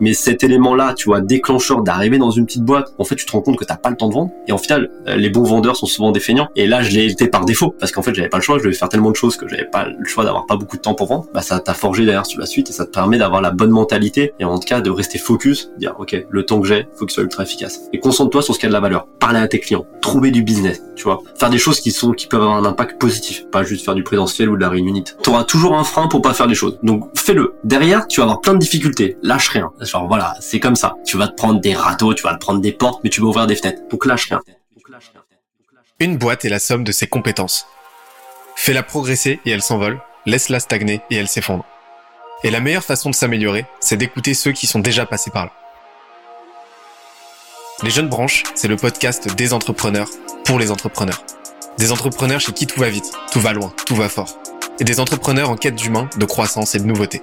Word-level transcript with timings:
Mais 0.00 0.12
cet 0.12 0.44
élément-là, 0.44 0.94
tu 0.94 1.06
vois, 1.06 1.20
déclencheur 1.20 1.82
d'arriver 1.82 2.18
dans 2.18 2.30
une 2.30 2.46
petite 2.46 2.64
boîte, 2.64 2.92
en 2.98 3.04
fait, 3.04 3.16
tu 3.16 3.24
te 3.24 3.32
rends 3.32 3.40
compte 3.40 3.56
que 3.56 3.64
t'as 3.64 3.76
pas 3.76 3.90
le 3.90 3.96
temps 3.96 4.08
de 4.08 4.14
vendre. 4.14 4.30
Et 4.46 4.52
en 4.52 4.58
final, 4.58 4.90
euh, 5.08 5.16
les 5.16 5.30
bons 5.30 5.44
vendeurs 5.44 5.76
sont 5.76 5.86
souvent 5.86 6.12
des. 6.12 6.20
Et 6.56 6.66
là, 6.66 6.82
je 6.82 6.90
l'ai 6.90 7.06
été 7.06 7.28
par 7.28 7.44
défaut, 7.44 7.74
parce 7.78 7.92
qu'en 7.92 8.02
fait, 8.02 8.14
j'avais 8.14 8.28
pas 8.28 8.38
le 8.38 8.42
choix, 8.42 8.58
je 8.58 8.64
devais 8.64 8.74
faire 8.74 8.88
tellement 8.88 9.10
de 9.10 9.16
choses 9.16 9.36
que 9.36 9.46
j'avais 9.46 9.64
pas 9.64 9.86
le 9.86 10.04
choix 10.04 10.24
d'avoir 10.24 10.46
pas 10.46 10.56
beaucoup 10.56 10.76
de 10.76 10.82
temps 10.82 10.94
pour 10.94 11.06
vendre. 11.06 11.26
Bah, 11.32 11.42
ça 11.42 11.60
t'a 11.60 11.74
forgé 11.74 12.04
derrière 12.04 12.26
sur 12.26 12.40
la 12.40 12.46
suite 12.46 12.70
et 12.70 12.72
ça 12.72 12.84
te 12.84 12.90
permet 12.90 13.18
d'avoir 13.18 13.40
la 13.40 13.50
bonne 13.52 13.70
mentalité 13.70 14.32
et 14.40 14.44
en 14.44 14.58
tout 14.58 14.66
cas 14.66 14.80
de 14.80 14.90
rester 14.90 15.18
focus, 15.18 15.70
dire, 15.78 15.94
ok, 15.98 16.26
le 16.28 16.44
temps 16.44 16.60
que 16.60 16.66
j'ai, 16.66 16.88
faut 16.96 17.06
qu'il 17.06 17.14
soit 17.14 17.22
ultra 17.22 17.44
efficace. 17.44 17.82
Et 17.92 18.00
concentre-toi 18.00 18.42
sur 18.42 18.54
ce 18.54 18.58
qui 18.58 18.66
a 18.66 18.68
de 18.68 18.74
la 18.74 18.80
valeur. 18.80 19.06
Parler 19.20 19.38
à 19.38 19.46
tes 19.46 19.60
clients, 19.60 19.86
trouver 20.00 20.32
du 20.32 20.42
business, 20.42 20.82
tu 20.96 21.04
vois, 21.04 21.22
faire 21.38 21.50
des 21.50 21.58
choses 21.58 21.80
qui 21.80 21.92
sont, 21.92 22.10
qui 22.12 22.26
peuvent 22.26 22.42
avoir 22.42 22.56
un 22.56 22.64
impact 22.64 23.00
positif, 23.00 23.46
pas 23.52 23.62
juste 23.62 23.84
faire 23.84 23.94
du 23.94 24.02
présentiel 24.02 24.48
ou 24.48 24.56
de 24.56 24.60
la 24.60 24.68
réunion. 24.68 24.86
T'auras 25.22 25.44
toujours 25.44 25.76
un 25.76 25.84
frein 25.84 26.06
pour 26.06 26.22
pas 26.22 26.32
faire 26.32 26.46
des 26.46 26.54
choses. 26.54 26.78
Donc, 26.82 27.10
fais-le. 27.16 27.54
Derrière, 27.64 28.06
tu 28.06 28.20
vas 28.20 28.24
avoir 28.24 28.40
plein 28.40 28.54
de 28.54 28.58
difficultés. 28.58 29.16
Lâche 29.22 29.48
rien. 29.48 29.72
Genre, 29.86 30.06
voilà, 30.06 30.34
c'est 30.40 30.60
comme 30.60 30.76
ça. 30.76 30.96
Tu 31.06 31.16
vas 31.16 31.28
te 31.28 31.34
prendre 31.34 31.60
des 31.60 31.74
râteaux, 31.74 32.14
tu 32.14 32.22
vas 32.22 32.34
te 32.34 32.40
prendre 32.40 32.60
des 32.60 32.72
portes, 32.72 33.02
mais 33.04 33.10
tu 33.10 33.20
vas 33.20 33.28
ouvrir 33.28 33.46
des 33.46 33.56
fenêtres. 33.56 33.82
Donc 33.90 34.04
lâche. 34.06 34.30
Une 35.98 36.18
boîte 36.18 36.44
est 36.44 36.50
la 36.50 36.58
somme 36.58 36.84
de 36.84 36.92
ses 36.92 37.06
compétences. 37.06 37.66
Fais-la 38.54 38.82
progresser 38.82 39.40
et 39.44 39.50
elle 39.50 39.62
s'envole. 39.62 40.00
Laisse-la 40.26 40.60
stagner 40.60 41.00
et 41.10 41.16
elle 41.16 41.28
s'effondre. 41.28 41.64
Et 42.42 42.50
la 42.50 42.60
meilleure 42.60 42.84
façon 42.84 43.10
de 43.10 43.14
s'améliorer, 43.14 43.64
c'est 43.80 43.96
d'écouter 43.96 44.34
ceux 44.34 44.52
qui 44.52 44.66
sont 44.66 44.80
déjà 44.80 45.06
passés 45.06 45.30
par 45.30 45.46
là. 45.46 45.52
Les 47.82 47.90
Jeunes 47.90 48.08
Branches, 48.08 48.42
c'est 48.54 48.68
le 48.68 48.76
podcast 48.76 49.34
des 49.34 49.52
entrepreneurs 49.52 50.08
pour 50.44 50.58
les 50.58 50.70
entrepreneurs. 50.70 51.22
Des 51.78 51.92
entrepreneurs 51.92 52.40
chez 52.40 52.52
qui 52.52 52.66
tout 52.66 52.80
va 52.80 52.88
vite, 52.88 53.12
tout 53.32 53.40
va 53.40 53.52
loin, 53.52 53.72
tout 53.84 53.94
va 53.94 54.08
fort. 54.08 54.38
Et 54.80 54.84
des 54.84 55.00
entrepreneurs 55.00 55.50
en 55.50 55.56
quête 55.56 55.74
d'humain, 55.74 56.08
de 56.16 56.24
croissance 56.24 56.74
et 56.74 56.78
de 56.78 56.84
nouveauté. 56.84 57.22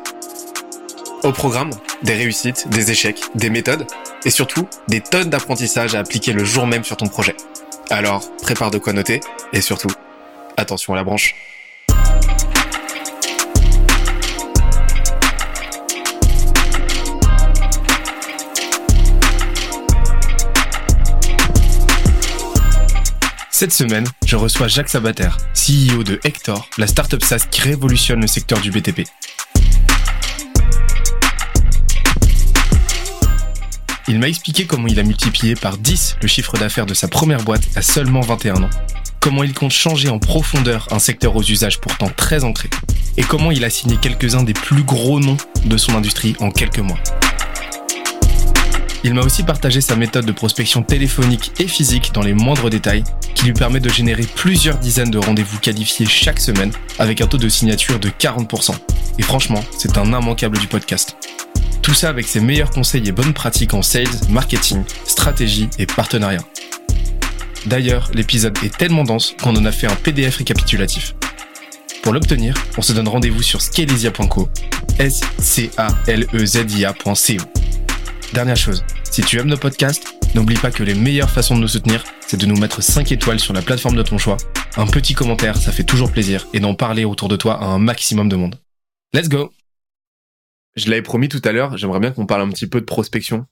Au 1.23 1.31
programme, 1.31 1.69
des 2.03 2.15
réussites, 2.15 2.67
des 2.67 2.91
échecs, 2.91 3.21
des 3.33 3.49
méthodes 3.49 3.87
et 4.25 4.29
surtout 4.29 4.67
des 4.89 4.99
tonnes 4.99 5.29
d'apprentissages 5.29 5.95
à 5.95 5.99
appliquer 5.99 6.33
le 6.33 6.43
jour 6.43 6.67
même 6.67 6.83
sur 6.83 6.97
ton 6.97 7.07
projet. 7.07 7.37
Alors, 7.89 8.29
prépare 8.41 8.71
de 8.71 8.77
quoi 8.77 8.91
noter 8.91 9.21
et 9.53 9.61
surtout, 9.61 9.87
attention 10.57 10.91
à 10.91 10.97
la 10.97 11.05
branche. 11.05 11.33
Cette 23.49 23.71
semaine, 23.71 24.05
je 24.25 24.35
reçois 24.35 24.67
Jacques 24.67 24.89
Sabater, 24.89 25.29
CEO 25.53 26.03
de 26.03 26.19
Hector, 26.25 26.67
la 26.77 26.85
startup 26.85 27.23
SaaS 27.23 27.47
qui 27.49 27.61
révolutionne 27.61 28.19
le 28.19 28.27
secteur 28.27 28.59
du 28.59 28.71
BTP. 28.71 29.07
Il 34.09 34.19
m'a 34.19 34.27
expliqué 34.27 34.65
comment 34.65 34.87
il 34.87 34.99
a 34.99 35.03
multiplié 35.03 35.55
par 35.55 35.77
10 35.77 36.17
le 36.21 36.27
chiffre 36.27 36.57
d'affaires 36.57 36.85
de 36.85 36.93
sa 36.93 37.07
première 37.07 37.41
boîte 37.41 37.63
à 37.75 37.81
seulement 37.81 38.19
21 38.19 38.63
ans. 38.63 38.69
Comment 39.21 39.43
il 39.43 39.53
compte 39.53 39.71
changer 39.71 40.09
en 40.09 40.19
profondeur 40.19 40.87
un 40.91 40.99
secteur 40.99 41.37
aux 41.37 41.43
usages 41.43 41.79
pourtant 41.79 42.09
très 42.09 42.43
ancrés. 42.43 42.69
Et 43.15 43.23
comment 43.23 43.51
il 43.51 43.63
a 43.63 43.69
signé 43.69 43.95
quelques-uns 43.95 44.43
des 44.43 44.51
plus 44.51 44.83
gros 44.83 45.21
noms 45.21 45.37
de 45.63 45.77
son 45.77 45.95
industrie 45.95 46.35
en 46.41 46.51
quelques 46.51 46.79
mois. 46.79 46.99
Il 49.05 49.13
m'a 49.13 49.21
aussi 49.21 49.43
partagé 49.43 49.79
sa 49.79 49.95
méthode 49.95 50.25
de 50.25 50.31
prospection 50.33 50.81
téléphonique 50.81 51.51
et 51.59 51.67
physique 51.67 52.11
dans 52.13 52.21
les 52.21 52.33
moindres 52.33 52.69
détails, 52.69 53.03
qui 53.35 53.45
lui 53.45 53.53
permet 53.53 53.79
de 53.79 53.89
générer 53.89 54.23
plusieurs 54.23 54.79
dizaines 54.79 55.11
de 55.11 55.17
rendez-vous 55.17 55.59
qualifiés 55.59 56.05
chaque 56.05 56.39
semaine, 56.39 56.71
avec 56.99 57.21
un 57.21 57.27
taux 57.27 57.37
de 57.37 57.49
signature 57.49 57.99
de 57.99 58.09
40%. 58.09 58.75
Et 59.19 59.21
franchement, 59.21 59.63
c'est 59.77 59.97
un 59.97 60.05
immanquable 60.05 60.57
du 60.57 60.67
podcast. 60.67 61.15
Tout 61.83 61.93
ça 61.93 62.07
avec 62.07 62.25
ses 62.25 62.39
meilleurs 62.39 62.71
conseils 62.71 63.07
et 63.07 63.11
bonnes 63.11 63.33
pratiques 63.33 63.73
en 63.73 63.81
sales, 63.81 64.07
marketing, 64.29 64.83
stratégie 65.05 65.69
et 65.77 65.85
partenariat. 65.85 66.39
D'ailleurs, 67.65 68.09
l'épisode 68.13 68.57
est 68.63 68.75
tellement 68.75 69.03
dense 69.03 69.35
qu'on 69.41 69.55
en 69.55 69.65
a 69.65 69.71
fait 69.71 69.87
un 69.87 69.95
PDF 69.95 70.37
récapitulatif. 70.37 71.13
Pour 72.01 72.13
l'obtenir, 72.13 72.55
on 72.77 72.81
se 72.81 72.93
donne 72.93 73.07
rendez-vous 73.07 73.43
sur 73.43 73.61
scalezia.co, 73.61 74.49
s 74.97 75.21
c 75.39 75.69
a 75.77 75.89
l 76.07 76.25
e 76.33 76.45
z 76.45 76.65
i 76.77 76.85
a.co. 76.85 77.13
Dernière 78.33 78.57
chose, 78.57 78.83
si 79.11 79.21
tu 79.21 79.37
aimes 79.39 79.49
nos 79.49 79.57
podcasts, 79.57 80.15
n'oublie 80.35 80.57
pas 80.57 80.71
que 80.71 80.83
les 80.83 80.95
meilleures 80.95 81.29
façons 81.29 81.55
de 81.55 81.61
nous 81.61 81.67
soutenir, 81.67 82.03
c'est 82.25 82.37
de 82.37 82.45
nous 82.45 82.57
mettre 82.57 82.81
5 82.81 83.11
étoiles 83.11 83.39
sur 83.39 83.53
la 83.53 83.61
plateforme 83.61 83.95
de 83.95 84.03
ton 84.03 84.17
choix. 84.17 84.37
Un 84.77 84.87
petit 84.87 85.13
commentaire, 85.13 85.57
ça 85.57 85.71
fait 85.71 85.83
toujours 85.83 86.11
plaisir, 86.11 86.47
et 86.53 86.59
d'en 86.59 86.75
parler 86.75 87.05
autour 87.05 87.27
de 87.27 87.35
toi 87.35 87.61
à 87.61 87.65
un 87.65 87.79
maximum 87.79 88.29
de 88.29 88.35
monde. 88.37 88.55
Let's 89.13 89.29
go 89.29 89.51
je 90.75 90.89
l'avais 90.89 91.01
promis 91.01 91.29
tout 91.29 91.41
à 91.43 91.51
l'heure, 91.51 91.77
j'aimerais 91.77 91.99
bien 91.99 92.11
qu'on 92.11 92.25
parle 92.25 92.41
un 92.41 92.49
petit 92.49 92.67
peu 92.67 92.79
de 92.79 92.85
prospection 92.85 93.45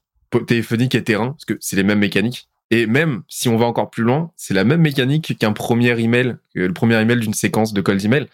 téléphonique 0.48 0.96
et 0.96 1.04
terrain, 1.04 1.32
parce 1.32 1.46
que 1.46 1.58
c'est 1.60 1.76
les 1.76 1.84
mêmes 1.84 2.00
mécaniques. 2.00 2.48
Et 2.70 2.88
même 2.88 3.24
si 3.28 3.50
on 3.50 3.58
va 3.58 3.66
encore 3.66 3.90
plus 3.90 4.04
loin, 4.04 4.32
c'est 4.38 4.54
la 4.54 4.64
même 4.64 4.80
mécanique 4.80 5.38
qu'un 5.38 5.52
premier 5.52 6.00
email, 6.00 6.38
le 6.54 6.72
premier 6.72 7.00
email 7.02 7.20
d'une 7.20 7.34
séquence 7.34 7.74
de 7.74 7.82
calls 7.82 8.06
email. 8.06 8.28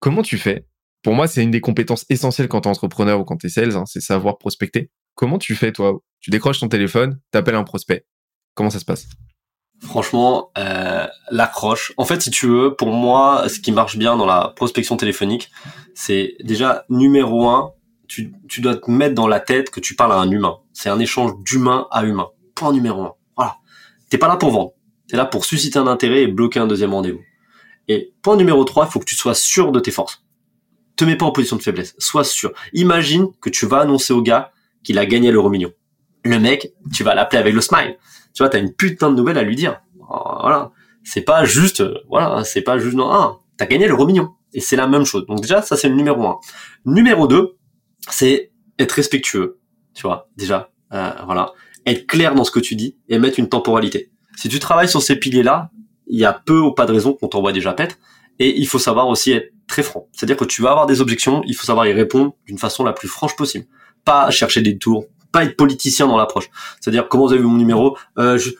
Comment 0.00 0.22
tu 0.22 0.38
fais? 0.38 0.64
Pour 1.02 1.14
moi, 1.14 1.26
c'est 1.26 1.42
une 1.42 1.50
des 1.50 1.60
compétences 1.60 2.06
essentielles 2.08 2.48
quand 2.48 2.62
tu 2.62 2.68
es 2.68 2.70
entrepreneur 2.70 3.20
ou 3.20 3.24
quand 3.24 3.36
tu 3.36 3.48
es 3.48 3.50
sales, 3.50 3.76
hein, 3.76 3.84
c'est 3.86 4.00
savoir 4.00 4.38
prospecter. 4.38 4.90
Comment 5.14 5.38
tu 5.38 5.54
fais, 5.54 5.70
toi? 5.72 6.00
Tu 6.20 6.30
décroches 6.30 6.60
ton 6.60 6.68
téléphone, 6.68 7.20
tu 7.30 7.38
appelles 7.38 7.56
un 7.56 7.64
prospect. 7.64 8.06
Comment 8.54 8.70
ça 8.70 8.78
se 8.78 8.84
passe? 8.84 9.06
Franchement, 9.80 10.50
euh, 10.56 11.06
l'accroche. 11.30 11.92
En 11.96 12.04
fait, 12.04 12.22
si 12.22 12.30
tu 12.30 12.46
veux, 12.46 12.74
pour 12.74 12.92
moi, 12.92 13.48
ce 13.48 13.58
qui 13.58 13.72
marche 13.72 13.98
bien 13.98 14.16
dans 14.16 14.26
la 14.26 14.52
prospection 14.54 14.96
téléphonique, 14.96 15.50
c'est 15.94 16.36
déjà 16.42 16.84
numéro 16.88 17.48
un, 17.48 17.72
tu, 18.48 18.60
dois 18.60 18.76
te 18.76 18.90
mettre 18.90 19.14
dans 19.14 19.26
la 19.26 19.40
tête 19.40 19.70
que 19.70 19.80
tu 19.80 19.94
parles 19.94 20.12
à 20.12 20.16
un 20.16 20.30
humain. 20.30 20.58
C'est 20.72 20.90
un 20.90 20.98
échange 20.98 21.32
d'humain 21.42 21.86
à 21.90 22.04
humain. 22.04 22.28
Point 22.54 22.72
numéro 22.72 23.02
un. 23.02 23.14
Voilà. 23.36 23.56
T'es 24.10 24.18
pas 24.18 24.28
là 24.28 24.36
pour 24.36 24.50
vendre. 24.50 24.72
T'es 25.08 25.16
là 25.16 25.24
pour 25.24 25.44
susciter 25.44 25.78
un 25.78 25.86
intérêt 25.86 26.22
et 26.22 26.26
bloquer 26.26 26.60
un 26.60 26.66
deuxième 26.66 26.92
rendez-vous. 26.92 27.22
Et 27.88 28.12
point 28.22 28.36
numéro 28.36 28.64
3, 28.64 28.86
il 28.86 28.92
faut 28.92 28.98
que 28.98 29.06
tu 29.06 29.16
sois 29.16 29.34
sûr 29.34 29.72
de 29.72 29.80
tes 29.80 29.90
forces. 29.90 30.24
Te 30.96 31.04
mets 31.04 31.16
pas 31.16 31.24
en 31.24 31.32
position 31.32 31.56
de 31.56 31.62
faiblesse. 31.62 31.94
Sois 31.98 32.24
sûr. 32.24 32.52
Imagine 32.74 33.28
que 33.40 33.48
tu 33.48 33.66
vas 33.66 33.80
annoncer 33.80 34.12
au 34.12 34.22
gars 34.22 34.52
qu'il 34.84 34.98
a 34.98 35.06
gagné 35.06 35.30
l'euro 35.30 35.48
million. 35.48 35.72
Le 36.24 36.38
mec, 36.38 36.72
tu 36.92 37.02
vas 37.02 37.14
l'appeler 37.14 37.40
avec 37.40 37.54
le 37.54 37.60
smile. 37.60 37.96
Tu 38.34 38.42
vois, 38.42 38.50
t'as 38.50 38.58
une 38.58 38.72
putain 38.72 39.10
de 39.10 39.16
nouvelle 39.16 39.38
à 39.38 39.42
lui 39.42 39.56
dire. 39.56 39.80
Voilà. 39.96 40.70
C'est 41.02 41.22
pas 41.22 41.44
juste, 41.44 41.82
voilà, 42.08 42.44
c'est 42.44 42.62
pas 42.62 42.78
juste, 42.78 42.94
non, 42.94 43.10
ah, 43.10 43.38
t'as 43.56 43.66
gagné 43.66 43.88
l'euro 43.88 44.06
million. 44.06 44.30
Et 44.52 44.60
c'est 44.60 44.76
la 44.76 44.86
même 44.86 45.04
chose. 45.04 45.26
Donc 45.26 45.40
déjà, 45.40 45.62
ça 45.62 45.76
c'est 45.76 45.88
le 45.88 45.94
numéro 45.94 46.24
1. 46.24 46.38
Numéro 46.84 47.26
2, 47.26 47.56
c'est 48.10 48.50
être 48.78 48.92
respectueux, 48.92 49.58
tu 49.94 50.02
vois, 50.02 50.28
déjà, 50.36 50.70
euh, 50.92 51.10
voilà, 51.24 51.52
être 51.86 52.06
clair 52.06 52.34
dans 52.34 52.44
ce 52.44 52.50
que 52.50 52.60
tu 52.60 52.76
dis 52.76 52.96
et 53.08 53.18
mettre 53.18 53.38
une 53.38 53.48
temporalité. 53.48 54.10
Si 54.36 54.48
tu 54.48 54.58
travailles 54.58 54.88
sur 54.88 55.02
ces 55.02 55.16
piliers-là, 55.16 55.70
il 56.06 56.18
y 56.18 56.24
a 56.24 56.32
peu 56.32 56.58
ou 56.58 56.72
pas 56.72 56.86
de 56.86 56.92
raison 56.92 57.12
qu'on 57.14 57.28
t'envoie 57.28 57.52
déjà 57.52 57.72
pète, 57.72 57.98
et 58.38 58.58
il 58.58 58.66
faut 58.66 58.78
savoir 58.78 59.08
aussi 59.08 59.32
être 59.32 59.52
très 59.66 59.82
franc. 59.82 60.08
C'est-à-dire 60.12 60.36
que 60.36 60.44
tu 60.44 60.62
vas 60.62 60.70
avoir 60.70 60.86
des 60.86 61.00
objections, 61.00 61.42
il 61.46 61.54
faut 61.54 61.64
savoir 61.64 61.86
y 61.86 61.92
répondre 61.92 62.34
d'une 62.46 62.58
façon 62.58 62.84
la 62.84 62.92
plus 62.92 63.08
franche 63.08 63.36
possible. 63.36 63.66
Pas 64.04 64.30
chercher 64.30 64.62
des 64.62 64.78
tours, 64.78 65.06
pas 65.32 65.44
être 65.44 65.56
politicien 65.56 66.06
dans 66.06 66.16
l'approche. 66.16 66.50
C'est-à-dire 66.80 67.08
comment 67.08 67.26
vous 67.26 67.32
avez 67.32 67.40
vu 67.40 67.48
mon 67.48 67.56
numéro 67.56 67.96
euh, 68.18 68.36
je, 68.38 68.50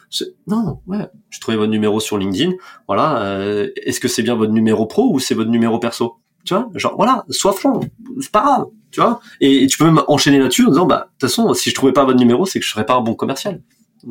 Non, 0.47 0.79
ouais, 0.87 1.07
j'ai 1.29 1.39
trouvé 1.39 1.57
votre 1.57 1.71
numéro 1.71 1.99
sur 1.99 2.17
LinkedIn. 2.17 2.53
Voilà. 2.87 3.21
Euh, 3.21 3.69
Est-ce 3.77 3.99
que 3.99 4.07
c'est 4.07 4.23
bien 4.23 4.35
votre 4.35 4.51
numéro 4.51 4.85
pro 4.85 5.13
ou 5.13 5.19
c'est 5.19 5.35
votre 5.35 5.51
numéro 5.51 5.79
perso? 5.79 6.15
Tu 6.45 6.53
vois, 6.53 6.69
genre 6.75 6.95
voilà, 6.95 7.25
sois 7.29 7.53
franc, 7.53 7.79
c'est 8.19 8.31
pas 8.31 8.41
grave 8.41 8.65
tu 8.93 9.01
vois. 9.01 9.19
Et, 9.41 9.67
tu 9.67 9.77
peux 9.77 9.85
même 9.85 10.01
enchaîner 10.07 10.39
là-dessus 10.39 10.65
en 10.65 10.69
disant, 10.69 10.85
bah, 10.85 11.07
de 11.07 11.11
toute 11.19 11.29
façon, 11.29 11.53
si 11.53 11.71
je 11.71 11.75
trouvais 11.75 11.91
pas 11.93 12.05
votre 12.05 12.19
numéro, 12.19 12.45
c'est 12.45 12.59
que 12.59 12.65
je 12.65 12.71
serais 12.71 12.85
pas 12.85 12.93
un 12.93 13.01
bon 13.01 13.15
commercial. 13.15 13.61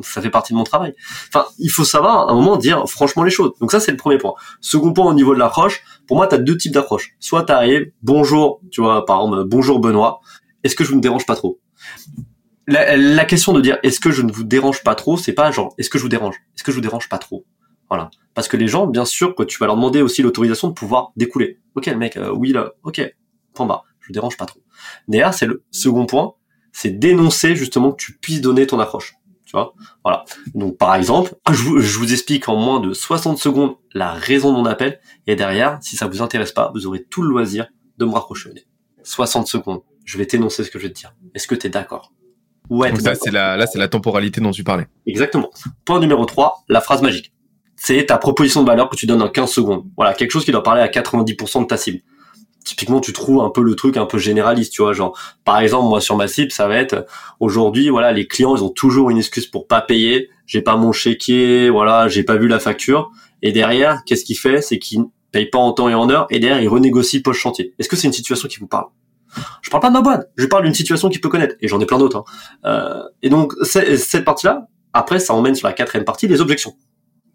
ça 0.01 0.21
fait 0.21 0.29
partie 0.29 0.51
de 0.51 0.57
mon 0.57 0.65
travail. 0.65 0.93
Enfin, 1.29 1.45
il 1.57 1.69
faut 1.69 1.85
savoir 1.85 2.27
à 2.27 2.31
un 2.31 2.35
moment 2.35 2.57
dire 2.57 2.87
franchement 2.87 3.23
les 3.23 3.31
choses. 3.31 3.53
Donc 3.61 3.71
ça, 3.71 3.79
c'est 3.79 3.91
le 3.91 3.97
premier 3.97 4.17
point. 4.17 4.33
Second 4.59 4.91
point 4.91 5.05
au 5.05 5.13
niveau 5.13 5.33
de 5.33 5.39
l'approche, 5.39 5.83
pour 6.05 6.17
moi, 6.17 6.27
tu 6.27 6.35
as 6.35 6.37
deux 6.37 6.57
types 6.57 6.73
d'approche. 6.73 7.15
Soit 7.19 7.43
tu 7.43 7.53
arrives, 7.53 7.91
bonjour, 8.01 8.59
tu 8.71 8.81
vois, 8.81 9.05
par 9.05 9.21
exemple, 9.21 9.43
bonjour 9.45 9.79
Benoît, 9.79 10.19
est-ce 10.63 10.75
que 10.75 10.83
je 10.83 10.93
ne 10.93 10.99
dérange 10.99 11.25
pas 11.25 11.35
trop? 11.35 11.59
La, 12.67 12.95
la, 12.97 13.25
question 13.25 13.51
de 13.53 13.61
dire 13.61 13.77
est-ce 13.83 13.99
que 13.99 14.11
je 14.11 14.21
ne 14.21 14.31
vous 14.31 14.45
dérange 14.45 14.83
pas 14.83 14.95
trop, 14.95 15.17
c'est 15.17 15.33
pas 15.33 15.51
genre 15.51 15.73
est-ce 15.77 15.89
que 15.89 15.97
je 15.97 16.03
vous 16.03 16.09
dérange? 16.09 16.35
Est-ce 16.55 16.63
que 16.63 16.71
je 16.71 16.77
vous 16.77 16.81
dérange 16.81 17.09
pas 17.09 17.17
trop? 17.17 17.45
Voilà. 17.89 18.09
Parce 18.33 18.47
que 18.47 18.57
les 18.57 18.67
gens, 18.67 18.87
bien 18.87 19.05
sûr, 19.05 19.35
que 19.35 19.43
tu 19.43 19.59
vas 19.59 19.67
leur 19.67 19.75
demander 19.75 20.01
aussi 20.01 20.21
l'autorisation 20.21 20.67
de 20.67 20.73
pouvoir 20.73 21.11
découler. 21.15 21.59
Ok, 21.75 21.85
le 21.87 21.97
mec, 21.97 22.17
euh, 22.17 22.31
oui 22.31 22.51
là, 22.51 22.71
ok, 22.83 23.01
point 23.53 23.65
bas, 23.65 23.83
je 23.99 24.11
dérange 24.11 24.37
pas 24.37 24.45
trop. 24.45 24.59
Derrière, 25.07 25.33
c'est 25.33 25.45
le 25.45 25.63
second 25.71 26.05
point, 26.05 26.33
c'est 26.71 26.89
dénoncer 26.89 27.55
justement 27.55 27.91
que 27.91 28.03
tu 28.03 28.17
puisses 28.17 28.41
donner 28.41 28.65
ton 28.67 28.79
approche. 28.79 29.15
Tu 29.45 29.51
vois? 29.51 29.73
Voilà. 30.03 30.25
Donc 30.55 30.77
par 30.77 30.95
exemple, 30.95 31.35
je 31.51 31.63
vous, 31.63 32.11
explique 32.11 32.49
en 32.49 32.55
moins 32.55 32.79
de 32.79 32.93
60 32.93 33.37
secondes 33.37 33.75
la 33.93 34.13
raison 34.13 34.51
de 34.51 34.57
mon 34.57 34.65
appel, 34.65 34.99
et 35.27 35.35
derrière, 35.35 35.77
si 35.81 35.95
ça 35.95 36.07
vous 36.07 36.21
intéresse 36.21 36.51
pas, 36.51 36.71
vous 36.73 36.87
aurez 36.87 37.03
tout 37.03 37.21
le 37.21 37.29
loisir 37.29 37.67
de 37.97 38.05
me 38.05 38.11
raccrocher 38.11 38.49
60 39.03 39.47
secondes. 39.47 39.81
Je 40.05 40.17
vais 40.17 40.25
t'énoncer 40.25 40.63
ce 40.63 40.71
que 40.71 40.79
je 40.79 40.87
vais 40.87 40.93
te 40.93 40.99
dire. 40.99 41.13
Est-ce 41.35 41.47
que 41.47 41.55
tu 41.55 41.67
es 41.67 41.69
d'accord? 41.69 42.13
Ouais. 42.69 42.91
Donc 42.91 43.01
là, 43.03 43.15
c'est 43.15 43.31
la, 43.31 43.57
là, 43.57 43.67
c'est 43.67 43.79
la 43.79 43.87
temporalité 43.87 44.41
dont 44.41 44.51
tu 44.51 44.63
parlais. 44.63 44.87
Exactement. 45.05 45.49
Point 45.85 45.99
numéro 45.99 46.25
3, 46.25 46.63
la 46.69 46.81
phrase 46.81 47.01
magique. 47.01 47.32
C'est 47.85 48.05
ta 48.05 48.17
proposition 48.17 48.61
de 48.61 48.67
valeur 48.67 48.87
que 48.87 48.95
tu 48.95 49.05
donnes 49.05 49.21
en 49.21 49.27
15 49.27 49.51
secondes. 49.51 49.83
Voilà, 49.97 50.13
quelque 50.13 50.31
chose 50.31 50.45
qui 50.45 50.51
doit 50.51 50.63
parler 50.63 50.81
à 50.81 50.87
90% 50.87 51.63
de 51.63 51.67
ta 51.67 51.75
cible. 51.75 51.99
Typiquement 52.63 53.01
tu 53.01 53.11
trouves 53.11 53.41
un 53.41 53.49
peu 53.49 53.61
le 53.61 53.75
truc 53.75 53.97
un 53.97 54.05
peu 54.05 54.17
généraliste 54.17 54.71
tu 54.71 54.81
vois 54.81 54.93
genre 54.93 55.19
par 55.43 55.59
exemple 55.59 55.89
moi 55.89 55.99
sur 55.99 56.15
ma 56.15 56.29
cible 56.29 56.49
ça 56.49 56.65
va 56.69 56.77
être 56.77 57.05
aujourd'hui 57.41 57.89
voilà 57.89 58.13
les 58.13 58.25
clients 58.25 58.55
ils 58.55 58.63
ont 58.63 58.69
toujours 58.69 59.09
une 59.09 59.17
excuse 59.17 59.47
pour 59.47 59.67
pas 59.67 59.81
payer 59.81 60.29
j'ai 60.45 60.61
pas 60.61 60.77
mon 60.77 60.93
chéquier 60.93 61.69
voilà 61.69 62.07
j'ai 62.07 62.23
pas 62.23 62.37
vu 62.37 62.47
la 62.47 62.59
facture. 62.59 63.11
Et 63.41 63.51
derrière 63.51 64.03
qu'est-ce 64.05 64.23
qu'il 64.23 64.37
fait 64.37 64.61
c'est 64.61 64.79
qu'il 64.79 65.03
paye 65.33 65.47
pas 65.47 65.59
en 65.59 65.73
temps 65.73 65.89
et 65.89 65.93
en 65.93 66.09
heure 66.09 66.25
et 66.29 66.39
derrière 66.39 66.61
il 66.61 66.69
renégocie 66.69 67.21
post 67.21 67.41
chantier. 67.41 67.73
Est-ce 67.79 67.89
que 67.89 67.97
c'est 67.97 68.07
une 68.07 68.13
situation 68.13 68.47
qui 68.47 68.59
vous 68.59 68.67
parle? 68.67 68.85
Je 69.61 69.69
parle 69.69 69.81
pas 69.81 69.89
de 69.89 69.93
ma 69.93 70.01
boîte. 70.01 70.29
Je 70.37 70.45
parle 70.45 70.63
d'une 70.63 70.73
situation 70.73 71.09
qu'il 71.09 71.19
peut 71.19 71.27
connaître. 71.27 71.55
Et 71.59 71.67
j'en 71.67 71.81
ai 71.81 71.85
plein 71.85 71.99
d'autres 71.99 72.23
hein. 72.63 72.63
euh, 72.63 73.03
et 73.23 73.27
donc 73.27 73.51
cette 73.63 74.23
partie 74.23 74.45
là 74.45 74.67
après 74.93 75.19
ça 75.19 75.33
emmène 75.33 75.55
sur 75.55 75.67
la 75.67 75.73
quatrième 75.73 76.05
partie 76.05 76.29
les 76.29 76.39
objections 76.39 76.75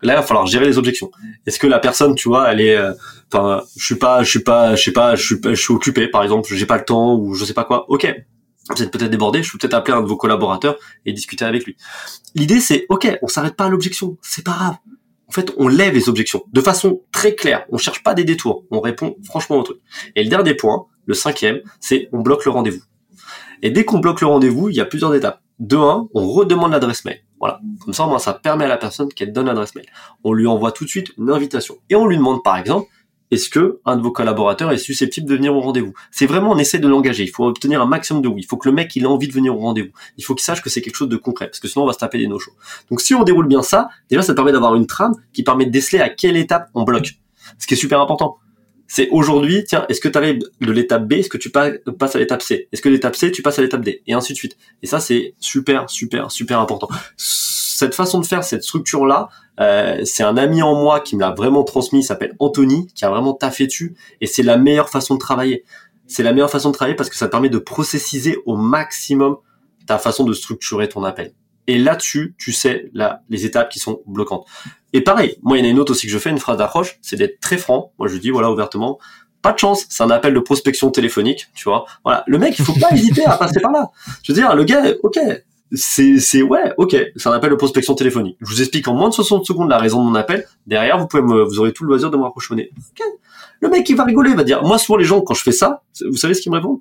là 0.03 0.15
il 0.15 0.17
va 0.17 0.23
falloir 0.23 0.47
gérer 0.47 0.67
les 0.67 0.79
objections. 0.79 1.11
Est-ce 1.47 1.59
que 1.59 1.67
la 1.67 1.79
personne 1.79 2.15
tu 2.15 2.29
vois 2.29 2.50
elle 2.53 2.61
est 2.61 2.77
euh, 2.77 2.93
enfin 3.33 3.62
je 3.77 3.85
suis 3.85 3.97
pas 3.97 4.23
je 4.23 4.31
suis 4.31 4.43
pas 4.43 4.75
je 4.75 4.85
sais 4.85 4.93
pas 4.93 5.17
je 5.17 5.25
suis 5.25 5.37
je 5.43 5.55
suis 5.55 5.75
occupé 5.75 6.09
par 6.09 6.23
exemple 6.23 6.49
j'ai 6.53 6.67
pas 6.67 6.79
le 6.79 6.85
temps 6.85 7.17
ou 7.17 7.35
je 7.35 7.45
sais 7.45 7.55
pas 7.55 7.65
quoi. 7.65 7.87
Ok. 7.89 8.12
Vous 8.71 8.83
êtes 8.83 8.91
peut-être 8.91 9.11
débordé 9.11 9.43
je 9.43 9.50
peux 9.50 9.59
peut-être 9.59 9.75
appeler 9.75 9.97
un 9.97 10.03
de 10.03 10.06
vos 10.06 10.17
collaborateurs 10.17 10.77
et 11.06 11.12
discuter 11.12 11.45
avec 11.45 11.65
lui. 11.65 11.77
L'idée 12.35 12.61
c'est 12.61 12.87
ok 12.89 13.19
on 13.23 13.29
s'arrête 13.29 13.56
pas 13.56 13.65
à 13.65 13.69
l'objection. 13.69 14.17
C'est 14.23 14.45
pas 14.45 14.53
grave. 14.53 14.77
En 15.27 15.33
fait 15.33 15.53
on 15.56 15.69
lève 15.69 15.95
les 15.95 16.09
objections. 16.09 16.45
De 16.53 16.61
façon 16.61 17.03
très 17.12 17.35
claire. 17.35 17.65
On 17.71 17.79
cherche 17.79 18.03
pas 18.03 18.15
des 18.15 18.25
détours. 18.25 18.65
On 18.71 18.81
répond 18.81 19.17
franchement 19.25 19.56
au 19.56 19.62
truc. 19.62 19.79
Et 20.17 20.23
le 20.23 20.31
dernier 20.31 20.55
point 20.55 20.87
le 21.06 21.15
cinquième 21.15 21.61
c'est 21.81 22.09
on 22.12 22.21
bloque 22.21 22.45
le 22.45 22.50
rendez-vous. 22.50 22.83
Et 23.62 23.71
dès 23.71 23.85
qu'on 23.85 23.99
bloque 23.99 24.21
le 24.21 24.29
rendez-vous 24.29 24.69
il 24.69 24.77
y 24.77 24.81
a 24.81 24.85
plusieurs 24.85 25.15
étapes. 25.15 25.43
De 25.59 25.77
un 25.77 26.09
on 26.15 26.29
redemande 26.29 26.71
l'adresse 26.71 27.05
mail 27.05 27.21
voilà. 27.40 27.61
Comme 27.85 27.94
ça, 27.94 28.06
moi, 28.06 28.19
ça 28.19 28.35
permet 28.35 28.64
à 28.64 28.69
la 28.69 28.76
personne 28.76 29.08
qu'elle 29.08 29.32
donne 29.32 29.46
l'adresse 29.46 29.75
mail. 29.75 29.87
On 30.25 30.32
lui 30.32 30.46
envoie 30.46 30.73
tout 30.73 30.85
de 30.85 30.88
suite 30.88 31.12
une 31.19 31.31
invitation. 31.31 31.76
Et 31.90 31.94
on 31.94 32.06
lui 32.06 32.17
demande, 32.17 32.43
par 32.43 32.56
exemple, 32.56 32.88
est-ce 33.31 33.50
que 33.50 33.81
un 33.85 33.96
de 33.96 34.02
vos 34.02 34.11
collaborateurs 34.11 34.73
est 34.73 34.79
susceptible 34.79 35.29
de 35.29 35.35
venir 35.37 35.55
au 35.55 35.61
rendez-vous? 35.61 35.93
C'est 36.11 36.26
vraiment, 36.26 36.52
on 36.52 36.58
essaie 36.58 36.79
de 36.79 36.88
l'engager. 36.88 37.25
Il 37.25 37.31
faut 37.31 37.46
obtenir 37.46 37.82
un 37.82 37.87
maximum 37.87 38.23
de 38.23 38.29
oui. 38.29 38.40
Il 38.43 38.46
faut 38.46 38.56
que 38.56 38.69
le 38.69 38.75
mec, 38.75 38.96
il 38.96 39.02
ait 39.02 39.06
envie 39.06 39.29
de 39.29 39.32
venir 39.32 39.55
au 39.55 39.61
rendez-vous. 39.61 39.93
Il 40.17 40.25
faut 40.25 40.35
qu'il 40.35 40.44
sache 40.44 40.62
que 40.62 40.70
c'est 40.70 40.81
quelque 40.81 40.96
chose 40.96 41.11
de 41.11 41.17
concret, 41.17 41.46
parce 41.46 41.61
que 41.61 41.69
sinon, 41.69 41.85
on 41.85 41.87
va 41.87 41.93
se 41.93 41.99
taper 41.99 42.19
des 42.19 42.26
no-shows. 42.26 42.55
Donc, 42.90 43.00
si 43.00 43.14
on 43.14 43.25
déroule 43.25 43.46
bien 43.46 43.62
ça, 43.62 43.90
déjà, 44.08 44.23
ça 44.23 44.35
permet 44.35 44.52
d'avoir 44.52 44.75
une 44.76 44.87
trame 44.87 45.14
qui 45.32 45.43
permet 45.43 45.67
de 45.67 45.70
déceler 45.70 46.00
à 46.00 46.08
quelle 46.08 46.37
étape 46.37 46.70
on 46.75 46.85
bloque. 46.85 47.19
Ce 47.58 47.67
qui 47.67 47.75
est 47.75 47.79
super 47.79 48.00
important 48.00 48.38
c'est 48.90 49.11
aujourd'hui, 49.11 49.64
tiens, 49.64 49.85
est-ce 49.90 50.00
que 50.00 50.08
tu 50.08 50.17
arrives 50.17 50.38
de 50.61 50.73
l'étape 50.73 51.06
B, 51.06 51.12
est-ce 51.12 51.29
que 51.29 51.37
tu 51.37 51.50
passes 51.50 52.17
à 52.17 52.19
l'étape 52.19 52.40
C? 52.40 52.69
Est-ce 52.73 52.81
que 52.81 52.88
l'étape 52.88 53.14
C, 53.14 53.31
tu 53.31 53.43
passes 53.43 53.58
à 53.58 53.62
l'étape 53.62 53.82
D? 53.82 54.02
Et 54.06 54.14
ainsi 54.14 54.32
de 54.32 54.38
suite. 54.38 54.56
Et 54.82 54.87
ça, 54.87 54.99
c'est 54.99 55.35
super, 55.38 55.90
super, 55.90 56.31
super 56.32 56.58
important. 56.58 56.88
Cette 57.19 57.94
façon 57.94 58.19
de 58.19 58.26
faire, 58.26 58.43
cette 58.43 58.62
structure-là, 58.64 59.29
euh, 59.61 60.00
c'est 60.05 60.23
un 60.23 60.38
ami 60.38 60.62
en 60.62 60.75
moi 60.75 61.00
qui 61.00 61.17
me 61.17 61.20
l'a 61.20 61.32
vraiment 61.32 61.64
transmis, 61.64 62.00
il 62.00 62.02
s'appelle 62.02 62.35
Anthony, 62.38 62.87
qui 62.94 63.05
a 63.05 63.11
vraiment 63.11 63.35
taffé 63.35 63.67
dessus, 63.67 63.94
et 64.23 64.26
c'est 64.26 64.43
la 64.43 64.56
meilleure 64.56 64.88
façon 64.88 65.14
de 65.14 65.20
travailler. 65.20 65.64
C'est 66.06 66.23
la 66.23 66.32
meilleure 66.32 66.50
façon 66.50 66.70
de 66.70 66.75
travailler 66.75 66.96
parce 66.96 67.11
que 67.11 67.17
ça 67.17 67.29
permet 67.29 67.50
de 67.50 67.58
processiser 67.58 68.38
au 68.46 68.56
maximum 68.56 69.37
ta 69.87 69.99
façon 69.99 70.25
de 70.25 70.32
structurer 70.32 70.88
ton 70.88 71.05
appel. 71.05 71.35
Et 71.67 71.76
là-dessus, 71.76 72.35
tu 72.38 72.52
sais 72.52 72.90
là, 72.94 73.23
les 73.29 73.44
étapes 73.44 73.69
qui 73.69 73.79
sont 73.79 74.00
bloquantes. 74.06 74.46
Et 74.93 75.02
pareil, 75.02 75.37
moi, 75.43 75.58
il 75.58 75.61
y 75.61 75.62
en 75.64 75.69
a 75.69 75.70
une 75.70 75.79
autre 75.79 75.93
aussi 75.93 76.06
que 76.06 76.12
je 76.12 76.19
fais, 76.19 76.31
une 76.31 76.38
phrase 76.38 76.58
d'approche, 76.58 76.99
c'est 77.02 77.17
d'être 77.17 77.40
très 77.40 77.58
franc. 77.58 77.93
Moi, 77.99 78.08
je 78.08 78.17
dis, 78.17 78.31
voilà, 78.31 78.50
ouvertement, 78.50 78.99
pas 79.43 79.52
de 79.52 79.58
chance, 79.58 79.87
c'est 79.88 80.02
un 80.02 80.11
appel 80.11 80.35
de 80.35 80.40
prospection 80.40 80.90
téléphonique, 80.90 81.49
tu 81.55 81.64
vois. 81.64 81.87
Voilà, 82.05 82.25
le 82.26 82.38
mec, 82.38 82.58
il 82.58 82.64
faut 82.64 82.79
pas 82.79 82.90
hésiter 82.93 83.25
à 83.25 83.37
passer 83.37 83.61
par 83.61 83.73
là. 83.73 83.90
Je 84.23 84.32
veux 84.32 84.38
dire, 84.38 84.55
le 84.55 84.64
gars, 84.64 84.85
ok, 85.02 85.19
c'est, 85.73 86.43
ouais, 86.43 86.73
ok, 86.79 86.96
c'est 87.17 87.29
un 87.29 87.32
appel 87.32 87.50
de 87.50 87.55
prospection 87.55 87.94
téléphonique. 87.94 88.37
Je 88.40 88.46
vous 88.46 88.61
explique 88.61 88.88
en 88.88 88.94
moins 88.94 89.11
de 89.11 89.14
60 89.14 89.44
secondes 89.44 89.69
la 89.69 89.79
raison 89.79 90.02
de 90.02 90.08
mon 90.08 90.14
appel. 90.14 90.46
Derrière, 90.67 90.99
vous 90.99 91.06
pouvez 91.06 91.23
me, 91.23 91.43
vous 91.44 91.61
aurez 91.61 91.73
tout 91.73 91.85
le 91.85 91.88
loisir 91.88 92.11
de 92.11 92.17
me 92.17 92.23
rapprocher. 92.23 92.55
Ok. 92.55 93.06
Le 93.61 93.69
mec, 93.69 93.88
il 93.88 93.96
va 93.96 94.05
rigoler, 94.05 94.31
il 94.31 94.37
va 94.37 94.44
dire, 94.44 94.62
moi, 94.62 94.79
souvent, 94.79 94.96
les 94.96 95.05
gens, 95.05 95.20
quand 95.20 95.35
je 95.35 95.43
fais 95.43 95.52
ça, 95.52 95.82
vous 96.08 96.17
savez 96.17 96.35
ce 96.35 96.40
qu'ils 96.40 96.52
me 96.52 96.56
répondent? 96.56 96.81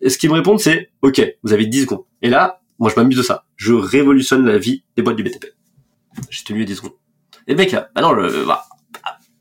Et 0.00 0.10
ce 0.10 0.18
qu'ils 0.18 0.30
me 0.30 0.34
répondent, 0.34 0.58
c'est, 0.58 0.90
ok, 1.02 1.22
vous 1.42 1.52
avez 1.52 1.66
10 1.66 1.82
secondes. 1.82 2.02
Et 2.22 2.28
là, 2.28 2.60
moi, 2.78 2.90
je 2.90 3.00
m'amuse 3.00 3.16
de 3.16 3.22
ça. 3.22 3.44
Je 3.56 3.72
révolutionne 3.72 4.44
la 4.44 4.58
vie 4.58 4.82
des 4.96 5.02
boîtes 5.02 5.16
du 5.16 5.22
BTP. 5.22 5.46
J'ai 6.30 6.44
tenu 6.44 6.62
à 6.62 6.64
10 6.64 6.76
secondes. 6.76 6.92
Et 7.46 7.54
mec, 7.54 7.72
bah 7.72 8.00
non, 8.00 8.12
le, 8.12 8.44
bah, 8.44 8.64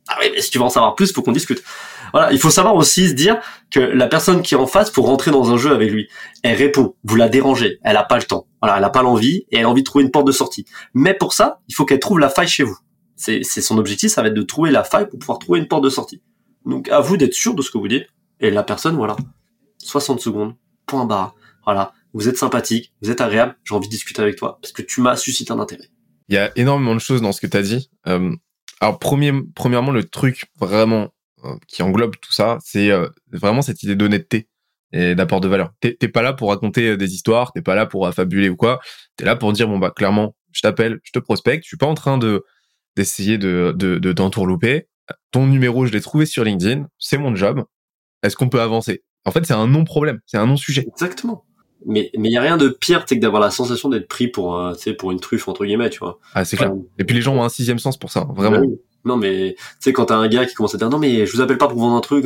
ah 0.08 0.18
oui, 0.22 0.28
mais 0.34 0.42
si 0.42 0.52
tu 0.52 0.58
veux 0.58 0.64
en 0.64 0.70
savoir 0.70 0.96
plus, 0.96 1.12
faut 1.12 1.22
qu'on 1.22 1.32
discute. 1.32 1.64
Voilà, 2.12 2.32
il 2.32 2.40
faut 2.40 2.52
savoir 2.52 2.76
aussi 2.76 3.08
se 3.08 3.14
dire 3.14 3.40
que 3.72 3.80
la 3.80 4.08
personne 4.08 4.42
qui 4.42 4.54
est 4.54 4.58
en 4.58 4.68
face, 4.68 4.92
pour 4.92 5.08
rentrer 5.08 5.32
dans 5.32 5.52
un 5.52 5.58
jeu 5.58 5.72
avec 5.72 5.90
lui, 5.90 6.08
elle 6.44 6.56
répond, 6.56 6.96
vous 7.04 7.16
la 7.16 7.30
dérangez, 7.30 7.80
elle 7.84 7.98
a 7.98 8.04
pas 8.04 8.18
le 8.18 8.24
temps, 8.24 8.46
voilà, 8.62 8.78
elle 8.78 8.84
a 8.84 8.90
pas 8.90 9.02
l'envie 9.02 9.46
et 9.50 9.58
elle 9.58 9.66
a 9.66 9.70
envie 9.70 9.82
de 9.82 9.86
trouver 9.86 10.04
une 10.04 10.12
porte 10.12 10.28
de 10.28 10.32
sortie. 10.32 10.66
Mais 10.94 11.14
pour 11.14 11.34
ça, 11.34 11.62
il 11.68 11.74
faut 11.74 11.86
qu'elle 11.86 12.00
trouve 12.00 12.20
la 12.20 12.30
faille 12.30 12.48
chez 12.48 12.64
vous. 12.64 12.78
C'est 13.16 13.44
son 13.44 13.78
objectif, 13.78 14.12
ça 14.12 14.22
va 14.22 14.28
être 14.28 14.34
de 14.34 14.42
trouver 14.42 14.70
la 14.70 14.84
faille 14.84 15.08
pour 15.10 15.18
pouvoir 15.18 15.40
trouver 15.40 15.60
une 15.60 15.68
porte 15.68 15.84
de 15.84 15.90
sortie. 15.90 16.22
Donc 16.66 16.90
à 16.90 17.00
vous 17.00 17.18
d'être 17.18 17.34
sûr 17.34 17.56
de 17.56 17.62
ce 17.62 17.72
que 17.72 17.78
vous 17.78 17.88
dites. 17.88 18.06
Et 18.40 18.52
la 18.52 18.64
personne, 18.64 18.96
voilà, 18.96 19.16
60 19.78 20.20
secondes, 20.20 20.56
point 20.86 21.06
barre. 21.06 21.34
Voilà, 21.66 21.94
vous 22.14 22.28
êtes 22.28 22.38
sympathique, 22.38 22.94
vous 23.02 23.10
êtes 23.10 23.22
agréable, 23.22 23.56
j'ai 23.64 23.74
envie 23.74 23.88
de 23.88 23.92
discuter 23.92 24.22
avec 24.22 24.36
toi 24.36 24.60
parce 24.62 24.74
que 24.74 24.82
tu 24.82 25.00
m'as 25.00 25.16
suscité 25.16 25.54
un 25.54 25.60
intérêt. 25.60 25.90
Il 26.34 26.38
y 26.38 26.40
a 26.40 26.52
énormément 26.56 26.96
de 26.96 27.00
choses 27.00 27.22
dans 27.22 27.32
ce 27.32 27.40
que 27.40 27.46
tu 27.46 27.56
as 27.56 27.62
dit. 27.62 27.92
Euh, 28.08 28.36
alors, 28.80 28.98
premièrement, 28.98 29.92
le 29.92 30.04
truc 30.04 30.46
vraiment 30.60 31.10
euh, 31.44 31.54
qui 31.68 31.84
englobe 31.84 32.16
tout 32.20 32.34
ça, 32.34 32.58
c'est 32.66 32.90
euh, 32.90 33.08
vraiment 33.32 33.62
cette 33.62 33.84
idée 33.84 33.96
d'honnêteté 33.96 34.50
et 34.92 35.14
d'apport 35.14 35.42
de 35.42 35.48
valeur. 35.48 35.74
T'es 35.80 36.08
pas 36.08 36.24
là 36.24 36.34
pour 36.34 36.50
raconter 36.50 36.98
des 36.98 37.14
histoires, 37.14 37.52
t'es 37.54 37.62
pas 37.62 37.76
là 37.76 37.86
pour 37.86 38.08
affabuler 38.08 38.50
ou 38.50 38.56
quoi. 38.56 38.80
T'es 39.16 39.26
là 39.26 39.36
pour 39.36 39.54
dire 39.54 39.68
bon 39.68 39.78
bah 39.78 39.92
clairement, 39.96 40.36
je 40.52 40.62
t'appelle, 40.62 41.00
je 41.04 41.12
te 41.12 41.20
prospecte, 41.20 41.66
je 41.66 41.68
suis 41.68 41.78
pas 41.78 41.86
en 41.86 41.94
train 41.94 42.18
de 42.18 42.44
d'essayer 42.96 43.38
de 43.38 43.72
de, 43.78 44.00
de 44.00 44.12
t'entourlouper. 44.12 44.88
Ton 45.30 45.46
numéro, 45.46 45.86
je 45.86 45.92
l'ai 45.92 46.02
trouvé 46.02 46.26
sur 46.26 46.44
LinkedIn, 46.44 46.88
c'est 46.98 47.20
mon 47.20 47.36
job. 47.36 47.64
Est-ce 48.24 48.36
qu'on 48.36 48.50
peut 48.50 48.62
avancer? 48.62 49.04
En 49.26 49.30
fait, 49.32 49.46
c'est 49.46 49.54
un 49.54 49.68
non 49.68 49.84
problème, 49.84 50.20
c'est 50.26 50.38
un 50.38 50.48
non 50.48 50.58
sujet. 50.58 50.84
Exactement 50.88 51.46
mais 51.86 52.10
mais 52.18 52.30
il 52.30 52.32
y 52.32 52.38
a 52.38 52.42
rien 52.42 52.58
de 52.58 52.70
pire 52.70 53.06
que 53.06 53.16
d'avoir 53.16 53.42
la 53.42 53.52
sensation 53.52 53.90
d'être 53.90 54.08
pris 54.08 54.28
pour 54.28 54.58
euh, 54.58 54.74
tu 54.74 54.82
sais 54.82 54.94
pour 54.94 55.12
une 55.12 55.20
truffe 55.20 55.48
entre 55.48 55.66
guillemets 55.66 55.90
tu 55.90 56.00
vois. 56.00 56.20
Ah 56.34 56.46
c'est 56.46 56.58
clair. 56.58 56.74
Et 57.00 57.04
puis 57.04 57.16
les 57.16 57.22
gens 57.22 57.36
ont 57.36 57.44
un 57.44 57.50
sixième 57.50 57.80
sens 57.80 57.98
pour 57.98 58.12
ça 58.12 58.22
hein, 58.22 58.34
vraiment. 58.36 58.62
non 59.06 59.18
mais 59.18 59.56
tu 59.58 59.64
sais 59.80 59.94
quand 59.94 60.06
t'as 60.06 60.16
un 60.16 60.28
gars 60.28 60.46
qui 60.46 60.54
commence 60.54 60.76
à 60.76 60.78
dire 60.78 60.90
non 60.90 61.00
mais 61.00 61.26
je 61.26 61.34
vous 61.34 61.42
appelle 61.42 61.58
pas 61.58 61.68
pour 61.68 61.80
vendre 61.80 61.96
un 61.96 62.02
truc 62.02 62.26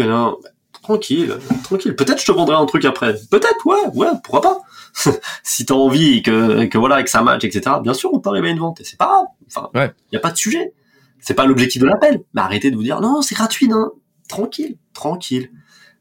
tranquille 0.81 1.37
tranquille. 1.63 1.95
Peut-être 1.95 2.21
je 2.21 2.25
te 2.25 2.31
vendrai 2.31 2.55
un 2.55 2.65
truc 2.65 2.85
après. 2.85 3.15
Peut-être 3.29 3.65
ouais 3.65 3.87
ouais 3.93 4.07
pourquoi 4.23 4.41
pas. 4.41 4.59
Si 5.43 5.65
t'as 5.65 5.75
envie 5.75 6.21
que 6.23 6.65
que 6.65 6.77
voilà 6.77 7.03
que 7.03 7.09
ça 7.09 7.21
match 7.21 7.43
etc 7.43 7.77
bien 7.81 7.93
sûr 7.93 8.13
on 8.13 8.19
peut 8.19 8.29
arriver 8.29 8.49
à 8.49 8.51
une 8.51 8.59
vente. 8.59 8.81
Et 8.81 8.83
c'est 8.83 8.97
pas 8.97 9.05
grave. 9.05 9.25
Enfin 9.47 9.91
il 10.11 10.15
y 10.15 10.17
a 10.17 10.21
pas 10.21 10.31
de 10.31 10.37
sujet. 10.37 10.73
C'est 11.19 11.33
pas 11.33 11.45
l'objectif 11.45 11.81
de 11.81 11.87
l'appel. 11.87 12.23
Mais 12.33 12.41
arrêtez 12.41 12.71
de 12.71 12.75
vous 12.75 12.83
dire 12.83 13.01
non 13.01 13.21
c'est 13.21 13.35
gratuit 13.35 13.67
non 13.67 13.91
tranquille 14.27 14.77
tranquille. 14.93 15.51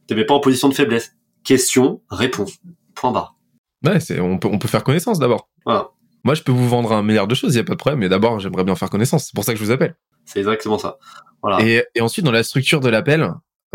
T'es 0.06 0.24
pas 0.24 0.34
en 0.34 0.40
position 0.40 0.68
de 0.68 0.74
faiblesse. 0.74 1.12
Question 1.42 2.00
réponse. 2.10 2.58
Point 2.94 3.12
barre 3.12 3.35
Ouais, 3.86 4.00
c'est, 4.00 4.20
on, 4.20 4.38
peut, 4.38 4.48
on 4.50 4.58
peut 4.58 4.68
faire 4.68 4.84
connaissance 4.84 5.18
d'abord. 5.18 5.48
Moi, 6.24 6.34
je 6.34 6.42
peux 6.42 6.52
vous 6.52 6.68
vendre 6.68 6.92
un 6.92 7.02
milliard 7.02 7.28
de 7.28 7.34
choses, 7.34 7.54
il 7.54 7.56
n'y 7.56 7.60
a 7.60 7.64
pas 7.64 7.74
de 7.74 7.78
problème, 7.78 8.00
mais 8.00 8.08
d'abord, 8.08 8.40
j'aimerais 8.40 8.64
bien 8.64 8.74
faire 8.74 8.90
connaissance. 8.90 9.26
C'est 9.26 9.34
pour 9.34 9.44
ça 9.44 9.52
que 9.52 9.58
je 9.60 9.64
vous 9.64 9.70
appelle. 9.70 9.96
C'est 10.24 10.40
exactement 10.40 10.78
ça. 10.78 10.98
Voilà. 11.42 11.64
Et, 11.64 11.84
et 11.94 12.00
ensuite, 12.00 12.24
dans 12.24 12.32
la 12.32 12.42
structure 12.42 12.80
de 12.80 12.88
l'appel, 12.88 13.32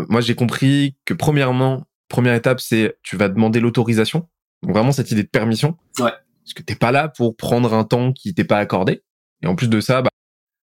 moi, 0.08 0.20
j'ai 0.20 0.34
compris 0.34 0.96
que 1.06 1.14
premièrement, 1.14 1.86
première 2.08 2.34
étape, 2.34 2.60
c'est 2.60 2.98
tu 3.02 3.16
vas 3.16 3.28
demander 3.28 3.60
l'autorisation. 3.60 4.28
Donc 4.62 4.76
vraiment 4.76 4.92
cette 4.92 5.10
idée 5.10 5.22
de 5.22 5.28
permission. 5.28 5.76
Ouais. 5.98 6.12
Parce 6.44 6.54
que 6.54 6.62
t'es 6.62 6.74
pas 6.74 6.92
là 6.92 7.08
pour 7.08 7.36
prendre 7.36 7.72
un 7.74 7.84
temps 7.84 8.12
qui 8.12 8.34
t'est 8.34 8.44
pas 8.44 8.58
accordé. 8.58 9.02
Et 9.42 9.46
en 9.46 9.54
plus 9.54 9.68
de 9.68 9.80
ça, 9.80 10.02
bah, 10.02 10.10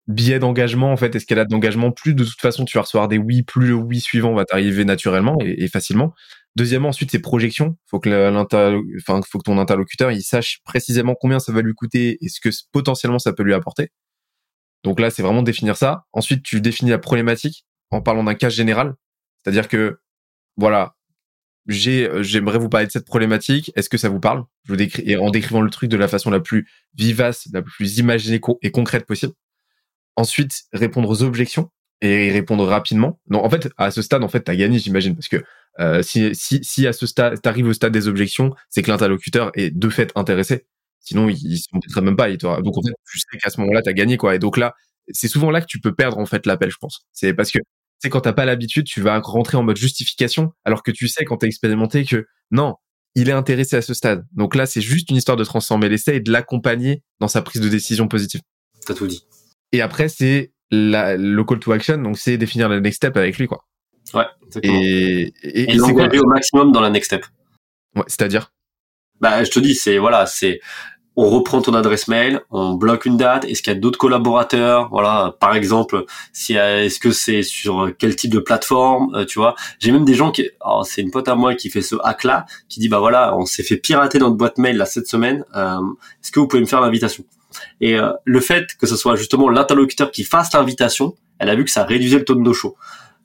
billet 0.06 0.38
d'engagement, 0.38 0.92
en 0.92 0.96
fait, 0.96 1.14
escalade 1.14 1.48
d'engagement, 1.48 1.90
plus 1.90 2.14
de 2.14 2.24
toute 2.24 2.40
façon 2.40 2.64
tu 2.64 2.78
vas 2.78 2.82
recevoir 2.82 3.08
des 3.08 3.18
oui, 3.18 3.42
plus 3.42 3.68
le 3.68 3.74
oui 3.74 4.00
suivant 4.00 4.34
va 4.34 4.44
t'arriver 4.44 4.84
naturellement 4.84 5.36
et, 5.40 5.64
et, 5.64 5.68
facilement. 5.68 6.14
Deuxièmement, 6.56 6.88
ensuite, 6.88 7.10
c'est 7.10 7.20
projection. 7.20 7.76
Faut 7.86 8.00
que 8.00 8.30
enfin, 8.98 9.20
faut 9.28 9.38
que 9.38 9.44
ton 9.44 9.58
interlocuteur, 9.58 10.10
il 10.10 10.22
sache 10.22 10.60
précisément 10.64 11.14
combien 11.14 11.38
ça 11.38 11.52
va 11.52 11.60
lui 11.60 11.74
coûter 11.74 12.16
et 12.22 12.28
ce 12.28 12.40
que 12.40 12.48
potentiellement 12.72 13.18
ça 13.18 13.34
peut 13.34 13.42
lui 13.42 13.52
apporter. 13.52 13.90
Donc 14.82 14.98
là, 14.98 15.10
c'est 15.10 15.22
vraiment 15.22 15.42
définir 15.42 15.76
ça. 15.76 16.06
Ensuite, 16.12 16.42
tu 16.42 16.60
définis 16.62 16.90
la 16.90 16.98
problématique 16.98 17.66
en 17.90 18.00
parlant 18.00 18.24
d'un 18.24 18.34
cas 18.34 18.48
général. 18.48 18.94
C'est-à-dire 19.42 19.68
que, 19.68 19.98
voilà, 20.56 20.96
j'ai, 21.66 22.08
j'aimerais 22.22 22.58
vous 22.58 22.70
parler 22.70 22.86
de 22.86 22.92
cette 22.92 23.06
problématique. 23.06 23.70
Est-ce 23.76 23.90
que 23.90 23.98
ça 23.98 24.08
vous 24.08 24.20
parle? 24.20 24.44
Je 24.64 24.72
vous 24.72 24.76
décris, 24.76 25.02
et 25.04 25.16
en 25.16 25.30
décrivant 25.30 25.60
le 25.60 25.70
truc 25.70 25.90
de 25.90 25.96
la 25.96 26.08
façon 26.08 26.30
la 26.30 26.40
plus 26.40 26.68
vivace, 26.94 27.48
la 27.52 27.60
plus 27.60 27.98
imaginée 27.98 28.40
et 28.62 28.70
concrète 28.70 29.04
possible. 29.04 29.34
Ensuite, 30.14 30.62
répondre 30.72 31.10
aux 31.10 31.22
objections 31.22 31.70
et 32.00 32.30
répondre 32.30 32.64
rapidement. 32.66 33.20
Non, 33.28 33.44
en 33.44 33.50
fait, 33.50 33.68
à 33.76 33.90
ce 33.90 34.02
stade, 34.02 34.22
en 34.22 34.28
fait, 34.28 34.40
t'as 34.40 34.54
gagné, 34.54 34.78
j'imagine, 34.78 35.14
parce 35.14 35.28
que 35.28 35.42
euh, 35.78 36.02
si, 36.02 36.34
si, 36.34 36.60
si 36.62 36.86
à 36.86 36.92
ce 36.92 37.06
stade, 37.06 37.40
t'arrives 37.42 37.66
au 37.66 37.72
stade 37.72 37.92
des 37.92 38.08
objections, 38.08 38.54
c'est 38.70 38.82
que 38.82 38.90
l'interlocuteur 38.90 39.50
est 39.54 39.70
de 39.70 39.88
fait 39.88 40.12
intéressé. 40.14 40.66
Sinon, 41.00 41.28
il, 41.28 41.36
il 41.36 41.58
se 41.58 42.00
même 42.00 42.16
pas. 42.16 42.28
Il 42.30 42.38
donc 42.38 42.76
en 42.76 42.82
fait, 42.82 42.92
tu 43.10 43.18
sais 43.18 43.38
qu'à 43.38 43.50
ce 43.50 43.60
moment-là, 43.60 43.82
t'as 43.82 43.92
gagné, 43.92 44.16
quoi. 44.16 44.34
Et 44.34 44.38
donc 44.38 44.56
là, 44.56 44.74
c'est 45.10 45.28
souvent 45.28 45.50
là 45.50 45.60
que 45.60 45.66
tu 45.66 45.80
peux 45.80 45.94
perdre 45.94 46.18
en 46.18 46.26
fait 46.26 46.46
l'appel, 46.46 46.70
je 46.70 46.78
pense. 46.78 47.06
C'est 47.12 47.34
parce 47.34 47.50
que 47.50 47.58
c'est 47.98 48.10
quand 48.10 48.22
t'as 48.22 48.32
pas 48.32 48.44
l'habitude, 48.44 48.86
tu 48.86 49.00
vas 49.00 49.18
rentrer 49.20 49.56
en 49.56 49.62
mode 49.62 49.76
justification, 49.76 50.52
alors 50.64 50.82
que 50.82 50.90
tu 50.90 51.08
sais 51.08 51.24
quand 51.24 51.38
t'as 51.38 51.46
expérimenté 51.46 52.04
que 52.04 52.26
non, 52.50 52.74
il 53.14 53.28
est 53.28 53.32
intéressé 53.32 53.76
à 53.76 53.82
ce 53.82 53.94
stade. 53.94 54.26
Donc 54.32 54.54
là, 54.54 54.66
c'est 54.66 54.80
juste 54.80 55.10
une 55.10 55.16
histoire 55.16 55.36
de 55.36 55.44
transformer 55.44 55.88
l'essai 55.88 56.16
et 56.16 56.20
de 56.20 56.30
l'accompagner 56.30 57.02
dans 57.20 57.28
sa 57.28 57.40
prise 57.42 57.62
de 57.62 57.68
décision 57.68 58.08
positive. 58.08 58.42
T'as 58.84 58.94
tout 58.94 59.06
dit. 59.06 59.24
Et 59.72 59.80
après, 59.80 60.08
c'est 60.08 60.52
la, 60.70 61.16
le 61.16 61.44
call 61.44 61.58
to 61.60 61.72
action, 61.72 61.98
donc 61.98 62.18
c'est 62.18 62.36
définir 62.38 62.68
le 62.68 62.80
next 62.80 62.96
step 62.96 63.16
avec 63.16 63.38
lui, 63.38 63.46
quoi. 63.46 63.64
Ouais, 64.14 64.26
exactement. 64.46 64.74
Et, 64.74 65.32
et, 65.42 65.70
et 65.70 65.74
l'engager 65.74 66.18
au 66.18 66.26
maximum 66.26 66.72
dans 66.72 66.80
la 66.80 66.90
next 66.90 67.06
step. 67.06 67.26
Ouais, 67.94 68.04
c'est-à-dire? 68.06 68.52
Bah, 69.20 69.42
je 69.42 69.50
te 69.50 69.58
dis, 69.58 69.74
c'est 69.74 69.98
voilà, 69.98 70.26
c'est 70.26 70.60
on 71.16 71.30
reprend 71.30 71.62
ton 71.62 71.72
adresse 71.72 72.08
mail, 72.08 72.42
on 72.50 72.74
bloque 72.74 73.06
une 73.06 73.16
date. 73.16 73.46
Est-ce 73.46 73.62
qu'il 73.62 73.72
y 73.72 73.76
a 73.76 73.78
d'autres 73.78 73.98
collaborateurs? 73.98 74.90
Voilà, 74.90 75.34
par 75.40 75.56
exemple, 75.56 76.04
si 76.32 76.54
est-ce 76.54 77.00
que 77.00 77.10
c'est 77.10 77.42
sur 77.42 77.90
quel 77.98 78.14
type 78.14 78.30
de 78.30 78.38
plateforme 78.38 79.14
euh, 79.14 79.24
Tu 79.24 79.38
vois, 79.38 79.54
j'ai 79.78 79.92
même 79.92 80.04
des 80.04 80.14
gens 80.14 80.30
qui, 80.30 80.50
oh, 80.64 80.82
c'est 80.84 81.00
une 81.00 81.10
pote 81.10 81.28
à 81.28 81.34
moi 81.34 81.54
qui 81.54 81.70
fait 81.70 81.80
ce 81.80 81.96
hack 82.04 82.24
là, 82.24 82.44
qui 82.68 82.80
dit 82.80 82.88
bah 82.88 82.98
voilà, 82.98 83.34
on 83.36 83.46
s'est 83.46 83.62
fait 83.62 83.78
pirater 83.78 84.18
notre 84.18 84.36
boîte 84.36 84.58
mail 84.58 84.76
là 84.76 84.84
cette 84.84 85.06
semaine. 85.06 85.42
Euh, 85.54 85.78
est-ce 86.22 86.30
que 86.30 86.38
vous 86.38 86.48
pouvez 86.48 86.60
me 86.60 86.66
faire 86.66 86.82
l'invitation? 86.82 87.24
Et 87.80 87.98
euh, 87.98 88.12
le 88.24 88.40
fait 88.40 88.66
que 88.78 88.86
ce 88.86 88.96
soit 88.96 89.16
justement 89.16 89.48
l'interlocuteur 89.48 90.10
qui 90.10 90.24
fasse 90.24 90.52
l'invitation, 90.52 91.14
elle 91.38 91.50
a 91.50 91.54
vu 91.54 91.64
que 91.64 91.70
ça 91.70 91.84
réduisait 91.84 92.18
le 92.18 92.24
taux 92.24 92.34
de 92.34 92.40
no 92.40 92.52
show 92.52 92.76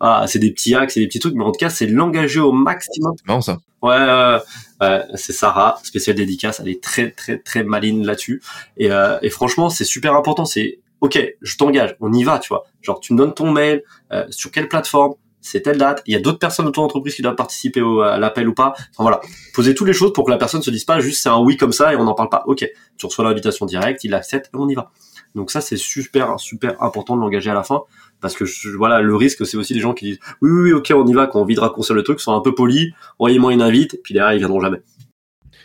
ah, 0.04 0.26
c'est 0.28 0.40
des 0.40 0.52
petits 0.52 0.74
hacks, 0.74 0.90
c'est 0.90 1.00
des 1.00 1.06
petits 1.06 1.20
trucs, 1.20 1.36
mais 1.36 1.44
en 1.44 1.52
tout 1.52 1.60
cas, 1.60 1.70
c'est 1.70 1.86
l'engager 1.86 2.40
au 2.40 2.52
maximum. 2.52 3.14
C'est 3.18 3.28
marrant 3.28 3.42
ça. 3.42 3.60
Ouais, 3.84 4.40
ouais, 4.82 5.04
c'est 5.14 5.32
Sarah, 5.32 5.80
spéciale 5.84 6.16
dédicace, 6.16 6.60
elle 6.60 6.70
est 6.70 6.84
très 6.84 7.12
très 7.12 7.38
très 7.38 7.64
maline 7.64 8.04
là-dessus. 8.04 8.42
Et, 8.78 8.92
euh, 8.92 9.20
et 9.22 9.30
franchement, 9.30 9.70
c'est 9.70 9.86
super 9.86 10.16
important. 10.16 10.44
C'est 10.44 10.80
ok, 11.02 11.20
je 11.42 11.58
t'engage, 11.58 11.96
on 12.00 12.12
y 12.14 12.24
va, 12.24 12.40
tu 12.40 12.50
vois. 12.50 12.66
Genre, 12.82 13.00
tu 13.00 13.14
me 13.14 13.18
donnes 13.20 13.34
ton 13.34 13.52
mail, 13.52 13.84
euh, 14.12 14.26
sur 14.32 14.50
quelle 14.52 14.68
plateforme, 14.68 15.14
c'est 15.42 15.62
telle 15.62 15.78
date. 15.78 16.02
Il 16.06 16.14
y 16.14 16.16
a 16.16 16.20
d'autres 16.20 16.40
personnes 16.40 16.66
de 16.66 16.72
ton 16.72 16.84
entreprise 16.84 17.16
qui 17.16 17.22
doivent 17.22 17.36
participer 17.36 17.82
au, 17.82 18.02
à 18.02 18.18
l'appel 18.18 18.48
ou 18.48 18.54
pas. 18.54 18.74
Enfin 18.78 19.04
voilà, 19.04 19.22
posez 19.54 19.76
toutes 19.76 19.88
les 19.88 19.94
choses 19.94 20.14
pour 20.14 20.26
que 20.26 20.32
la 20.32 20.38
personne 20.38 20.62
se 20.62 20.72
dise 20.72 20.86
pas 20.86 21.00
juste 21.00 21.22
c'est 21.22 21.30
un 21.30 21.40
oui 21.40 21.58
comme 21.58 21.74
ça 21.74 21.94
et 21.94 21.96
on 21.96 22.04
n'en 22.04 22.14
parle 22.14 22.30
pas. 22.30 22.44
Ok, 22.46 22.68
tu 22.98 23.06
reçois 23.06 23.26
l'invitation 23.26 23.66
directe, 23.66 24.04
il 24.04 24.14
accepte 24.14 24.48
et 24.48 24.58
on 24.58 24.70
y 24.70 24.76
va. 24.76 24.92
Donc 25.36 25.52
ça 25.52 25.62
c'est 25.62 25.78
super 25.78 26.40
super 26.40 26.82
important 26.84 27.16
de 27.16 27.22
l'engager 27.22 27.50
à 27.50 27.54
la 27.54 27.64
fin 27.64 27.82
parce 28.20 28.36
que 28.36 28.46
voilà 28.78 29.02
le 29.02 29.16
risque 29.16 29.46
c'est 29.46 29.58
aussi 29.58 29.74
des 29.74 29.80
gens 29.80 29.94
qui 29.94 30.06
disent 30.06 30.20
oui, 30.42 30.52
oui 30.52 30.62
oui 30.64 30.74
ok 30.74 30.92
on 30.96 31.08
y 31.08 31.14
va 31.14 31.28
quand 31.28 31.40
on 31.40 31.44
envie 31.44 31.56
de 31.56 31.62
raccourcir 31.62 31.96
le 31.96 32.04
truc 32.04 32.20
sont 32.20 32.34
un 32.34 32.42
peu 32.42 32.54
polis 32.54 32.92
envoyez-moi 33.18 33.54
une 33.54 33.62
invite 33.62 34.02
puis 34.04 34.14
derrière 34.14 34.34
ils 34.34 34.40
viendront 34.40 34.60
jamais 34.60 34.82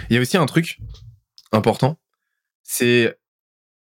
il 0.09 0.14
y 0.14 0.18
a 0.18 0.23
aussi 0.23 0.37
un 0.37 0.47
truc 0.47 0.78
important 1.52 1.99
c'est 2.62 3.18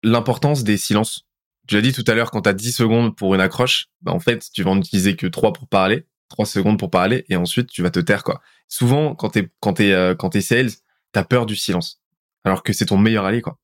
l'importance 0.02 0.64
des 0.64 0.76
silences 0.76 1.26
tu 1.70 1.76
l'as 1.76 1.82
dit 1.82 1.92
tout 1.92 2.04
à 2.06 2.14
l'heure 2.14 2.30
quand 2.30 2.42
tu 2.42 2.48
as 2.48 2.52
10 2.52 2.72
secondes 2.72 3.16
pour 3.16 3.34
une 3.34 3.40
accroche 3.40 3.86
bah 4.02 4.12
en 4.12 4.20
fait 4.20 4.50
tu 4.52 4.62
vas 4.62 4.72
en 4.72 4.78
utiliser 4.78 5.16
que 5.16 5.26
3 5.26 5.52
pour 5.52 5.68
parler 5.68 6.06
3 6.28 6.44
secondes 6.44 6.78
pour 6.78 6.90
parler 6.90 7.24
et 7.28 7.36
ensuite 7.36 7.70
tu 7.70 7.82
vas 7.82 7.90
te 7.90 8.00
taire 8.00 8.24
quoi 8.24 8.40
souvent 8.68 9.14
quand 9.14 9.30
t'es 9.30 9.50
quand 9.60 9.74
t'es 9.74 9.92
euh, 9.92 10.14
quand 10.14 10.30
t'es 10.30 10.40
sales 10.40 10.70
t'as 11.12 11.22
peur 11.22 11.46
du 11.46 11.54
silence 11.54 12.02
alors 12.44 12.62
que 12.62 12.72
c'est 12.72 12.86
ton 12.86 12.98
meilleur 12.98 13.24
allié 13.24 13.40
quoi 13.40 13.58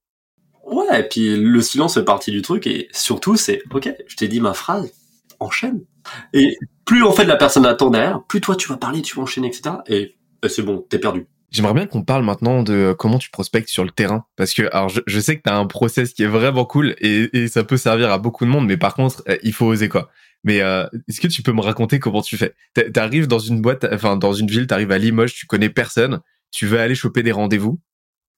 Ouais, 0.66 1.00
et 1.00 1.04
puis 1.04 1.36
le 1.36 1.62
silence 1.62 1.94
fait 1.94 2.04
partie 2.04 2.32
du 2.32 2.42
truc, 2.42 2.66
et 2.66 2.88
surtout, 2.90 3.36
c'est, 3.36 3.62
ok, 3.72 3.88
je 4.08 4.16
t'ai 4.16 4.26
dit 4.26 4.40
ma 4.40 4.52
phrase, 4.52 4.92
enchaîne. 5.38 5.84
Et 6.32 6.56
plus 6.84 7.04
en 7.04 7.12
fait 7.12 7.24
la 7.24 7.36
personne 7.36 7.64
attend 7.66 7.88
derrière, 7.88 8.24
plus 8.24 8.40
toi 8.40 8.56
tu 8.56 8.68
vas 8.68 8.76
parler, 8.76 9.00
tu 9.00 9.14
vas 9.14 9.22
enchaîner, 9.22 9.46
etc. 9.46 9.76
Et, 9.86 10.16
c'est 10.48 10.62
bon, 10.62 10.84
t'es 10.88 10.98
perdu. 10.98 11.26
J'aimerais 11.56 11.72
bien 11.72 11.86
qu'on 11.86 12.02
parle 12.02 12.22
maintenant 12.22 12.62
de 12.62 12.94
comment 12.98 13.18
tu 13.18 13.30
prospectes 13.30 13.70
sur 13.70 13.82
le 13.82 13.90
terrain. 13.90 14.26
Parce 14.36 14.52
que, 14.52 14.68
alors, 14.74 14.90
je, 14.90 15.20
sais 15.20 15.38
que 15.38 15.42
tu 15.42 15.48
as 15.48 15.56
un 15.56 15.64
process 15.64 16.12
qui 16.12 16.22
est 16.22 16.26
vraiment 16.26 16.66
cool 16.66 16.94
et, 17.00 17.48
ça 17.48 17.64
peut 17.64 17.78
servir 17.78 18.10
à 18.12 18.18
beaucoup 18.18 18.44
de 18.44 18.50
monde, 18.50 18.66
mais 18.66 18.76
par 18.76 18.92
contre, 18.92 19.22
euh, 19.30 19.38
il 19.42 19.54
faut 19.54 19.64
oser 19.64 19.88
quoi. 19.88 20.10
Mais 20.44 20.60
euh, 20.60 20.86
est-ce 21.08 21.18
que 21.18 21.28
tu 21.28 21.42
peux 21.42 21.52
me 21.52 21.62
raconter 21.62 21.98
comment 21.98 22.20
tu 22.20 22.36
fais? 22.36 22.54
T'arrives 22.92 23.26
dans 23.26 23.38
une 23.38 23.62
boîte, 23.62 23.86
enfin 23.90 24.18
dans 24.18 24.34
une 24.34 24.48
ville, 24.48 24.66
t'arrives 24.66 24.92
à 24.92 24.98
Limoges, 24.98 25.32
tu 25.32 25.46
connais 25.46 25.70
personne, 25.70 26.20
tu 26.50 26.66
veux 26.66 26.78
aller 26.78 26.94
choper 26.94 27.22
des 27.22 27.32
rendez-vous. 27.32 27.80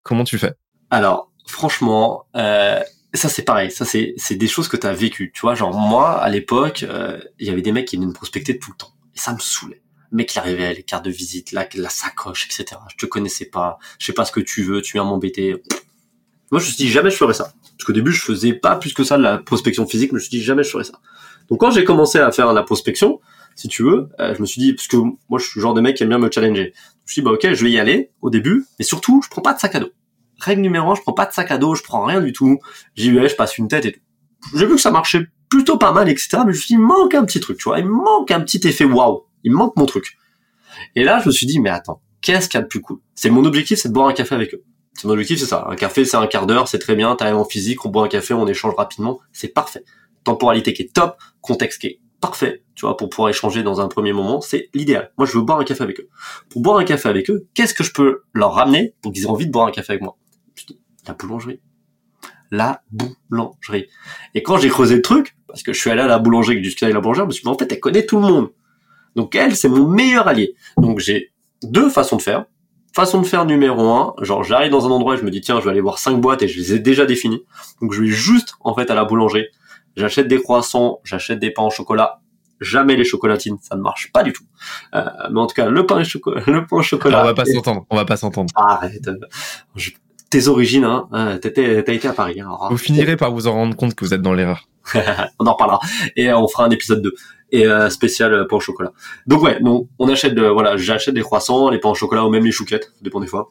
Comment 0.04 0.22
tu 0.22 0.38
fais? 0.38 0.52
Alors, 0.90 1.32
franchement, 1.44 2.26
euh, 2.36 2.80
ça 3.14 3.28
c'est 3.28 3.42
pareil, 3.42 3.72
ça 3.72 3.84
c'est 3.84 4.14
c'est 4.16 4.36
des 4.36 4.46
choses 4.46 4.68
que 4.68 4.76
tu 4.76 4.86
as 4.86 4.92
vécues, 4.92 5.32
tu 5.34 5.40
vois, 5.40 5.56
genre 5.56 5.76
moi 5.76 6.12
à 6.22 6.28
l'époque, 6.28 6.84
euh, 6.88 7.18
il 7.40 7.48
y 7.48 7.50
avait 7.50 7.62
des 7.62 7.72
mecs 7.72 7.88
qui 7.88 7.96
venaient 7.96 8.06
me 8.06 8.12
prospecter 8.12 8.60
tout 8.60 8.70
le 8.70 8.76
temps 8.76 8.92
et 9.12 9.18
ça 9.18 9.32
me 9.32 9.40
saoulait. 9.40 9.82
Mec 10.10 10.34
il 10.34 10.38
arrivait 10.38 10.74
les 10.74 10.82
cartes 10.82 11.04
de 11.04 11.10
visite, 11.10 11.52
la, 11.52 11.68
la 11.74 11.88
sacoche, 11.88 12.46
etc. 12.46 12.80
Je 12.90 12.96
te 12.96 13.06
connaissais 13.06 13.46
pas, 13.46 13.78
je 13.98 14.06
sais 14.06 14.12
pas 14.12 14.24
ce 14.24 14.32
que 14.32 14.40
tu 14.40 14.62
veux, 14.62 14.80
tu 14.82 14.94
viens 14.94 15.04
m'embêter. 15.04 15.62
Moi 16.50 16.60
je 16.60 16.66
me 16.66 16.70
suis 16.70 16.76
dit 16.76 16.88
jamais 16.88 17.10
je 17.10 17.16
ferais 17.16 17.34
ça. 17.34 17.52
Parce 17.76 17.84
qu'au 17.84 17.92
début 17.92 18.12
je 18.12 18.22
faisais 18.22 18.54
pas 18.54 18.76
plus 18.76 18.94
que 18.94 19.04
ça 19.04 19.18
de 19.18 19.22
la 19.22 19.38
prospection 19.38 19.86
physique, 19.86 20.12
mais 20.12 20.18
je 20.18 20.24
me 20.24 20.28
suis 20.28 20.38
dit 20.38 20.42
jamais 20.42 20.62
je 20.62 20.70
ferais 20.70 20.84
ça. 20.84 21.00
Donc 21.48 21.60
quand 21.60 21.70
j'ai 21.70 21.84
commencé 21.84 22.18
à 22.18 22.32
faire 22.32 22.52
la 22.52 22.62
prospection, 22.62 23.20
si 23.54 23.68
tu 23.68 23.82
veux, 23.82 24.08
euh, 24.20 24.34
je 24.34 24.40
me 24.40 24.46
suis 24.46 24.60
dit 24.60 24.72
parce 24.72 24.88
que 24.88 24.96
moi 24.96 25.38
je 25.38 25.44
suis 25.44 25.60
le 25.60 25.62
genre 25.62 25.74
de 25.74 25.80
mec 25.80 25.96
qui 25.96 26.02
aime 26.02 26.08
bien 26.08 26.18
me 26.18 26.30
challenger. 26.30 26.72
Je 26.74 26.78
me 26.78 27.06
suis 27.06 27.22
dit 27.22 27.24
bah 27.24 27.32
ok 27.32 27.52
je 27.52 27.64
vais 27.64 27.70
y 27.70 27.78
aller 27.78 28.10
au 28.22 28.30
début, 28.30 28.66
mais 28.78 28.84
surtout 28.84 29.20
je 29.22 29.28
prends 29.28 29.42
pas 29.42 29.54
de 29.54 29.60
sac 29.60 29.74
à 29.74 29.80
dos. 29.80 29.90
Règle 30.38 30.62
numéro 30.62 30.90
un, 30.90 30.94
je 30.94 31.02
prends 31.02 31.12
pas 31.12 31.26
de 31.26 31.32
sac 31.32 31.50
à 31.50 31.58
dos, 31.58 31.74
je 31.74 31.82
prends 31.82 32.04
rien 32.04 32.20
du 32.20 32.32
tout. 32.32 32.58
J'y 32.94 33.10
vais, 33.10 33.28
je 33.28 33.34
passe 33.34 33.58
une 33.58 33.68
tête 33.68 33.86
et 33.86 33.92
tout. 33.92 34.00
J'ai 34.54 34.66
vu 34.66 34.76
que 34.76 34.80
ça 34.80 34.90
marchait 34.90 35.26
plutôt 35.48 35.78
pas 35.78 35.92
mal, 35.92 36.08
etc. 36.08 36.38
Mais 36.38 36.52
je 36.52 36.58
me 36.58 36.62
suis 36.62 36.74
dit, 36.76 36.80
manque 36.80 37.14
un 37.14 37.24
petit 37.24 37.40
truc, 37.40 37.58
tu 37.58 37.64
vois. 37.64 37.78
Il 37.78 37.86
manque 37.86 38.30
un 38.30 38.40
petit 38.40 38.66
effet 38.66 38.84
waouh. 38.84 39.24
Il 39.44 39.52
manque 39.52 39.76
mon 39.76 39.86
truc. 39.86 40.16
Et 40.94 41.04
là, 41.04 41.20
je 41.20 41.28
me 41.28 41.32
suis 41.32 41.46
dit, 41.46 41.60
mais 41.60 41.70
attends, 41.70 42.02
qu'est-ce 42.20 42.48
qu'il 42.48 42.58
y 42.58 42.60
a 42.60 42.62
de 42.62 42.68
plus 42.68 42.80
cool? 42.80 42.98
C'est 43.14 43.30
mon 43.30 43.44
objectif, 43.44 43.78
c'est 43.78 43.88
de 43.88 43.94
boire 43.94 44.08
un 44.08 44.12
café 44.12 44.34
avec 44.34 44.54
eux. 44.54 44.62
C'est 44.94 45.06
mon 45.06 45.12
objectif, 45.12 45.38
c'est 45.38 45.46
ça. 45.46 45.66
Un 45.68 45.76
café, 45.76 46.04
c'est 46.04 46.16
un 46.16 46.26
quart 46.26 46.46
d'heure, 46.46 46.68
c'est 46.68 46.78
très 46.78 46.96
bien. 46.96 47.14
T'as 47.14 47.32
en 47.32 47.44
physique, 47.44 47.84
on 47.84 47.88
boit 47.88 48.04
un 48.04 48.08
café, 48.08 48.34
on 48.34 48.46
échange 48.46 48.74
rapidement. 48.76 49.20
C'est 49.32 49.48
parfait. 49.48 49.84
Temporalité 50.24 50.72
qui 50.72 50.82
est 50.82 50.92
top, 50.92 51.16
contexte 51.40 51.80
qui 51.80 51.86
est 51.86 52.00
parfait, 52.20 52.64
tu 52.74 52.84
vois, 52.84 52.96
pour 52.96 53.08
pouvoir 53.08 53.28
échanger 53.28 53.62
dans 53.62 53.80
un 53.80 53.86
premier 53.86 54.12
moment, 54.12 54.40
c'est 54.40 54.70
l'idéal. 54.74 55.12
Moi, 55.16 55.26
je 55.26 55.38
veux 55.38 55.44
boire 55.44 55.60
un 55.60 55.64
café 55.64 55.84
avec 55.84 56.00
eux. 56.00 56.08
Pour 56.50 56.62
boire 56.62 56.78
un 56.78 56.84
café 56.84 57.08
avec 57.08 57.30
eux, 57.30 57.46
qu'est-ce 57.54 57.74
que 57.74 57.84
je 57.84 57.92
peux 57.92 58.22
leur 58.32 58.54
ramener 58.54 58.94
pour 59.02 59.12
qu'ils 59.12 59.22
aient 59.22 59.30
envie 59.30 59.46
de 59.46 59.52
boire 59.52 59.68
un 59.68 59.70
café 59.70 59.92
avec 59.92 60.02
moi? 60.02 60.16
La 61.06 61.14
boulangerie. 61.14 61.60
La 62.50 62.82
boulangerie. 62.90 63.86
Et 64.34 64.42
quand 64.42 64.58
j'ai 64.58 64.68
creusé 64.68 64.96
le 64.96 65.02
truc, 65.02 65.36
parce 65.46 65.62
que 65.62 65.72
je 65.72 65.78
suis 65.78 65.90
allé 65.90 66.00
à 66.00 66.08
la 66.08 66.18
boulangerie, 66.18 66.56
que 66.56 66.60
discuté 66.60 66.86
avec 66.86 66.94
la 66.94 67.00
boulangère, 67.00 67.24
je 67.24 67.28
me 67.28 67.32
suis 67.32 67.42
dit, 67.42 67.48
en 67.48 67.56
fait, 67.56 67.70
elle 67.70 67.80
connaît 67.80 68.04
tout 68.04 68.16
le 68.16 68.22
monde. 68.22 68.50
Donc 69.18 69.34
elle, 69.34 69.56
c'est 69.56 69.68
mon 69.68 69.88
meilleur 69.88 70.28
allié. 70.28 70.54
Donc 70.76 71.00
j'ai 71.00 71.32
deux 71.64 71.90
façons 71.90 72.16
de 72.16 72.22
faire. 72.22 72.44
Façon 72.94 73.20
de 73.20 73.26
faire 73.26 73.44
numéro 73.46 73.90
un, 73.90 74.14
genre 74.22 74.44
j'arrive 74.44 74.70
dans 74.70 74.86
un 74.86 74.90
endroit 74.90 75.14
et 75.14 75.18
je 75.18 75.24
me 75.24 75.30
dis 75.30 75.40
tiens 75.40 75.58
je 75.58 75.64
vais 75.64 75.70
aller 75.70 75.80
voir 75.80 75.98
cinq 75.98 76.20
boîtes 76.20 76.42
et 76.42 76.48
je 76.48 76.56
les 76.56 76.74
ai 76.74 76.78
déjà 76.78 77.04
définies. 77.04 77.42
Donc 77.82 77.92
je 77.92 78.00
vais 78.00 78.08
juste 78.08 78.54
en 78.60 78.74
fait 78.74 78.90
à 78.92 78.94
la 78.94 79.04
boulangerie, 79.04 79.46
j'achète 79.96 80.28
des 80.28 80.40
croissants, 80.40 81.00
j'achète 81.02 81.40
des 81.40 81.50
pains 81.50 81.64
au 81.64 81.70
chocolat, 81.70 82.20
jamais 82.60 82.94
les 82.94 83.04
chocolatines, 83.04 83.58
ça 83.60 83.74
ne 83.74 83.82
marche 83.82 84.12
pas 84.12 84.22
du 84.22 84.32
tout. 84.32 84.44
Euh, 84.94 85.04
mais 85.32 85.40
en 85.40 85.46
tout 85.48 85.54
cas 85.54 85.68
le 85.68 85.84
pain, 85.84 85.98
le 85.98 86.66
pain 86.66 86.76
au 86.76 86.82
chocolat. 86.82 87.22
on 87.22 87.24
va 87.24 87.34
pas 87.34 87.44
s'entendre, 87.44 87.86
on 87.90 87.96
va 87.96 88.04
pas 88.04 88.16
s'entendre. 88.16 88.50
Arrête 88.54 89.10
tes 90.30 90.48
origines, 90.48 90.84
hein, 90.84 91.08
euh, 91.14 91.38
t'as 91.38 91.48
été 91.48 92.06
à 92.06 92.12
Paris. 92.12 92.40
Hein, 92.40 92.50
vous 92.70 92.78
finirez 92.78 93.16
par 93.16 93.32
vous 93.32 93.46
en 93.46 93.52
rendre 93.52 93.74
compte 93.74 93.94
que 93.94 94.04
vous 94.04 94.14
êtes 94.14 94.22
dans 94.22 94.34
l'erreur. 94.34 94.68
on 95.38 95.46
en 95.46 95.52
reparlera 95.52 95.80
et 96.16 96.30
euh, 96.30 96.38
on 96.38 96.48
fera 96.48 96.64
un 96.64 96.70
épisode 96.70 97.02
2 97.02 97.14
et 97.50 97.66
euh, 97.66 97.90
spécial 97.90 98.32
euh, 98.32 98.44
pain 98.44 98.56
au 98.56 98.60
chocolat. 98.60 98.92
Donc 99.26 99.42
ouais, 99.42 99.60
donc 99.60 99.88
on 99.98 100.08
achète 100.08 100.34
de, 100.34 100.46
voilà, 100.46 100.76
j'achète 100.76 101.14
des 101.14 101.22
croissants, 101.22 101.70
les 101.70 101.78
pains 101.78 101.90
au 101.90 101.94
chocolat 101.94 102.24
ou 102.24 102.30
même 102.30 102.44
les 102.44 102.52
chouquettes, 102.52 102.84
ça 102.84 103.02
dépend 103.02 103.20
des 103.20 103.26
fois. 103.26 103.50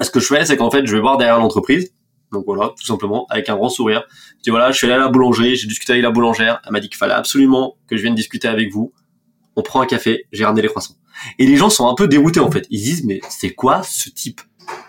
Ce 0.00 0.10
que 0.10 0.20
je 0.20 0.26
fais, 0.26 0.44
c'est 0.44 0.56
qu'en 0.56 0.70
fait, 0.70 0.86
je 0.86 0.94
vais 0.94 1.00
voir 1.00 1.16
derrière 1.18 1.38
l'entreprise. 1.38 1.92
Donc 2.32 2.44
voilà, 2.46 2.72
tout 2.76 2.84
simplement, 2.84 3.26
avec 3.30 3.48
un 3.48 3.54
grand 3.54 3.68
sourire. 3.68 4.04
Je 4.38 4.42
dis 4.42 4.50
voilà, 4.50 4.72
je 4.72 4.76
suis 4.76 4.86
allé 4.86 4.94
à 4.94 4.98
la 4.98 5.08
boulangerie, 5.08 5.54
j'ai 5.54 5.68
discuté 5.68 5.92
avec 5.92 6.02
la 6.02 6.10
boulangère, 6.10 6.60
elle 6.64 6.72
m'a 6.72 6.80
dit 6.80 6.88
qu'il 6.88 6.96
fallait 6.96 7.14
absolument 7.14 7.76
que 7.86 7.96
je 7.96 8.02
vienne 8.02 8.14
discuter 8.14 8.48
avec 8.48 8.72
vous. 8.72 8.92
On 9.54 9.62
prend 9.62 9.80
un 9.80 9.86
café, 9.86 10.26
j'ai 10.32 10.44
ramené 10.44 10.62
les 10.62 10.68
croissants. 10.68 10.96
Et 11.38 11.46
les 11.46 11.56
gens 11.56 11.70
sont 11.70 11.88
un 11.88 11.94
peu 11.94 12.08
déroutés 12.08 12.40
en 12.40 12.50
fait. 12.50 12.66
Ils 12.70 12.80
disent 12.80 13.04
mais 13.04 13.20
c'est 13.28 13.54
quoi 13.54 13.84
ce 13.84 14.10
type? 14.10 14.40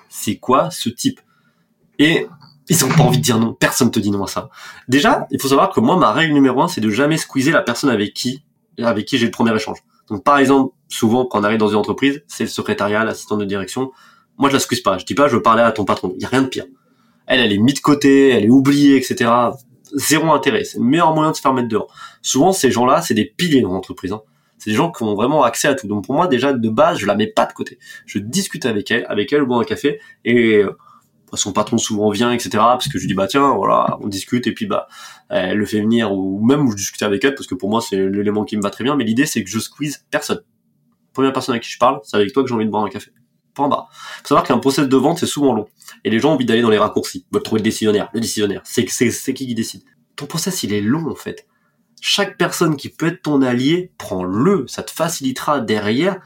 C'est 0.10 0.38
quoi 0.38 0.72
ce 0.72 0.89
type? 0.89 1.20
Et 2.00 2.27
ils 2.69 2.86
ont 2.86 2.89
pas 2.89 3.03
envie 3.03 3.17
de 3.17 3.24
dire 3.24 3.39
non. 3.39 3.53
Personne 3.53 3.91
te 3.91 4.00
dit 4.00 4.12
non 4.12 4.24
à 4.24 4.27
ça. 4.27 4.50
Déjà, 4.88 5.27
il 5.31 5.41
faut 5.41 5.48
savoir 5.48 5.72
que 5.72 5.79
moi, 5.79 5.98
ma 5.98 6.12
règle 6.12 6.34
numéro 6.34 6.62
un, 6.62 6.67
c'est 6.67 6.81
de 6.81 6.89
jamais 6.89 7.17
squeezer 7.17 7.53
la 7.53 7.62
personne 7.62 7.89
avec 7.89 8.13
qui, 8.13 8.43
avec 8.81 9.05
qui 9.05 9.17
j'ai 9.17 9.25
le 9.25 9.31
premier 9.31 9.55
échange. 9.55 9.79
Donc, 10.10 10.24
par 10.24 10.38
exemple, 10.38 10.74
souvent, 10.88 11.25
quand 11.25 11.39
on 11.39 11.43
arrive 11.43 11.60
dans 11.60 11.67
une 11.67 11.75
entreprise, 11.75 12.24
c'est 12.27 12.43
le 12.43 12.50
secrétariat, 12.50 13.03
l'assistant 13.03 13.38
de 13.38 13.45
direction. 13.45 13.91
Moi, 14.38 14.50
je 14.50 14.55
la 14.55 14.60
squeeze 14.60 14.81
pas. 14.81 14.98
Je 14.98 15.05
dis 15.05 15.15
pas, 15.15 15.27
je 15.27 15.36
veux 15.36 15.41
parler 15.41 15.63
à 15.63 15.72
ton 15.72 15.86
patron. 15.86 16.13
Il 16.15 16.22
y 16.22 16.25
a 16.25 16.29
rien 16.29 16.41
de 16.41 16.48
pire. 16.48 16.65
Elle, 17.27 17.39
elle 17.39 17.53
est 17.53 17.57
mise 17.57 17.75
de 17.75 17.79
côté, 17.79 18.29
elle 18.29 18.45
est 18.45 18.50
oubliée, 18.50 18.98
etc. 18.98 19.31
Zéro 19.93 20.31
intérêt. 20.31 20.63
C'est 20.63 20.77
le 20.77 20.84
meilleur 20.84 21.13
moyen 21.13 21.31
de 21.31 21.36
se 21.36 21.41
faire 21.41 21.53
mettre 21.53 21.69
dehors. 21.69 21.93
Souvent, 22.22 22.51
ces 22.51 22.72
gens-là, 22.72 23.01
c'est 23.01 23.13
des 23.13 23.25
piliers 23.25 23.62
dans 23.62 23.72
l'entreprise. 23.72 24.12
Hein 24.12 24.22
c'est 24.57 24.72
des 24.72 24.75
gens 24.75 24.91
qui 24.91 25.03
ont 25.03 25.15
vraiment 25.15 25.43
accès 25.43 25.67
à 25.67 25.75
tout. 25.75 25.88
Donc 25.88 26.05
pour 26.05 26.15
moi, 26.15 26.27
déjà 26.27 26.53
de 26.53 26.69
base, 26.69 26.98
je 26.98 27.05
la 27.05 27.15
mets 27.15 27.27
pas 27.27 27.45
de 27.45 27.53
côté. 27.53 27.77
Je 28.05 28.19
discute 28.19 28.65
avec 28.65 28.89
elle, 28.91 29.05
avec 29.07 29.31
elle, 29.34 29.43
bois 29.43 29.60
un 29.60 29.63
café, 29.63 30.00
et 30.24 30.57
euh, 30.57 30.75
son 31.34 31.51
patron 31.51 31.77
souvent 31.77 32.10
vient, 32.10 32.32
etc. 32.32 32.50
Parce 32.53 32.88
que 32.88 33.00
je 33.00 33.08
dis 33.08 33.13
bah 33.13 33.27
tiens, 33.27 33.53
voilà, 33.55 33.98
on 34.01 34.08
discute, 34.08 34.48
et 34.48 34.53
puis 34.53 34.65
bah 34.65 34.88
elle 35.29 35.58
le 35.58 35.65
fait 35.65 35.82
venir, 35.82 36.13
ou 36.13 36.46
même 36.46 36.70
je 36.72 36.75
discute 36.75 37.03
avec 37.03 37.24
elle, 37.24 37.36
parce 37.36 37.48
que 37.48 37.55
pour 37.55 37.70
moi 37.70 37.82
c'est 37.82 37.98
l'élément 37.98 38.44
qui 38.46 38.58
me 38.58 38.62
va 38.62 38.70
très 38.70 38.84
bien. 38.84 38.96
Mais 38.96 39.03
l'idée 39.03 39.25
c'est 39.25 39.44
que 39.44 39.50
je 39.50 39.60
squeeze 39.60 40.05
personne. 40.12 40.41
Première 41.13 41.34
personne 41.34 41.55
à 41.55 41.60
qui 41.60 41.70
je 41.70 41.77
parle, 41.77 42.00
c'est 42.03 42.17
avec 42.17 42.34
toi 42.34 42.44
que 42.44 42.50
j'ai 42.50 42.55
envie 42.55 42.65
de 42.65 42.72
boire 42.72 42.84
un 42.84 42.89
café. 42.89 43.12
Point 43.53 43.70
bas. 43.70 43.88
Faut 44.24 44.29
savoir 44.29 44.44
qu'un 44.44 44.58
process 44.58 44.88
de 44.88 44.98
vente 44.98 45.20
c'est 45.20 45.25
souvent 45.25 45.53
long, 45.53 45.67
et 46.03 46.10
les 46.10 46.20
gens 46.20 46.32
ont 46.32 46.34
envie 46.34 46.46
d'aller 46.46 46.62
dans 46.62 46.70
les 46.70 46.77
raccourcis, 46.77 47.25
veulent 47.32 47.44
trouver 47.44 47.60
le 47.60 47.63
décisionnaire. 47.63 48.10
Le 48.13 48.20
décisionnaire, 48.20 48.62
c'est 48.63 48.88
c'est 48.89 49.34
qui 49.34 49.48
qui 49.48 49.55
décide. 49.55 49.82
Ton 50.15 50.25
process 50.25 50.63
il 50.63 50.74
est 50.74 50.82
long 50.82 51.10
en 51.10 51.15
fait 51.15 51.48
chaque 52.08 52.38
personne 52.38 52.75
qui 52.75 52.89
peut 52.89 53.08
être 53.08 53.24
ton 53.24 53.41
allié, 53.41 53.91
prends-le. 53.98 54.65
Ça 54.67 54.84
te 54.84 54.91
facilitera 54.91 55.60
derrière 55.60 56.22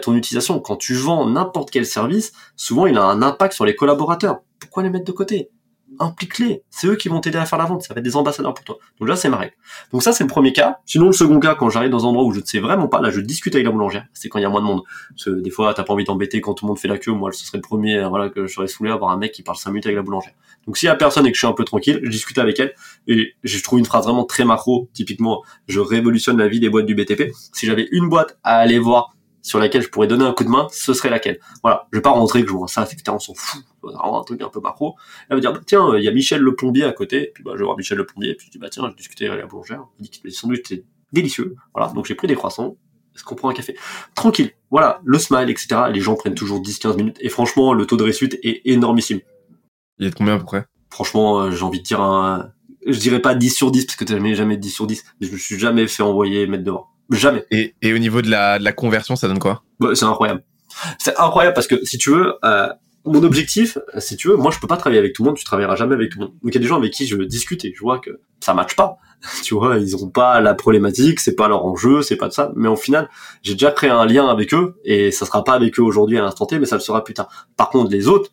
ton 0.00 0.14
utilisation. 0.14 0.60
Quand 0.60 0.76
tu 0.76 0.94
vends 0.94 1.28
n'importe 1.28 1.70
quel 1.70 1.86
service, 1.86 2.32
souvent 2.56 2.86
il 2.86 2.96
a 2.96 3.04
un 3.04 3.22
impact 3.22 3.54
sur 3.54 3.64
les 3.64 3.74
collaborateurs. 3.74 4.40
Pourquoi 4.58 4.82
les 4.82 4.90
mettre 4.90 5.04
de 5.04 5.12
côté? 5.12 5.50
Implique-les. 6.00 6.62
C'est 6.70 6.88
eux 6.88 6.96
qui 6.96 7.08
vont 7.08 7.20
t'aider 7.20 7.38
à 7.38 7.46
faire 7.46 7.58
la 7.58 7.66
vente. 7.66 7.82
Ça 7.82 7.94
va 7.94 7.98
être 7.98 8.04
des 8.04 8.16
ambassadeurs 8.16 8.54
pour 8.54 8.64
toi. 8.64 8.78
Donc 8.98 9.08
là, 9.08 9.16
c'est 9.16 9.28
ma 9.28 9.36
règle. 9.36 9.54
Donc 9.92 10.02
ça, 10.02 10.12
c'est 10.12 10.24
le 10.24 10.28
premier 10.28 10.52
cas. 10.52 10.78
Sinon, 10.86 11.06
le 11.06 11.12
second 11.12 11.38
cas, 11.38 11.54
quand 11.54 11.70
j'arrive 11.70 11.90
dans 11.90 12.04
un 12.04 12.08
endroit 12.08 12.24
où 12.24 12.32
je 12.32 12.40
ne 12.40 12.44
sais 12.44 12.58
vraiment 12.58 12.88
pas, 12.88 13.00
là, 13.00 13.10
je 13.10 13.20
discute 13.20 13.54
avec 13.54 13.64
la 13.66 13.70
boulangère. 13.70 14.06
C'est 14.12 14.28
quand 14.28 14.38
il 14.38 14.42
y 14.42 14.46
a 14.46 14.48
moins 14.48 14.60
de 14.60 14.66
monde. 14.66 14.82
Parce 15.10 15.24
que 15.24 15.30
des 15.30 15.50
fois, 15.50 15.72
t'as 15.74 15.84
pas 15.84 15.92
envie 15.92 16.04
d'embêter 16.04 16.40
quand 16.40 16.54
tout 16.54 16.64
le 16.64 16.68
monde 16.68 16.78
fait 16.78 16.88
la 16.88 16.98
queue. 16.98 17.12
Moi, 17.12 17.30
ce 17.32 17.44
serait 17.44 17.58
le 17.58 17.62
premier, 17.62 17.98
euh, 17.98 18.08
voilà, 18.08 18.28
que 18.28 18.46
je 18.46 18.52
serais 18.52 18.66
saoulé 18.66 18.90
à 18.90 18.94
avoir 18.94 19.12
un 19.12 19.18
mec 19.18 19.32
qui 19.32 19.42
parle 19.42 19.56
5 19.56 19.70
minutes 19.70 19.86
avec 19.86 19.96
la 19.96 20.02
boulangère. 20.02 20.32
Donc 20.66 20.78
s'il 20.78 20.86
y 20.86 20.90
a 20.90 20.94
personne 20.94 21.26
et 21.26 21.30
que 21.30 21.36
je 21.36 21.40
suis 21.40 21.46
un 21.46 21.52
peu 21.52 21.64
tranquille, 21.64 22.00
je 22.02 22.10
discute 22.10 22.38
avec 22.38 22.58
elle. 22.58 22.74
Et 23.06 23.34
je 23.42 23.62
trouve 23.62 23.78
une 23.78 23.84
phrase 23.84 24.04
vraiment 24.04 24.24
très 24.24 24.44
macro. 24.44 24.88
Typiquement, 24.94 25.42
je 25.68 25.80
révolutionne 25.80 26.38
la 26.38 26.48
vie 26.48 26.60
des 26.60 26.70
boîtes 26.70 26.86
du 26.86 26.94
BTP. 26.94 27.32
Si 27.52 27.66
j'avais 27.66 27.86
une 27.92 28.08
boîte 28.08 28.38
à 28.42 28.56
aller 28.56 28.78
voir 28.78 29.13
sur 29.44 29.58
laquelle 29.58 29.82
je 29.82 29.90
pourrais 29.90 30.06
donner 30.06 30.24
un 30.24 30.32
coup 30.32 30.42
de 30.42 30.48
main, 30.48 30.68
ce 30.72 30.94
serait 30.94 31.10
laquelle. 31.10 31.38
Voilà, 31.62 31.86
je 31.92 31.98
vais 31.98 32.02
pas 32.02 32.10
rentrer 32.10 32.42
que 32.42 32.48
je 32.48 32.54
vois 32.54 32.66
ça, 32.66 32.82
etc. 32.82 33.02
On 33.08 33.18
s'en 33.18 33.34
fout, 33.34 33.62
vraiment 33.82 34.20
un 34.20 34.24
truc 34.24 34.40
un 34.40 34.48
peu 34.48 34.58
macro. 34.58 34.96
Elle 35.28 35.36
va 35.36 35.40
dire, 35.42 35.52
bah, 35.52 35.60
tiens, 35.64 35.96
il 35.98 36.02
y 36.02 36.08
a 36.08 36.12
Michel 36.12 36.40
le 36.40 36.56
plombier 36.56 36.84
à 36.84 36.92
côté, 36.92 37.30
puis 37.34 37.44
bah, 37.44 37.52
je 37.52 37.58
vais 37.58 37.64
voir 37.64 37.76
Michel 37.76 37.98
le 37.98 38.06
plombier, 38.06 38.30
et 38.30 38.34
puis 38.34 38.46
je 38.46 38.52
dis, 38.52 38.58
bah 38.58 38.70
tiens, 38.70 38.88
j'ai 38.88 38.96
discuté 38.96 39.26
avec 39.28 39.40
la 39.40 39.46
boulangère, 39.46 39.84
il 40.00 40.04
dit 40.04 40.10
que 40.10 40.26
les 40.26 40.30
sandwichs 40.30 40.60
étaient 40.60 40.84
délicieux. 41.12 41.56
Voilà, 41.74 41.92
donc 41.92 42.06
j'ai 42.06 42.14
pris 42.14 42.26
des 42.26 42.36
croissants, 42.36 42.78
est-ce 43.14 43.22
qu'on 43.22 43.34
prend 43.34 43.50
un 43.50 43.54
café? 43.54 43.76
Tranquille, 44.14 44.52
voilà, 44.70 45.02
le 45.04 45.18
smile, 45.18 45.50
etc. 45.50 45.82
Les 45.92 46.00
gens 46.00 46.14
prennent 46.14 46.34
toujours 46.34 46.62
10-15 46.62 46.96
minutes, 46.96 47.18
et 47.20 47.28
franchement, 47.28 47.74
le 47.74 47.84
taux 47.84 47.98
de 47.98 48.02
réussite 48.02 48.38
est 48.42 48.62
énormissime. 48.64 49.20
Il 49.98 50.06
est 50.06 50.10
de 50.10 50.14
combien 50.14 50.36
à 50.36 50.38
peu 50.38 50.44
près? 50.44 50.64
Franchement, 50.88 51.40
euh, 51.40 51.50
j'ai 51.50 51.64
envie 51.64 51.80
de 51.80 51.84
dire 51.84 52.00
un... 52.00 52.50
Je 52.86 52.98
dirais 52.98 53.20
pas 53.20 53.34
10 53.34 53.50
sur 53.50 53.70
10, 53.70 53.84
parce 53.84 53.96
que 53.96 54.04
t'as 54.04 54.14
jamais, 54.14 54.34
jamais 54.34 54.56
10 54.56 54.70
sur 54.70 54.86
10, 54.86 55.04
mais 55.20 55.26
je 55.26 55.32
me 55.32 55.36
suis 55.36 55.58
jamais 55.58 55.86
fait 55.86 56.02
envoyer 56.02 56.46
mettre 56.46 56.64
devant. 56.64 56.93
Jamais. 57.10 57.44
Et, 57.50 57.74
et 57.82 57.92
au 57.92 57.98
niveau 57.98 58.22
de 58.22 58.30
la, 58.30 58.58
de 58.58 58.64
la 58.64 58.72
conversion, 58.72 59.16
ça 59.16 59.28
donne 59.28 59.38
quoi? 59.38 59.62
Bah, 59.80 59.90
C'est 59.94 60.04
incroyable. 60.04 60.42
C'est 60.98 61.16
incroyable 61.18 61.54
parce 61.54 61.66
que 61.66 61.84
si 61.84 61.98
tu 61.98 62.10
veux, 62.10 62.34
euh, 62.44 62.68
mon 63.04 63.22
objectif, 63.22 63.78
si 63.98 64.16
tu 64.16 64.28
veux, 64.28 64.36
moi 64.36 64.50
je 64.50 64.58
peux 64.58 64.66
pas 64.66 64.76
travailler 64.76 64.98
avec 64.98 65.12
tout 65.12 65.22
le 65.22 65.28
monde, 65.28 65.36
tu 65.36 65.44
travailleras 65.44 65.76
jamais 65.76 65.94
avec 65.94 66.10
tout 66.10 66.18
le 66.18 66.26
monde. 66.26 66.34
Donc 66.42 66.52
il 66.52 66.54
y 66.54 66.58
a 66.58 66.60
des 66.60 66.66
gens 66.66 66.76
avec 66.76 66.92
qui 66.92 67.06
je 67.06 67.16
discute 67.16 67.64
et 67.64 67.72
je 67.74 67.80
vois 67.80 67.98
que 67.98 68.20
ça 68.40 68.54
matche 68.54 68.76
pas. 68.76 68.96
tu 69.42 69.54
vois, 69.54 69.76
ils 69.78 69.96
ont 69.96 70.08
pas 70.08 70.40
la 70.40 70.54
problématique, 70.54 71.20
c'est 71.20 71.34
pas 71.34 71.48
leur 71.48 71.64
enjeu, 71.64 72.02
c'est 72.02 72.16
pas 72.16 72.28
de 72.28 72.32
ça. 72.32 72.52
Mais 72.56 72.68
au 72.68 72.76
final, 72.76 73.08
j'ai 73.42 73.52
déjà 73.52 73.70
créé 73.70 73.90
un 73.90 74.06
lien 74.06 74.26
avec 74.28 74.54
eux 74.54 74.76
et 74.84 75.10
ça 75.10 75.26
sera 75.26 75.44
pas 75.44 75.52
avec 75.52 75.78
eux 75.78 75.82
aujourd'hui 75.82 76.18
à 76.18 76.22
l'instant 76.22 76.46
T, 76.46 76.58
mais 76.58 76.66
ça 76.66 76.76
le 76.76 76.80
sera 76.80 77.04
plus 77.04 77.14
tard. 77.14 77.28
Par 77.56 77.70
contre, 77.70 77.90
les 77.90 78.08
autres, 78.08 78.30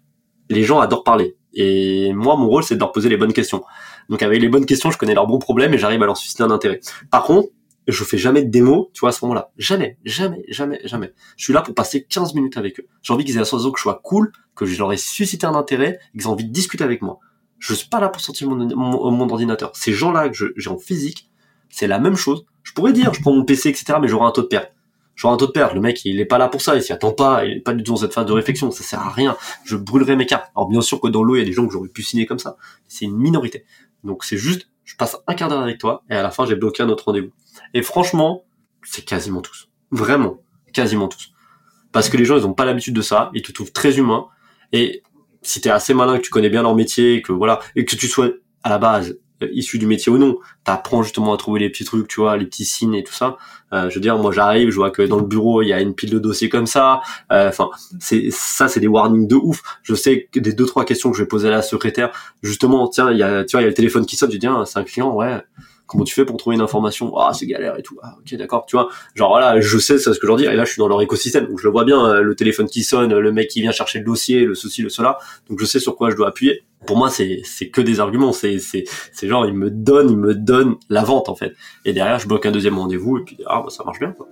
les 0.50 0.64
gens 0.64 0.80
adorent 0.80 1.04
parler. 1.04 1.36
Et 1.54 2.14
moi, 2.14 2.38
mon 2.38 2.48
rôle, 2.48 2.64
c'est 2.64 2.76
de 2.76 2.80
leur 2.80 2.92
poser 2.92 3.10
les 3.10 3.18
bonnes 3.18 3.34
questions. 3.34 3.64
Donc 4.10 4.22
avec 4.24 4.42
les 4.42 4.50
bonnes 4.50 4.66
questions, 4.66 4.90
je 4.90 4.98
connais 4.98 5.14
leurs 5.14 5.28
bons 5.28 5.40
problèmes 5.40 5.74
et 5.74 5.78
j'arrive 5.78 6.02
à 6.02 6.06
leur 6.06 6.18
susciter 6.18 6.44
un 6.44 6.52
intérêt. 6.52 6.80
Par 7.10 7.24
contre, 7.24 7.50
je 7.88 8.04
fais 8.04 8.18
jamais 8.18 8.44
de 8.44 8.50
démo, 8.50 8.92
tu 8.94 9.00
vois, 9.00 9.10
à 9.10 9.12
ce 9.12 9.24
moment-là. 9.26 9.52
Jamais, 9.58 9.98
jamais, 10.06 10.44
jamais, 10.48 10.80
jamais. 10.84 11.14
Je 11.38 11.44
suis 11.44 11.54
là 11.54 11.62
pour 11.62 11.74
passer 11.74 12.04
15 12.04 12.36
minutes 12.36 12.58
avec 12.58 12.80
eux. 12.80 12.88
J'ai 13.02 13.14
envie 13.14 13.26
qu'ils 13.26 13.36
aient 13.36 13.40
la 13.40 13.46
sensation 13.46 13.72
que 13.72 13.80
je 13.80 13.84
sois 13.84 14.02
cool, 14.04 14.32
que 14.56 14.66
je 14.66 14.78
leur 14.78 14.94
ai 14.94 14.98
suscité 14.98 15.46
un 15.46 15.56
intérêt, 15.56 16.00
qu'ils 16.14 16.22
aient 16.24 16.28
envie 16.28 16.46
de 16.46 16.52
discuter 16.52 16.84
avec 16.84 17.02
moi. 17.02 17.20
Je 17.60 17.74
suis 17.74 17.90
pas 17.90 18.00
là 18.00 18.10
pour 18.10 18.22
sortir 18.22 18.50
mon, 18.50 19.12
mon, 19.12 19.30
ordinateur. 19.30 19.72
Ces 19.76 19.94
gens-là 19.94 20.30
que 20.30 20.54
j'ai 20.56 20.70
en 20.70 20.78
physique, 20.78 21.30
c'est 21.70 21.88
la 21.88 22.00
même 22.00 22.16
chose. 22.16 22.46
Je 22.64 22.74
pourrais 22.74 22.94
dire, 22.94 23.14
je 23.14 23.22
prends 23.22 23.34
mon 23.34 23.46
PC, 23.46 23.70
etc., 23.70 24.00
mais 24.02 24.08
j'aurai 24.08 24.26
un 24.26 24.32
taux 24.32 24.42
de 24.42 24.48
perte. 24.48 24.72
J'aurai 25.16 25.36
un 25.36 25.38
taux 25.38 25.48
de 25.48 25.52
perte. 25.52 25.74
Le 25.74 25.82
mec, 25.82 26.04
il 26.06 26.20
est 26.20 26.26
pas 26.26 26.40
là 26.40 26.48
pour 26.48 26.62
ça, 26.62 26.76
il 26.76 26.82
s'y 26.82 26.94
attend 26.94 27.12
pas, 27.12 27.46
il 27.46 27.58
est 27.58 27.60
pas 27.62 27.74
du 27.74 27.84
tout 27.84 27.92
dans 27.92 27.98
cette 27.98 28.14
phase 28.14 28.26
de 28.26 28.34
réflexion, 28.34 28.72
ça 28.72 28.84
sert 28.84 29.00
à 29.00 29.12
rien. 29.12 29.38
Je 29.64 29.76
brûlerai 29.76 30.16
mes 30.16 30.26
cartes. 30.26 30.52
Alors 30.56 30.68
bien 30.68 30.82
sûr 30.82 31.00
que 31.00 31.08
dans 31.08 31.24
l'eau, 31.24 31.36
il 31.36 31.40
y 31.40 31.42
a 31.42 31.46
des 31.46 31.54
gens 31.54 31.68
que 31.68 31.74
j'aurais 31.74 31.90
pu 31.90 32.02
signer 32.02 32.26
comme 32.26 32.40
ça. 32.40 32.58
C'est 32.88 33.06
une 33.06 33.18
minorité. 33.18 33.66
Donc 34.04 34.24
c'est 34.24 34.38
juste, 34.38 34.71
je 34.84 34.96
passe 34.96 35.18
un 35.28 35.34
quart 35.34 35.50
d'heure 35.50 35.62
avec 35.62 35.78
toi, 35.78 36.04
et 36.10 36.16
à 36.16 36.24
la 36.24 36.32
fin, 36.32 36.46
j'ai 36.46 36.56
bloqué 36.56 36.84
un 36.84 36.90
autre 36.90 37.06
rendez-vous. 37.06 37.32
Et 37.74 37.82
franchement, 37.82 38.44
c'est 38.84 39.04
quasiment 39.04 39.42
tous. 39.42 39.70
Vraiment, 39.92 40.42
quasiment 40.74 41.08
tous. 41.08 41.32
Parce 41.92 42.10
que 42.10 42.18
les 42.18 42.26
gens, 42.26 42.38
ils 42.38 42.46
ont 42.46 42.54
pas 42.54 42.66
l'habitude 42.66 42.96
de 42.96 43.02
ça, 43.02 43.30
ils 43.34 43.42
te 43.42 43.52
trouvent 43.52 43.72
très 43.72 43.98
humain. 43.98 44.28
Et 44.72 45.04
si 45.42 45.62
t'es 45.62 45.70
assez 45.70 45.94
malin, 45.94 46.18
que 46.18 46.24
tu 46.24 46.30
connais 46.30 46.50
bien 46.50 46.64
leur 46.64 46.76
métier, 46.76 47.22
que 47.22 47.32
voilà, 47.32 47.60
et 47.76 47.86
que 47.86 47.96
tu 47.96 48.08
sois 48.08 48.30
à 48.64 48.70
la 48.70 48.78
base 48.78 49.20
issu 49.52 49.78
du 49.78 49.86
métier 49.86 50.12
ou 50.12 50.18
non, 50.18 50.38
t'apprends 50.64 51.04
justement 51.04 51.34
à 51.34 51.38
trouver 51.38 51.60
les 51.60 51.70
petits 51.70 51.86
trucs, 51.86 52.08
tu 52.08 52.22
vois, 52.22 52.38
les 52.38 52.46
petits 52.46 52.66
signes 52.66 52.96
et 52.96 53.04
tout 53.04 53.14
ça. 53.14 53.38
Euh, 53.74 53.90
je 53.90 53.96
veux 53.96 54.02
dire, 54.02 54.18
moi 54.18 54.32
j'arrive, 54.32 54.70
je 54.70 54.76
vois 54.76 54.92
que 54.92 55.02
dans 55.02 55.18
le 55.18 55.26
bureau 55.26 55.62
il 55.62 55.68
y 55.68 55.74
a 55.74 55.80
une 55.80 55.96
pile 55.96 56.10
de 56.10 56.20
dossiers 56.20 56.50
comme 56.50 56.68
ça. 56.68 57.02
Euh, 57.32 57.50
enfin, 57.50 57.70
c'est 58.00 58.30
ça, 58.32 58.68
c'est 58.68 58.80
des 58.80 58.88
warnings 58.88 59.28
de 59.28 59.36
ouf. 59.36 59.62
Je 59.84 59.96
sais 59.96 60.28
que 60.32 60.40
des 60.40 60.54
deux 60.54 60.66
trois 60.66 60.86
questions 60.86 61.12
que 61.12 61.18
je 61.18 61.24
vais 61.24 61.28
poser 61.28 61.48
à 61.48 61.52
la 61.52 61.62
secrétaire, 61.62 62.12
justement, 62.44 62.88
tiens, 62.88 63.12
il 63.12 63.18
y 63.18 63.24
a, 63.24 63.44
tu 63.44 63.52
vois, 63.54 63.62
il 63.62 63.64
y 63.64 63.68
a 63.68 63.70
le 63.70 63.74
téléphone 63.74 64.06
qui 64.06 64.16
sonne. 64.16 64.32
Je 64.32 64.38
dis, 64.38 64.48
ah, 64.48 64.64
c'est 64.66 64.80
un 64.80 64.84
client, 64.84 65.14
ouais 65.14 65.42
comment 65.92 66.06
tu 66.06 66.14
fais 66.14 66.26
pour 66.26 66.38
trouver 66.38 66.56
une 66.56 66.62
information? 66.62 67.16
Ah 67.18 67.32
c'est 67.34 67.46
galère 67.46 67.78
et 67.78 67.82
tout. 67.84 67.98
Ah, 68.02 68.16
ok 68.20 68.36
d'accord. 68.38 68.66
Tu 68.66 68.76
vois 68.76 68.88
genre 69.14 69.30
voilà 69.30 69.60
je 69.60 69.78
sais 69.78 69.98
ce 69.98 70.10
que 70.10 70.16
je 70.22 70.28
leur 70.28 70.38
dis. 70.38 70.46
Et 70.46 70.56
là 70.56 70.64
je 70.64 70.72
suis 70.72 70.80
dans 70.80 70.88
leur 70.88 71.02
écosystème. 71.02 71.48
Donc 71.48 71.60
je 71.60 71.66
le 71.66 71.72
vois 71.72 71.84
bien 71.84 72.06
euh, 72.06 72.22
le 72.22 72.36
téléphone 72.36 72.68
qui 72.68 72.84
sonne 72.84 73.14
le 73.14 73.32
mec 73.32 73.50
qui 73.50 73.62
vient 73.62 73.72
chercher 73.72 74.00
le 74.00 74.06
dossier 74.06 74.46
le 74.46 74.56
ceci 74.56 74.82
le 74.82 74.90
cela. 74.90 75.18
Donc 75.50 75.60
je 75.60 75.66
sais 75.66 75.80
sur 75.80 75.96
quoi 75.96 76.10
je 76.10 76.16
dois 76.16 76.30
appuyer. 76.30 76.64
Pour 76.88 76.98
moi 76.98 77.10
c'est 77.10 77.42
c'est 77.44 77.70
que 77.70 77.82
des 77.82 78.00
arguments. 78.00 78.32
C'est 78.32 78.60
c'est 78.60 78.86
c'est 79.12 79.28
genre 79.28 79.46
ils 79.46 79.54
me 79.54 79.70
donnent 79.70 80.10
ils 80.10 80.18
me 80.18 80.34
donnent 80.34 80.76
la 80.90 81.04
vente 81.04 81.28
en 81.28 81.36
fait. 81.36 81.54
Et 81.84 81.92
derrière 81.92 82.20
je 82.20 82.28
bloque 82.28 82.46
un 82.46 82.52
deuxième 82.52 82.78
rendez-vous 82.78 83.18
et 83.18 83.24
puis 83.24 83.38
ah 83.46 83.62
bah, 83.64 83.70
ça 83.70 83.84
marche 83.84 84.00
bien 84.00 84.12
quoi. 84.12 84.28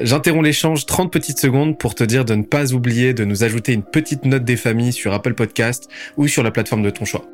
J'interromps 0.00 0.44
l'échange 0.44 0.86
30 0.86 1.12
petites 1.12 1.40
secondes 1.40 1.76
pour 1.76 1.96
te 1.96 2.04
dire 2.04 2.24
de 2.24 2.34
ne 2.34 2.44
pas 2.44 2.72
oublier 2.72 3.14
de 3.14 3.24
nous 3.24 3.42
ajouter 3.42 3.72
une 3.72 3.82
petite 3.82 4.24
note 4.24 4.44
des 4.44 4.56
familles 4.56 4.92
sur 4.92 5.12
Apple 5.12 5.34
Podcast 5.34 5.88
ou 6.16 6.28
sur 6.28 6.44
la 6.44 6.52
plateforme 6.52 6.82
de 6.82 6.90
ton 6.90 7.04
choix. 7.04 7.24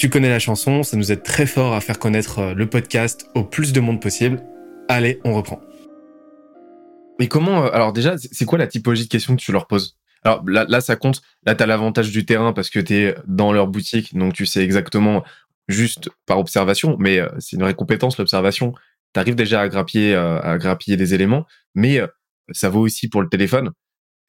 Tu 0.00 0.08
connais 0.08 0.30
la 0.30 0.38
chanson, 0.38 0.82
ça 0.82 0.96
nous 0.96 1.12
aide 1.12 1.22
très 1.22 1.44
fort 1.44 1.74
à 1.74 1.82
faire 1.82 1.98
connaître 1.98 2.38
euh, 2.38 2.54
le 2.54 2.66
podcast 2.66 3.26
au 3.34 3.44
plus 3.44 3.74
de 3.74 3.80
monde 3.80 4.00
possible. 4.00 4.42
Allez, 4.88 5.20
on 5.26 5.34
reprend. 5.34 5.60
Mais 7.18 7.28
comment, 7.28 7.66
euh, 7.66 7.70
alors 7.70 7.92
déjà, 7.92 8.16
c'est 8.16 8.46
quoi 8.46 8.58
la 8.58 8.66
typologie 8.66 9.04
de 9.04 9.10
questions 9.10 9.36
que 9.36 9.42
tu 9.42 9.52
leur 9.52 9.66
poses? 9.66 9.98
Alors 10.24 10.42
là, 10.46 10.80
ça 10.80 10.96
compte. 10.96 11.20
Là, 11.44 11.54
tu 11.54 11.62
as 11.62 11.66
l'avantage 11.66 12.10
du 12.12 12.24
terrain 12.24 12.54
parce 12.54 12.70
que 12.70 12.80
tu 12.80 12.94
es 12.94 13.14
dans 13.26 13.52
leur 13.52 13.66
boutique, 13.66 14.16
donc 14.16 14.32
tu 14.32 14.46
sais 14.46 14.64
exactement 14.64 15.22
juste 15.68 16.08
par 16.24 16.38
observation, 16.38 16.96
mais 16.98 17.18
euh, 17.18 17.28
c'est 17.38 17.56
une 17.56 17.62
vraie 17.62 17.74
compétence 17.74 18.16
l'observation. 18.16 18.72
Tu 19.12 19.20
arrives 19.20 19.34
déjà 19.34 19.60
à 19.60 19.68
grappiller, 19.68 20.14
à 20.14 20.56
grappiller 20.56 20.96
des 20.96 21.12
éléments, 21.12 21.44
mais 21.74 22.00
ça 22.52 22.70
vaut 22.70 22.80
aussi 22.80 23.08
pour 23.08 23.20
le 23.20 23.28
téléphone. 23.28 23.72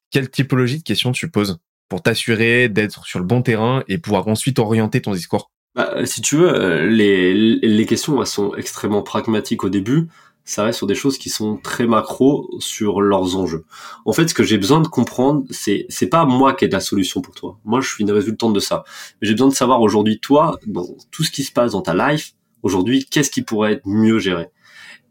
Quelle 0.10 0.30
typologie 0.30 0.80
de 0.80 0.84
questions 0.84 1.14
tu 1.14 1.32
poses 1.32 1.60
pour 1.88 2.02
t'assurer 2.02 2.68
d'être 2.68 3.06
sur 3.06 3.20
le 3.20 3.26
bon 3.26 3.42
terrain 3.42 3.86
et 3.88 4.00
pouvoir 4.00 4.28
ensuite 4.28 4.60
orienter 4.60 5.02
ton 5.02 5.14
discours? 5.14 5.50
Bah, 5.76 6.06
Si 6.06 6.22
tu 6.22 6.38
veux, 6.38 6.54
euh, 6.54 6.88
les, 6.88 7.34
les 7.34 7.86
questions 7.86 8.20
elles 8.20 8.28
sont 8.28 8.56
extrêmement 8.56 9.04
pragmatiques 9.04 9.64
au 9.64 9.70
début. 9.70 10.08
Ça 10.44 10.64
reste 10.64 10.78
sur 10.78 10.88
des 10.88 10.96
choses 10.96 11.20
qui 11.20 11.30
sont 11.30 11.58
très 11.58 11.86
macro 11.86 12.50
sur 12.60 13.02
leurs 13.02 13.36
enjeux. 13.38 13.64
En 14.06 14.14
fait, 14.14 14.28
ce 14.28 14.34
que 14.34 14.44
j'ai 14.44 14.58
besoin 14.58 14.82
de 14.82 14.88
comprendre, 14.88 15.46
c'est 15.52 15.86
c'est 15.88 16.08
pas 16.08 16.26
moi 16.26 16.54
qui 16.54 16.66
ai 16.66 16.68
la 16.68 16.80
solution 16.80 17.22
pour 17.22 17.36
toi. 17.36 17.60
Moi, 17.64 17.80
je 17.80 17.88
suis 17.88 18.04
une 18.04 18.12
résultante 18.12 18.54
de 18.54 18.60
ça. 18.60 18.84
J'ai 19.22 19.34
besoin 19.34 19.50
de 19.50 19.54
savoir 19.54 19.82
aujourd'hui, 19.82 20.20
toi, 20.20 20.58
dans 20.66 20.88
tout 21.12 21.24
ce 21.24 21.32
qui 21.32 21.44
se 21.44 21.52
passe 21.52 21.74
dans 21.74 21.82
ta 21.82 21.94
life, 21.94 22.34
aujourd'hui, 22.64 23.06
qu'est-ce 23.06 23.30
qui 23.30 23.44
pourrait 23.44 23.74
être 23.74 23.86
mieux 23.86 24.18
géré? 24.18 24.48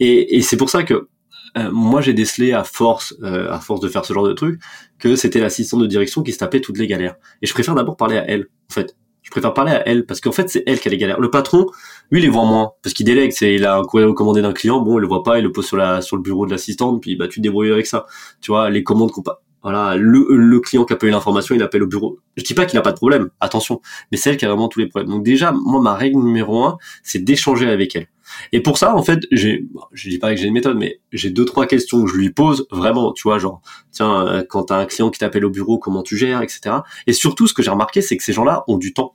Et, 0.00 0.36
et 0.36 0.42
c'est 0.42 0.56
pour 0.56 0.68
ça 0.68 0.82
que 0.82 1.08
euh, 1.56 1.70
moi 1.72 2.00
j'ai 2.00 2.14
décelé 2.14 2.52
à 2.52 2.64
force, 2.64 3.14
euh, 3.22 3.50
à 3.52 3.60
force 3.60 3.80
de 3.80 3.88
faire 3.88 4.04
ce 4.04 4.12
genre 4.12 4.26
de 4.26 4.32
truc, 4.32 4.60
que 4.98 5.16
c'était 5.16 5.40
l'assistant 5.40 5.78
de 5.78 5.86
direction 5.86 6.22
qui 6.22 6.32
se 6.32 6.38
tapait 6.38 6.60
toutes 6.60 6.78
les 6.78 6.86
galères. 6.86 7.16
Et 7.42 7.46
je 7.46 7.52
préfère 7.52 7.74
d'abord 7.74 7.96
parler 7.96 8.16
à 8.18 8.28
elle, 8.28 8.48
en 8.70 8.74
fait. 8.74 8.96
Je 9.30 9.34
préfère 9.34 9.54
parler 9.54 9.70
à 9.70 9.88
elle 9.88 10.06
parce 10.06 10.20
qu'en 10.20 10.32
fait 10.32 10.50
c'est 10.50 10.64
elle 10.66 10.80
qui 10.80 10.88
a 10.88 10.90
les 10.90 10.98
galères. 10.98 11.20
Le 11.20 11.30
patron, 11.30 11.66
lui, 12.10 12.18
il 12.18 12.24
les 12.24 12.28
voit 12.28 12.44
moins 12.44 12.72
parce 12.82 12.94
qu'il 12.94 13.06
délègue. 13.06 13.30
C'est 13.30 13.54
il 13.54 13.64
a 13.64 13.76
un 13.76 13.84
courrier 13.84 14.04
recommandé 14.06 14.42
d'un 14.42 14.52
client, 14.52 14.80
bon, 14.80 14.98
il 14.98 15.02
le 15.02 15.06
voit 15.06 15.22
pas, 15.22 15.38
il 15.38 15.44
le 15.44 15.52
pose 15.52 15.66
sur 15.66 15.76
la 15.76 16.02
sur 16.02 16.16
le 16.16 16.22
bureau 16.22 16.46
de 16.46 16.50
l'assistante, 16.50 17.00
puis 17.00 17.14
bah 17.14 17.28
tu 17.28 17.38
te 17.38 17.42
débrouilles 17.44 17.70
avec 17.70 17.86
ça. 17.86 18.06
Tu 18.40 18.50
vois, 18.50 18.70
les 18.70 18.82
commandes 18.82 19.12
qu'on 19.12 19.22
pas. 19.22 19.40
Voilà, 19.62 19.96
le, 19.96 20.26
le 20.30 20.60
client 20.60 20.84
qui 20.84 20.94
a 20.94 20.96
pas 20.96 21.06
eu 21.06 21.10
l'information, 21.10 21.54
il 21.54 21.62
appelle 21.62 21.82
au 21.82 21.86
bureau. 21.86 22.18
Je 22.36 22.42
dis 22.42 22.54
pas 22.54 22.64
qu'il 22.64 22.78
n'a 22.78 22.82
pas 22.82 22.92
de 22.92 22.96
problème, 22.96 23.28
attention, 23.40 23.82
mais 24.10 24.16
c'est 24.16 24.30
elle 24.30 24.36
qui 24.38 24.46
a 24.46 24.48
vraiment 24.48 24.68
tous 24.68 24.78
les 24.78 24.86
problèmes. 24.86 25.10
Donc 25.10 25.22
déjà, 25.22 25.52
moi, 25.52 25.82
ma 25.82 25.94
règle 25.94 26.18
numéro 26.18 26.64
un, 26.64 26.78
c'est 27.02 27.18
d'échanger 27.18 27.68
avec 27.68 27.94
elle. 27.94 28.06
Et 28.52 28.62
pour 28.62 28.78
ça, 28.78 28.94
en 28.94 29.02
fait, 29.02 29.20
j'ai, 29.30 29.66
je 29.92 30.08
dis 30.08 30.18
pas 30.18 30.34
que 30.34 30.40
j'ai 30.40 30.46
une 30.46 30.54
méthode, 30.54 30.78
mais 30.78 31.00
j'ai 31.12 31.30
deux 31.30 31.44
trois 31.44 31.66
questions 31.66 32.04
que 32.04 32.10
je 32.10 32.16
lui 32.16 32.30
pose 32.30 32.66
vraiment, 32.70 33.12
tu 33.12 33.24
vois, 33.24 33.38
genre, 33.38 33.60
tiens, 33.90 34.26
euh, 34.26 34.42
quand 34.48 34.64
t'as 34.64 34.78
un 34.78 34.86
client 34.86 35.10
qui 35.10 35.18
t'appelle 35.18 35.44
au 35.44 35.50
bureau, 35.50 35.78
comment 35.78 36.02
tu 36.02 36.16
gères, 36.16 36.40
etc. 36.40 36.76
Et 37.06 37.12
surtout, 37.12 37.46
ce 37.46 37.54
que 37.54 37.62
j'ai 37.62 37.70
remarqué, 37.70 38.00
c'est 38.00 38.16
que 38.16 38.24
ces 38.24 38.32
gens-là 38.32 38.64
ont 38.68 38.78
du 38.78 38.94
temps. 38.94 39.14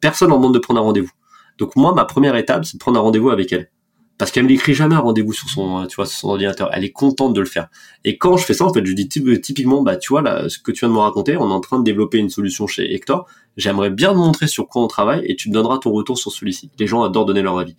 Personne 0.00 0.30
en 0.30 0.36
demande 0.36 0.54
de 0.54 0.58
prendre 0.58 0.80
un 0.80 0.84
rendez-vous. 0.84 1.12
Donc 1.58 1.74
moi, 1.76 1.94
ma 1.94 2.04
première 2.04 2.36
étape, 2.36 2.64
c'est 2.64 2.74
de 2.74 2.80
prendre 2.80 2.98
un 2.98 3.02
rendez-vous 3.02 3.30
avec 3.30 3.52
elle. 3.52 3.70
Parce 4.16 4.30
qu'elle 4.30 4.44
me 4.44 4.48
l'écrit 4.48 4.74
jamais 4.74 4.94
un 4.94 5.00
rendez-vous 5.00 5.32
sur 5.32 5.48
son, 5.48 5.86
tu 5.88 5.96
vois, 5.96 6.06
son 6.06 6.28
ordinateur. 6.28 6.70
Elle 6.72 6.84
est 6.84 6.92
contente 6.92 7.34
de 7.34 7.40
le 7.40 7.46
faire. 7.46 7.68
Et 8.04 8.16
quand 8.16 8.36
je 8.36 8.44
fais 8.44 8.54
ça, 8.54 8.64
en 8.64 8.72
fait, 8.72 8.84
je 8.86 8.92
dis 8.92 9.08
typiquement, 9.08 9.82
bah, 9.82 9.96
tu 9.96 10.10
vois, 10.10 10.22
là, 10.22 10.48
ce 10.48 10.58
que 10.58 10.70
tu 10.70 10.80
viens 10.80 10.88
de 10.88 10.94
me 10.94 11.00
raconter, 11.00 11.36
on 11.36 11.50
est 11.50 11.52
en 11.52 11.60
train 11.60 11.80
de 11.80 11.84
développer 11.84 12.18
une 12.18 12.30
solution 12.30 12.66
chez 12.68 12.94
Hector. 12.94 13.26
J'aimerais 13.56 13.90
bien 13.90 14.12
te 14.12 14.16
montrer 14.16 14.46
sur 14.46 14.68
quoi 14.68 14.82
on 14.82 14.86
travaille 14.86 15.24
et 15.26 15.34
tu 15.34 15.48
me 15.48 15.54
donneras 15.54 15.78
ton 15.78 15.90
retour 15.90 16.16
sur 16.16 16.30
celui-ci. 16.30 16.70
Les 16.78 16.86
gens 16.86 17.02
adorent 17.02 17.26
donner 17.26 17.42
leur 17.42 17.58
avis. 17.58 17.74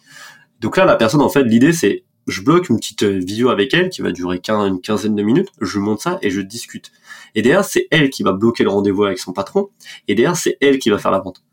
Donc 0.60 0.76
là, 0.76 0.84
la 0.84 0.96
personne, 0.96 1.22
en 1.22 1.30
fait, 1.30 1.44
l'idée, 1.44 1.72
c'est, 1.72 2.04
je 2.28 2.42
bloque 2.42 2.70
une 2.70 2.78
petite 2.78 3.04
euh, 3.04 3.20
vidéo 3.20 3.50
avec 3.50 3.74
elle 3.74 3.90
qui 3.90 4.02
va 4.02 4.12
durer 4.12 4.42
une 4.48 4.82
quinzaine 4.82 5.16
de 5.16 5.24
minutes, 5.24 5.50
je 5.62 5.80
monte 5.80 6.02
ça 6.02 6.18
et 6.22 6.32
je 6.32 6.42
discute. 6.42 6.92
Et 7.36 7.42
derrière, 7.42 7.64
c'est 7.64 7.88
elle 7.92 8.10
qui 8.10 8.24
va 8.24 8.32
bloquer 8.32 8.64
le 8.64 8.70
rendez-vous 8.70 9.04
avec 9.04 9.20
son 9.20 9.32
patron, 9.32 9.70
et 10.08 10.16
derrière, 10.16 10.36
c'est 10.36 10.58
elle 10.62 10.80
qui 10.80 10.90
va 10.90 10.98
faire 10.98 11.12
la 11.12 11.20
vente. 11.20 11.44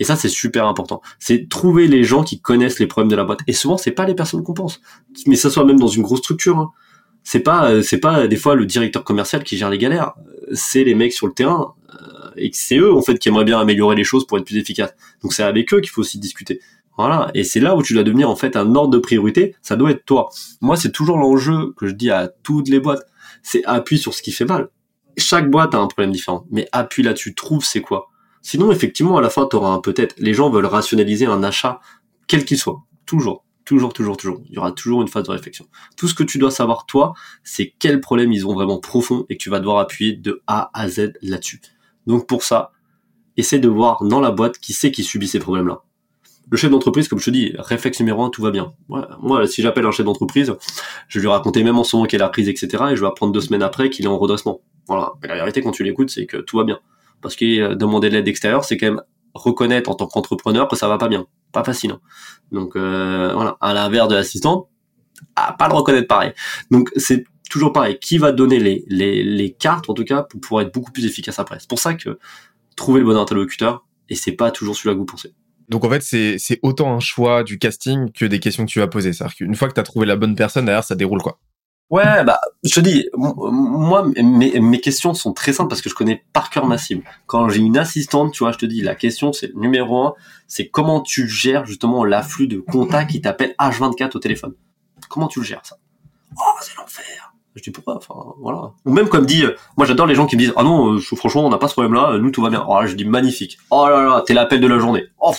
Et 0.00 0.04
ça, 0.04 0.16
c'est 0.16 0.28
super 0.28 0.66
important. 0.66 1.00
C'est 1.20 1.48
trouver 1.48 1.86
les 1.86 2.02
gens 2.02 2.24
qui 2.24 2.40
connaissent 2.40 2.80
les 2.80 2.88
problèmes 2.88 3.10
de 3.10 3.16
la 3.16 3.24
boîte. 3.24 3.40
Et 3.46 3.52
souvent, 3.52 3.76
c'est 3.76 3.92
pas 3.92 4.06
les 4.06 4.14
personnes 4.14 4.42
qu'on 4.42 4.54
pense. 4.54 4.80
Mais 5.26 5.36
ça 5.36 5.50
soit 5.50 5.64
même 5.64 5.78
dans 5.78 5.86
une 5.86 6.02
grosse 6.02 6.20
structure. 6.20 6.58
Hein. 6.58 6.72
C'est 7.22 7.40
pas, 7.40 7.70
euh, 7.70 7.82
c'est 7.82 7.98
pas 7.98 8.26
des 8.26 8.36
fois 8.36 8.54
le 8.54 8.66
directeur 8.66 9.04
commercial 9.04 9.44
qui 9.44 9.56
gère 9.56 9.70
les 9.70 9.78
galères. 9.78 10.14
c'est 10.52 10.84
les 10.84 10.94
mecs 10.94 11.12
sur 11.12 11.26
le 11.26 11.34
terrain 11.34 11.74
euh, 11.90 12.30
et 12.36 12.50
c'est 12.52 12.78
eux 12.78 12.92
en 12.92 13.02
fait 13.02 13.18
qui 13.18 13.28
aimeraient 13.28 13.44
bien 13.44 13.60
améliorer 13.60 13.94
les 13.94 14.04
choses 14.04 14.26
pour 14.26 14.38
être 14.38 14.44
plus 14.44 14.56
efficaces. 14.56 14.94
Donc 15.22 15.34
c'est 15.34 15.42
avec 15.42 15.72
eux 15.74 15.80
qu'il 15.80 15.90
faut 15.90 16.00
aussi 16.00 16.18
discuter. 16.18 16.60
Voilà, 16.96 17.30
et 17.34 17.44
c'est 17.44 17.60
là 17.60 17.76
où 17.76 17.82
tu 17.82 17.94
dois 17.94 18.02
devenir 18.02 18.28
en 18.28 18.36
fait 18.36 18.56
un 18.56 18.74
ordre 18.74 18.90
de 18.90 18.98
priorité, 18.98 19.54
ça 19.62 19.76
doit 19.76 19.90
être 19.90 20.04
toi. 20.04 20.28
Moi, 20.60 20.76
c'est 20.76 20.92
toujours 20.92 21.16
l'enjeu 21.16 21.72
que 21.78 21.86
je 21.86 21.92
dis 21.92 22.10
à 22.10 22.28
toutes 22.42 22.68
les 22.68 22.78
boîtes, 22.78 23.06
c'est 23.42 23.64
appuie 23.64 23.96
sur 23.96 24.12
ce 24.12 24.20
qui 24.20 24.32
fait 24.32 24.44
mal. 24.44 24.68
Chaque 25.16 25.50
boîte 25.50 25.74
a 25.74 25.78
un 25.78 25.86
problème 25.86 26.12
différent, 26.12 26.44
mais 26.50 26.68
appuie 26.72 27.02
là-dessus, 27.02 27.34
trouve 27.34 27.64
c'est 27.64 27.80
quoi. 27.80 28.09
Sinon, 28.42 28.72
effectivement, 28.72 29.18
à 29.18 29.20
la 29.20 29.30
fin, 29.30 29.46
tu 29.48 29.56
auras 29.56 29.70
un 29.70 29.80
peut-être. 29.80 30.14
Les 30.18 30.34
gens 30.34 30.50
veulent 30.50 30.66
rationaliser 30.66 31.26
un 31.26 31.42
achat, 31.42 31.80
quel 32.26 32.44
qu'il 32.44 32.58
soit. 32.58 32.82
Toujours. 33.06 33.44
Toujours, 33.64 33.92
toujours, 33.92 34.16
toujours. 34.16 34.42
Il 34.48 34.54
y 34.54 34.58
aura 34.58 34.72
toujours 34.72 35.02
une 35.02 35.08
phase 35.08 35.24
de 35.24 35.30
réflexion. 35.30 35.66
Tout 35.96 36.08
ce 36.08 36.14
que 36.14 36.24
tu 36.24 36.38
dois 36.38 36.50
savoir, 36.50 36.86
toi, 36.86 37.12
c'est 37.44 37.72
quel 37.78 38.00
problème 38.00 38.32
ils 38.32 38.46
ont 38.46 38.54
vraiment 38.54 38.78
profond 38.78 39.26
et 39.28 39.36
que 39.36 39.42
tu 39.42 39.50
vas 39.50 39.60
devoir 39.60 39.78
appuyer 39.78 40.14
de 40.14 40.42
A 40.46 40.70
à 40.74 40.88
Z 40.88 41.12
là-dessus. 41.22 41.60
Donc 42.06 42.26
pour 42.26 42.42
ça, 42.42 42.72
essaie 43.36 43.58
de 43.58 43.68
voir 43.68 44.02
dans 44.02 44.20
la 44.20 44.30
boîte 44.30 44.58
qui 44.58 44.72
c'est 44.72 44.90
qui 44.90 45.04
subit 45.04 45.28
ces 45.28 45.38
problèmes-là. 45.38 45.82
Le 46.50 46.56
chef 46.56 46.70
d'entreprise, 46.70 47.06
comme 47.06 47.20
je 47.20 47.26
te 47.26 47.30
dis, 47.30 47.54
réflexe 47.58 48.00
numéro 48.00 48.24
un, 48.24 48.30
tout 48.30 48.42
va 48.42 48.50
bien. 48.50 48.72
Moi, 48.88 49.46
si 49.46 49.62
j'appelle 49.62 49.86
un 49.86 49.92
chef 49.92 50.04
d'entreprise, 50.04 50.52
je 51.06 51.18
vais 51.18 51.22
lui 51.22 51.30
raconter 51.30 51.62
même 51.62 51.78
en 51.78 51.84
ce 51.84 51.94
moment 51.94 52.08
qu'il 52.08 52.20
a 52.20 52.24
la 52.24 52.30
crise, 52.30 52.48
etc. 52.48 52.66
Et 52.90 52.96
je 52.96 53.00
vais 53.00 53.06
apprendre 53.06 53.32
deux 53.32 53.40
semaines 53.40 53.62
après 53.62 53.88
qu'il 53.88 54.04
est 54.04 54.08
en 54.08 54.18
redressement. 54.18 54.60
Voilà. 54.88 55.12
Mais 55.22 55.28
la 55.28 55.36
vérité, 55.36 55.62
quand 55.62 55.70
tu 55.70 55.84
l'écoutes, 55.84 56.10
c'est 56.10 56.26
que 56.26 56.38
tout 56.38 56.56
va 56.56 56.64
bien. 56.64 56.80
Parce 57.22 57.36
que 57.36 57.60
euh, 57.60 57.74
demander 57.74 58.08
de 58.08 58.14
l'aide 58.14 58.28
extérieure, 58.28 58.64
c'est 58.64 58.76
quand 58.76 58.86
même 58.86 59.02
reconnaître 59.34 59.90
en 59.90 59.94
tant 59.94 60.06
qu'entrepreneur 60.06 60.68
que 60.68 60.76
ça 60.76 60.88
va 60.88 60.98
pas 60.98 61.08
bien. 61.08 61.26
Pas 61.52 61.64
facile. 61.64 61.94
Donc 62.52 62.76
euh, 62.76 63.32
voilà, 63.34 63.56
à 63.60 63.74
l'inverse 63.74 64.08
de 64.08 64.14
l'assistant, 64.14 64.68
à 65.36 65.52
pas 65.52 65.68
le 65.68 65.74
reconnaître 65.74 66.08
pareil. 66.08 66.32
Donc 66.70 66.90
c'est 66.96 67.24
toujours 67.50 67.72
pareil. 67.72 67.98
Qui 67.98 68.18
va 68.18 68.32
donner 68.32 68.58
les, 68.58 68.84
les, 68.88 69.22
les 69.22 69.52
cartes, 69.52 69.90
en 69.90 69.94
tout 69.94 70.04
cas, 70.04 70.22
pour 70.22 70.40
pouvoir 70.40 70.62
être 70.62 70.72
beaucoup 70.72 70.92
plus 70.92 71.06
efficace 71.06 71.38
après? 71.38 71.58
C'est 71.58 71.68
pour 71.68 71.78
ça 71.78 71.94
que 71.94 72.18
trouver 72.76 73.00
le 73.00 73.06
bon 73.06 73.16
interlocuteur, 73.16 73.84
et 74.08 74.14
c'est 74.14 74.32
pas 74.32 74.50
toujours 74.50 74.76
celui-là 74.76 74.94
que 74.94 75.00
vous 75.00 75.06
pensez. 75.06 75.34
Donc 75.68 75.84
en 75.84 75.90
fait, 75.90 76.02
c'est, 76.02 76.36
c'est 76.38 76.58
autant 76.62 76.94
un 76.94 77.00
choix 77.00 77.44
du 77.44 77.58
casting 77.58 78.10
que 78.10 78.24
des 78.24 78.40
questions 78.40 78.64
que 78.64 78.70
tu 78.70 78.80
vas 78.80 78.88
poser. 78.88 79.12
C'est-à-dire 79.12 79.36
qu'une 79.36 79.54
fois 79.54 79.68
que 79.68 79.74
tu 79.74 79.80
as 79.80 79.84
trouvé 79.84 80.06
la 80.06 80.16
bonne 80.16 80.34
personne, 80.34 80.64
derrière, 80.64 80.82
ça 80.82 80.94
déroule 80.94 81.22
quoi. 81.22 81.38
Ouais, 81.90 82.22
bah, 82.24 82.40
je 82.62 82.72
te 82.72 82.80
dis, 82.80 83.08
moi, 83.16 84.06
mes, 84.22 84.60
mes 84.60 84.80
questions 84.80 85.12
sont 85.12 85.32
très 85.32 85.52
simples 85.52 85.68
parce 85.68 85.82
que 85.82 85.90
je 85.90 85.94
connais 85.96 86.24
par 86.32 86.48
cœur 86.48 86.66
ma 86.66 86.78
cible. 86.78 87.02
Quand 87.26 87.48
j'ai 87.48 87.60
une 87.60 87.76
assistante, 87.76 88.32
tu 88.32 88.44
vois, 88.44 88.52
je 88.52 88.58
te 88.58 88.66
dis, 88.66 88.80
la 88.80 88.94
question, 88.94 89.32
c'est 89.32 89.52
numéro 89.56 90.04
un, 90.04 90.14
c'est 90.46 90.68
comment 90.68 91.00
tu 91.00 91.28
gères 91.28 91.66
justement 91.66 92.04
l'afflux 92.04 92.46
de 92.46 92.60
contacts 92.60 93.10
qui 93.10 93.20
t'appellent 93.20 93.56
H24 93.58 94.16
au 94.16 94.20
téléphone. 94.20 94.54
Comment 95.08 95.26
tu 95.26 95.40
le 95.40 95.44
gères, 95.44 95.62
ça? 95.64 95.78
Oh, 96.36 96.42
c'est 96.60 96.76
l'enfer. 96.76 97.34
Je 97.56 97.62
dis 97.62 97.70
pourquoi, 97.70 97.96
enfin, 97.96 98.14
voilà. 98.38 98.70
Ou 98.84 98.92
même 98.92 99.08
comme 99.08 99.26
dit, 99.26 99.42
moi 99.76 99.84
j'adore 99.84 100.06
les 100.06 100.14
gens 100.14 100.26
qui 100.26 100.36
me 100.36 100.40
disent, 100.40 100.52
ah 100.56 100.62
non, 100.62 100.94
euh, 100.94 101.00
franchement, 101.00 101.44
on 101.44 101.50
n'a 101.50 101.58
pas 101.58 101.66
ce 101.66 101.72
problème-là, 101.72 102.18
nous 102.18 102.30
tout 102.30 102.42
va 102.42 102.50
bien. 102.50 102.64
Oh 102.68 102.80
là, 102.80 102.86
je 102.86 102.94
dis 102.94 103.04
magnifique. 103.04 103.58
Oh 103.70 103.88
là 103.88 104.02
là, 104.02 104.22
t'es 104.24 104.34
l'appel 104.34 104.60
de 104.60 104.68
la 104.68 104.78
journée. 104.78 105.06
Oh, 105.18 105.34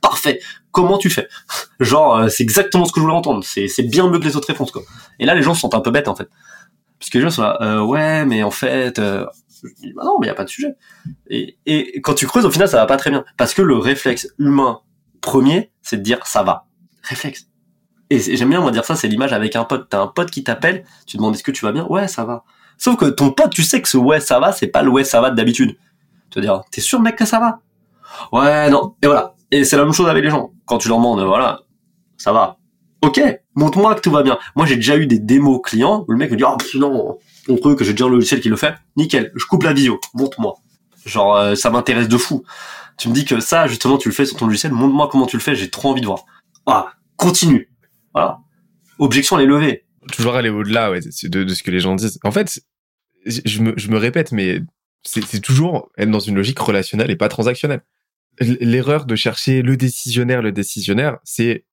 parfait. 0.00 0.40
Comment 0.72 0.98
tu 0.98 1.10
fais 1.10 1.28
Genre, 1.80 2.16
euh, 2.16 2.28
c'est 2.28 2.42
exactement 2.42 2.84
ce 2.84 2.92
que 2.92 3.00
je 3.00 3.02
voulais 3.02 3.16
entendre. 3.16 3.44
C'est, 3.44 3.68
c'est 3.68 3.84
bien 3.84 4.08
mieux 4.08 4.18
que 4.18 4.24
les 4.24 4.36
autres 4.36 4.48
réponses, 4.48 4.70
quoi. 4.70 4.82
Et 5.18 5.26
là, 5.26 5.34
les 5.34 5.42
gens 5.42 5.54
sont 5.54 5.74
un 5.74 5.80
peu 5.80 5.90
bêtes, 5.90 6.08
en 6.08 6.16
fait. 6.16 6.28
Parce 6.98 7.10
que 7.10 7.18
les 7.18 7.24
gens 7.24 7.30
sont 7.30 7.42
là, 7.42 7.58
euh, 7.60 7.80
ouais, 7.80 8.24
mais 8.24 8.42
en 8.42 8.50
fait, 8.50 8.98
euh, 8.98 9.26
bah 9.94 10.02
non, 10.04 10.18
mais 10.20 10.26
y 10.28 10.30
a 10.30 10.34
pas 10.34 10.44
de 10.44 10.48
sujet. 10.48 10.74
Et, 11.28 11.58
et 11.66 12.00
quand 12.00 12.14
tu 12.14 12.26
creuses, 12.26 12.44
au 12.44 12.50
final, 12.50 12.68
ça 12.68 12.78
va 12.78 12.86
pas 12.86 12.96
très 12.96 13.10
bien. 13.10 13.24
Parce 13.36 13.54
que 13.54 13.62
le 13.62 13.76
réflexe 13.76 14.28
humain 14.38 14.80
premier, 15.20 15.72
c'est 15.82 15.96
de 15.96 16.02
dire, 16.02 16.24
ça 16.26 16.42
va. 16.42 16.66
Réflexe. 17.02 17.48
Et 18.10 18.18
j'aime 18.36 18.50
bien, 18.50 18.60
moi, 18.60 18.70
dire 18.70 18.84
ça, 18.84 18.94
c'est 18.94 19.08
l'image 19.08 19.32
avec 19.32 19.56
un 19.56 19.64
pote. 19.64 19.88
T'as 19.88 20.00
un 20.02 20.06
pote 20.06 20.30
qui 20.30 20.44
t'appelle, 20.44 20.84
tu 21.06 21.16
demandes, 21.16 21.34
est-ce 21.34 21.42
que 21.42 21.50
tu 21.50 21.64
vas 21.64 21.72
bien? 21.72 21.86
Ouais, 21.86 22.08
ça 22.08 22.24
va. 22.24 22.44
Sauf 22.76 22.96
que 22.96 23.06
ton 23.06 23.30
pote, 23.30 23.50
tu 23.50 23.62
sais 23.62 23.80
que 23.80 23.88
ce 23.88 23.96
ouais, 23.96 24.20
ça 24.20 24.38
va, 24.38 24.52
c'est 24.52 24.66
pas 24.66 24.82
le 24.82 24.90
ouais, 24.90 25.04
ça 25.04 25.20
va 25.20 25.30
d'habitude. 25.30 25.76
Tu 26.30 26.38
vas 26.38 26.42
dire, 26.42 26.62
t'es 26.70 26.80
sûr, 26.80 27.00
mec, 27.00 27.16
que 27.16 27.24
ça 27.24 27.38
va? 27.38 27.60
Ouais, 28.32 28.68
non. 28.68 28.94
Et 29.02 29.06
voilà. 29.06 29.31
Et 29.52 29.64
c'est 29.64 29.76
la 29.76 29.84
même 29.84 29.92
chose 29.92 30.08
avec 30.08 30.24
les 30.24 30.30
gens. 30.30 30.52
Quand 30.64 30.78
tu 30.78 30.88
leur 30.88 30.96
demandes, 30.96 31.22
voilà, 31.22 31.60
ça 32.16 32.32
va. 32.32 32.58
Ok, 33.02 33.20
montre-moi 33.54 33.94
que 33.94 34.00
tout 34.00 34.10
va 34.10 34.22
bien. 34.22 34.38
Moi, 34.56 34.64
j'ai 34.64 34.76
déjà 34.76 34.96
eu 34.96 35.06
des 35.06 35.18
démos 35.18 35.60
clients 35.62 36.04
où 36.08 36.12
le 36.12 36.16
mec 36.16 36.30
me 36.30 36.36
dit, 36.36 36.44
oh, 36.44 36.56
non, 36.78 37.18
ton 37.46 37.56
truc, 37.58 37.82
j'ai 37.82 37.92
déjà 37.92 38.06
un 38.06 38.08
logiciel 38.08 38.40
qui 38.40 38.48
le 38.48 38.56
fait. 38.56 38.74
Nickel, 38.96 39.30
je 39.34 39.44
coupe 39.44 39.62
la 39.64 39.74
visio, 39.74 40.00
montre-moi. 40.14 40.54
Genre, 41.04 41.36
euh, 41.36 41.54
ça 41.54 41.68
m'intéresse 41.68 42.08
de 42.08 42.16
fou. 42.16 42.44
Tu 42.96 43.10
me 43.10 43.14
dis 43.14 43.26
que 43.26 43.40
ça, 43.40 43.66
justement, 43.66 43.98
tu 43.98 44.08
le 44.08 44.14
fais 44.14 44.24
sur 44.24 44.38
ton 44.38 44.46
logiciel, 44.46 44.72
montre-moi 44.72 45.08
comment 45.12 45.26
tu 45.26 45.36
le 45.36 45.42
fais, 45.42 45.54
j'ai 45.54 45.68
trop 45.68 45.90
envie 45.90 46.00
de 46.00 46.06
voir. 46.06 46.24
Ah, 46.64 46.94
continue. 47.16 47.70
Voilà. 48.14 48.38
Objection, 48.98 49.38
elle 49.38 49.44
est 49.44 49.48
levée. 49.48 49.84
Toujours 50.12 50.34
aller 50.34 50.48
au-delà 50.48 50.90
ouais, 50.90 51.00
de, 51.00 51.44
de 51.44 51.54
ce 51.54 51.62
que 51.62 51.70
les 51.70 51.80
gens 51.80 51.94
disent. 51.94 52.18
En 52.24 52.30
fait, 52.30 52.60
je 53.26 53.60
me, 53.60 53.74
je 53.76 53.88
me 53.88 53.98
répète, 53.98 54.32
mais 54.32 54.60
c'est 55.04 55.40
toujours 55.40 55.90
être 55.98 56.10
dans 56.10 56.20
une 56.20 56.36
logique 56.36 56.58
relationnelle 56.58 57.10
et 57.10 57.16
pas 57.16 57.28
transactionnelle 57.28 57.82
l'erreur 58.40 59.06
de 59.06 59.16
chercher 59.16 59.62
le 59.62 59.76
décisionnaire, 59.76 60.42
le 60.42 60.52
décisionnaire, 60.52 61.18
c'est 61.24 61.64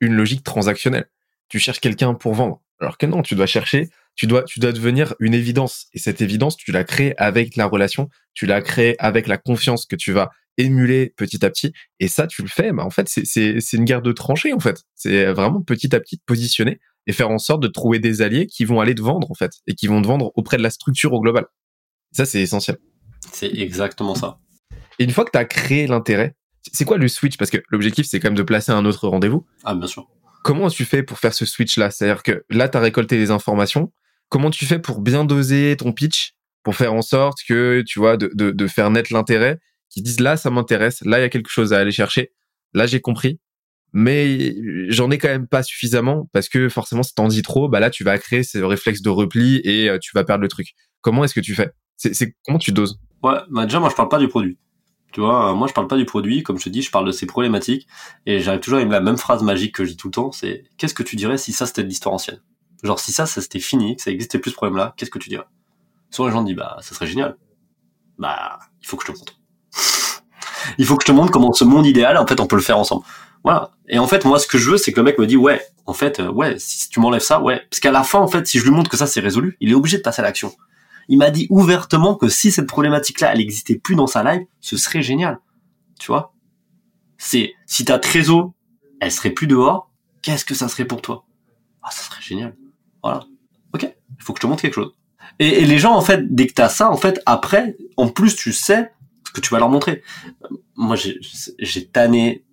une 0.00 0.14
logique 0.14 0.44
transactionnelle. 0.44 1.06
Tu 1.48 1.58
cherches 1.58 1.80
quelqu'un 1.80 2.14
pour 2.14 2.34
vendre. 2.34 2.62
Alors 2.80 2.98
que 2.98 3.06
non, 3.06 3.22
tu 3.22 3.34
dois 3.34 3.46
chercher, 3.46 3.90
tu 4.16 4.26
dois, 4.26 4.42
tu 4.42 4.60
dois 4.60 4.72
devenir 4.72 5.14
une 5.20 5.34
évidence. 5.34 5.86
Et 5.92 5.98
cette 5.98 6.20
évidence, 6.20 6.56
tu 6.56 6.72
la 6.72 6.84
crées 6.84 7.14
avec 7.16 7.56
la 7.56 7.66
relation, 7.66 8.08
tu 8.34 8.46
la 8.46 8.60
crées 8.60 8.96
avec 8.98 9.26
la 9.26 9.38
confiance 9.38 9.86
que 9.86 9.96
tu 9.96 10.12
vas 10.12 10.30
émuler 10.56 11.12
petit 11.16 11.44
à 11.44 11.50
petit. 11.50 11.72
Et 12.00 12.08
ça, 12.08 12.26
tu 12.26 12.42
le 12.42 12.48
fais. 12.48 12.72
Bah, 12.72 12.84
en 12.84 12.90
fait, 12.90 13.08
c'est, 13.08 13.72
une 13.72 13.84
guerre 13.84 14.02
de 14.02 14.12
tranchées, 14.12 14.52
en 14.52 14.60
fait. 14.60 14.82
C'est 14.94 15.26
vraiment 15.26 15.62
petit 15.62 15.94
à 15.94 16.00
petit 16.00 16.20
positionner 16.24 16.80
et 17.06 17.12
faire 17.12 17.30
en 17.30 17.38
sorte 17.38 17.62
de 17.62 17.68
trouver 17.68 17.98
des 17.98 18.22
alliés 18.22 18.46
qui 18.46 18.64
vont 18.64 18.80
aller 18.80 18.94
te 18.94 19.02
vendre, 19.02 19.30
en 19.30 19.34
fait, 19.34 19.52
et 19.66 19.74
qui 19.74 19.86
vont 19.86 20.00
te 20.00 20.06
vendre 20.06 20.32
auprès 20.36 20.56
de 20.56 20.62
la 20.62 20.70
structure 20.70 21.12
au 21.12 21.20
global. 21.20 21.46
Ça, 22.12 22.24
c'est 22.24 22.40
essentiel. 22.40 22.78
C'est 23.32 23.52
exactement 23.52 24.14
ça. 24.14 24.38
Et 24.98 25.04
une 25.04 25.10
fois 25.10 25.24
que 25.24 25.30
tu 25.30 25.38
as 25.38 25.44
créé 25.44 25.86
l'intérêt, 25.86 26.34
c'est 26.72 26.84
quoi 26.84 26.98
le 26.98 27.08
switch? 27.08 27.36
Parce 27.36 27.50
que 27.50 27.58
l'objectif, 27.68 28.06
c'est 28.06 28.20
quand 28.20 28.28
même 28.28 28.36
de 28.36 28.42
placer 28.42 28.72
un 28.72 28.84
autre 28.84 29.08
rendez-vous. 29.08 29.46
Ah, 29.64 29.74
bien 29.74 29.86
sûr. 29.86 30.08
Comment 30.42 30.68
tu 30.68 30.84
fais 30.84 31.02
pour 31.02 31.18
faire 31.18 31.34
ce 31.34 31.46
switch-là? 31.46 31.90
C'est-à-dire 31.90 32.22
que 32.22 32.44
là, 32.50 32.68
tu 32.68 32.76
as 32.76 32.80
récolté 32.80 33.16
les 33.16 33.30
informations. 33.30 33.92
Comment 34.28 34.50
tu 34.50 34.66
fais 34.66 34.78
pour 34.78 35.00
bien 35.00 35.24
doser 35.24 35.76
ton 35.76 35.92
pitch 35.92 36.34
pour 36.62 36.76
faire 36.76 36.94
en 36.94 37.02
sorte 37.02 37.38
que, 37.46 37.82
tu 37.86 37.98
vois, 37.98 38.16
de, 38.16 38.30
de, 38.34 38.50
de 38.50 38.66
faire 38.66 38.90
naître 38.90 39.12
l'intérêt, 39.12 39.58
qui 39.90 40.02
disent 40.02 40.20
là, 40.20 40.36
ça 40.36 40.50
m'intéresse, 40.50 41.02
là, 41.04 41.18
il 41.18 41.22
y 41.22 41.24
a 41.24 41.28
quelque 41.28 41.50
chose 41.50 41.72
à 41.72 41.78
aller 41.78 41.92
chercher, 41.92 42.32
là, 42.72 42.86
j'ai 42.86 43.00
compris, 43.00 43.38
mais 43.92 44.56
j'en 44.88 45.10
ai 45.10 45.18
quand 45.18 45.28
même 45.28 45.46
pas 45.46 45.62
suffisamment 45.62 46.28
parce 46.32 46.48
que 46.48 46.68
forcément, 46.68 47.04
si 47.04 47.14
t'en 47.14 47.28
dis 47.28 47.42
trop, 47.42 47.68
bah 47.68 47.78
là, 47.80 47.90
tu 47.90 48.02
vas 48.02 48.18
créer 48.18 48.42
ce 48.42 48.58
réflexe 48.58 49.02
de 49.02 49.10
repli 49.10 49.60
et 49.62 49.88
euh, 49.88 49.98
tu 49.98 50.10
vas 50.14 50.24
perdre 50.24 50.42
le 50.42 50.48
truc. 50.48 50.74
Comment 51.00 51.22
est-ce 51.22 51.34
que 51.34 51.40
tu 51.40 51.54
fais? 51.54 51.70
C'est, 51.96 52.34
comment 52.44 52.58
tu 52.58 52.72
doses? 52.72 52.98
Ouais, 53.22 53.38
bah 53.50 53.66
déjà, 53.66 53.78
moi, 53.78 53.88
je 53.88 53.94
parle 53.94 54.08
pas 54.08 54.18
du 54.18 54.26
produit. 54.26 54.58
Tu 55.14 55.20
vois, 55.20 55.52
euh, 55.52 55.54
moi 55.54 55.68
je 55.68 55.72
parle 55.72 55.86
pas 55.86 55.96
du 55.96 56.04
produit, 56.04 56.42
comme 56.42 56.58
je 56.58 56.64
te 56.64 56.68
dis, 56.68 56.82
je 56.82 56.90
parle 56.90 57.06
de 57.06 57.12
ses 57.12 57.24
problématiques, 57.24 57.86
et 58.26 58.40
j'arrive 58.40 58.60
toujours 58.60 58.80
avec 58.80 58.90
la 58.90 59.00
même 59.00 59.16
phrase 59.16 59.44
magique 59.44 59.72
que 59.72 59.84
je 59.84 59.90
dis 59.90 59.96
tout 59.96 60.08
le 60.08 60.12
temps, 60.12 60.32
c'est 60.32 60.64
qu'est-ce 60.76 60.92
que 60.92 61.04
tu 61.04 61.14
dirais 61.14 61.38
si 61.38 61.52
ça 61.52 61.66
c'était 61.66 61.84
de 61.84 61.88
l'histoire 61.88 62.16
ancienne? 62.16 62.40
Genre 62.82 62.98
si 62.98 63.12
ça, 63.12 63.24
ça 63.24 63.40
c'était 63.40 63.60
fini, 63.60 63.94
que 63.94 64.02
ça 64.02 64.10
existait 64.10 64.40
plus 64.40 64.50
ce 64.50 64.56
problème-là, 64.56 64.92
qu'est-ce 64.96 65.12
que 65.12 65.20
tu 65.20 65.28
dirais? 65.28 65.46
Souvent 66.10 66.26
les 66.26 66.34
gens 66.34 66.42
disent 66.42 66.56
bah 66.56 66.78
ça 66.80 66.96
serait 66.96 67.06
génial. 67.06 67.36
Bah 68.18 68.58
il 68.82 68.88
faut 68.88 68.96
que 68.96 69.04
je 69.06 69.12
te 69.12 69.16
montre. 69.16 69.34
il 70.78 70.84
faut 70.84 70.96
que 70.96 71.04
je 71.04 71.06
te 71.06 71.12
montre 71.12 71.30
comment 71.30 71.52
ce 71.52 71.62
monde 71.62 71.86
idéal, 71.86 72.18
en 72.18 72.26
fait, 72.26 72.40
on 72.40 72.48
peut 72.48 72.56
le 72.56 72.62
faire 72.62 72.78
ensemble. 72.78 73.04
Voilà. 73.44 73.70
Et 73.88 74.00
en 74.00 74.08
fait, 74.08 74.24
moi, 74.24 74.40
ce 74.40 74.48
que 74.48 74.58
je 74.58 74.68
veux, 74.68 74.78
c'est 74.78 74.92
que 74.92 74.98
le 74.98 75.04
mec 75.04 75.18
me 75.18 75.28
dit, 75.28 75.36
ouais, 75.36 75.64
en 75.86 75.92
fait, 75.92 76.18
euh, 76.18 76.28
ouais, 76.28 76.56
si 76.58 76.88
tu 76.88 76.98
m'enlèves 76.98 77.22
ça, 77.22 77.40
ouais. 77.40 77.62
Parce 77.70 77.78
qu'à 77.78 77.92
la 77.92 78.02
fin, 78.02 78.18
en 78.18 78.26
fait, 78.26 78.46
si 78.46 78.58
je 78.58 78.64
lui 78.64 78.70
montre 78.70 78.90
que 78.90 78.96
ça, 78.96 79.06
c'est 79.06 79.20
résolu, 79.20 79.56
il 79.60 79.70
est 79.70 79.74
obligé 79.74 79.98
de 79.98 80.02
passer 80.02 80.22
à 80.22 80.24
l'action. 80.24 80.52
Il 81.08 81.18
m'a 81.18 81.30
dit 81.30 81.46
ouvertement 81.50 82.14
que 82.14 82.28
si 82.28 82.50
cette 82.50 82.66
problématique-là, 82.66 83.32
elle 83.32 83.40
existait 83.40 83.78
plus 83.78 83.94
dans 83.94 84.06
sa 84.06 84.22
live, 84.22 84.46
ce 84.60 84.76
serait 84.76 85.02
génial. 85.02 85.38
Tu 85.98 86.06
vois? 86.06 86.34
C'est 87.18 87.54
si 87.66 87.84
ta 87.84 87.98
trésor, 87.98 88.52
elle 89.00 89.12
serait 89.12 89.30
plus 89.30 89.46
dehors, 89.46 89.90
qu'est-ce 90.22 90.44
que 90.44 90.54
ça 90.54 90.68
serait 90.68 90.84
pour 90.84 91.02
toi? 91.02 91.24
Ah, 91.82 91.90
ça 91.90 92.02
serait 92.02 92.22
génial. 92.22 92.56
Voilà. 93.02 93.24
Ok, 93.72 93.82
il 93.82 94.22
faut 94.22 94.32
que 94.32 94.38
je 94.38 94.42
te 94.42 94.46
montre 94.46 94.62
quelque 94.62 94.74
chose. 94.74 94.94
Et, 95.38 95.64
les 95.64 95.78
gens, 95.78 95.94
en 95.94 96.00
fait, 96.00 96.34
dès 96.34 96.46
que 96.46 96.54
t'as 96.54 96.68
ça, 96.68 96.90
en 96.90 96.96
fait, 96.96 97.20
après, 97.26 97.76
en 97.96 98.08
plus, 98.08 98.36
tu 98.36 98.52
sais 98.52 98.92
ce 99.26 99.32
que 99.32 99.40
tu 99.40 99.50
vas 99.50 99.58
leur 99.58 99.68
montrer. 99.68 100.02
Moi, 100.76 100.96
j'ai 100.96 101.86
tanné 101.86 102.44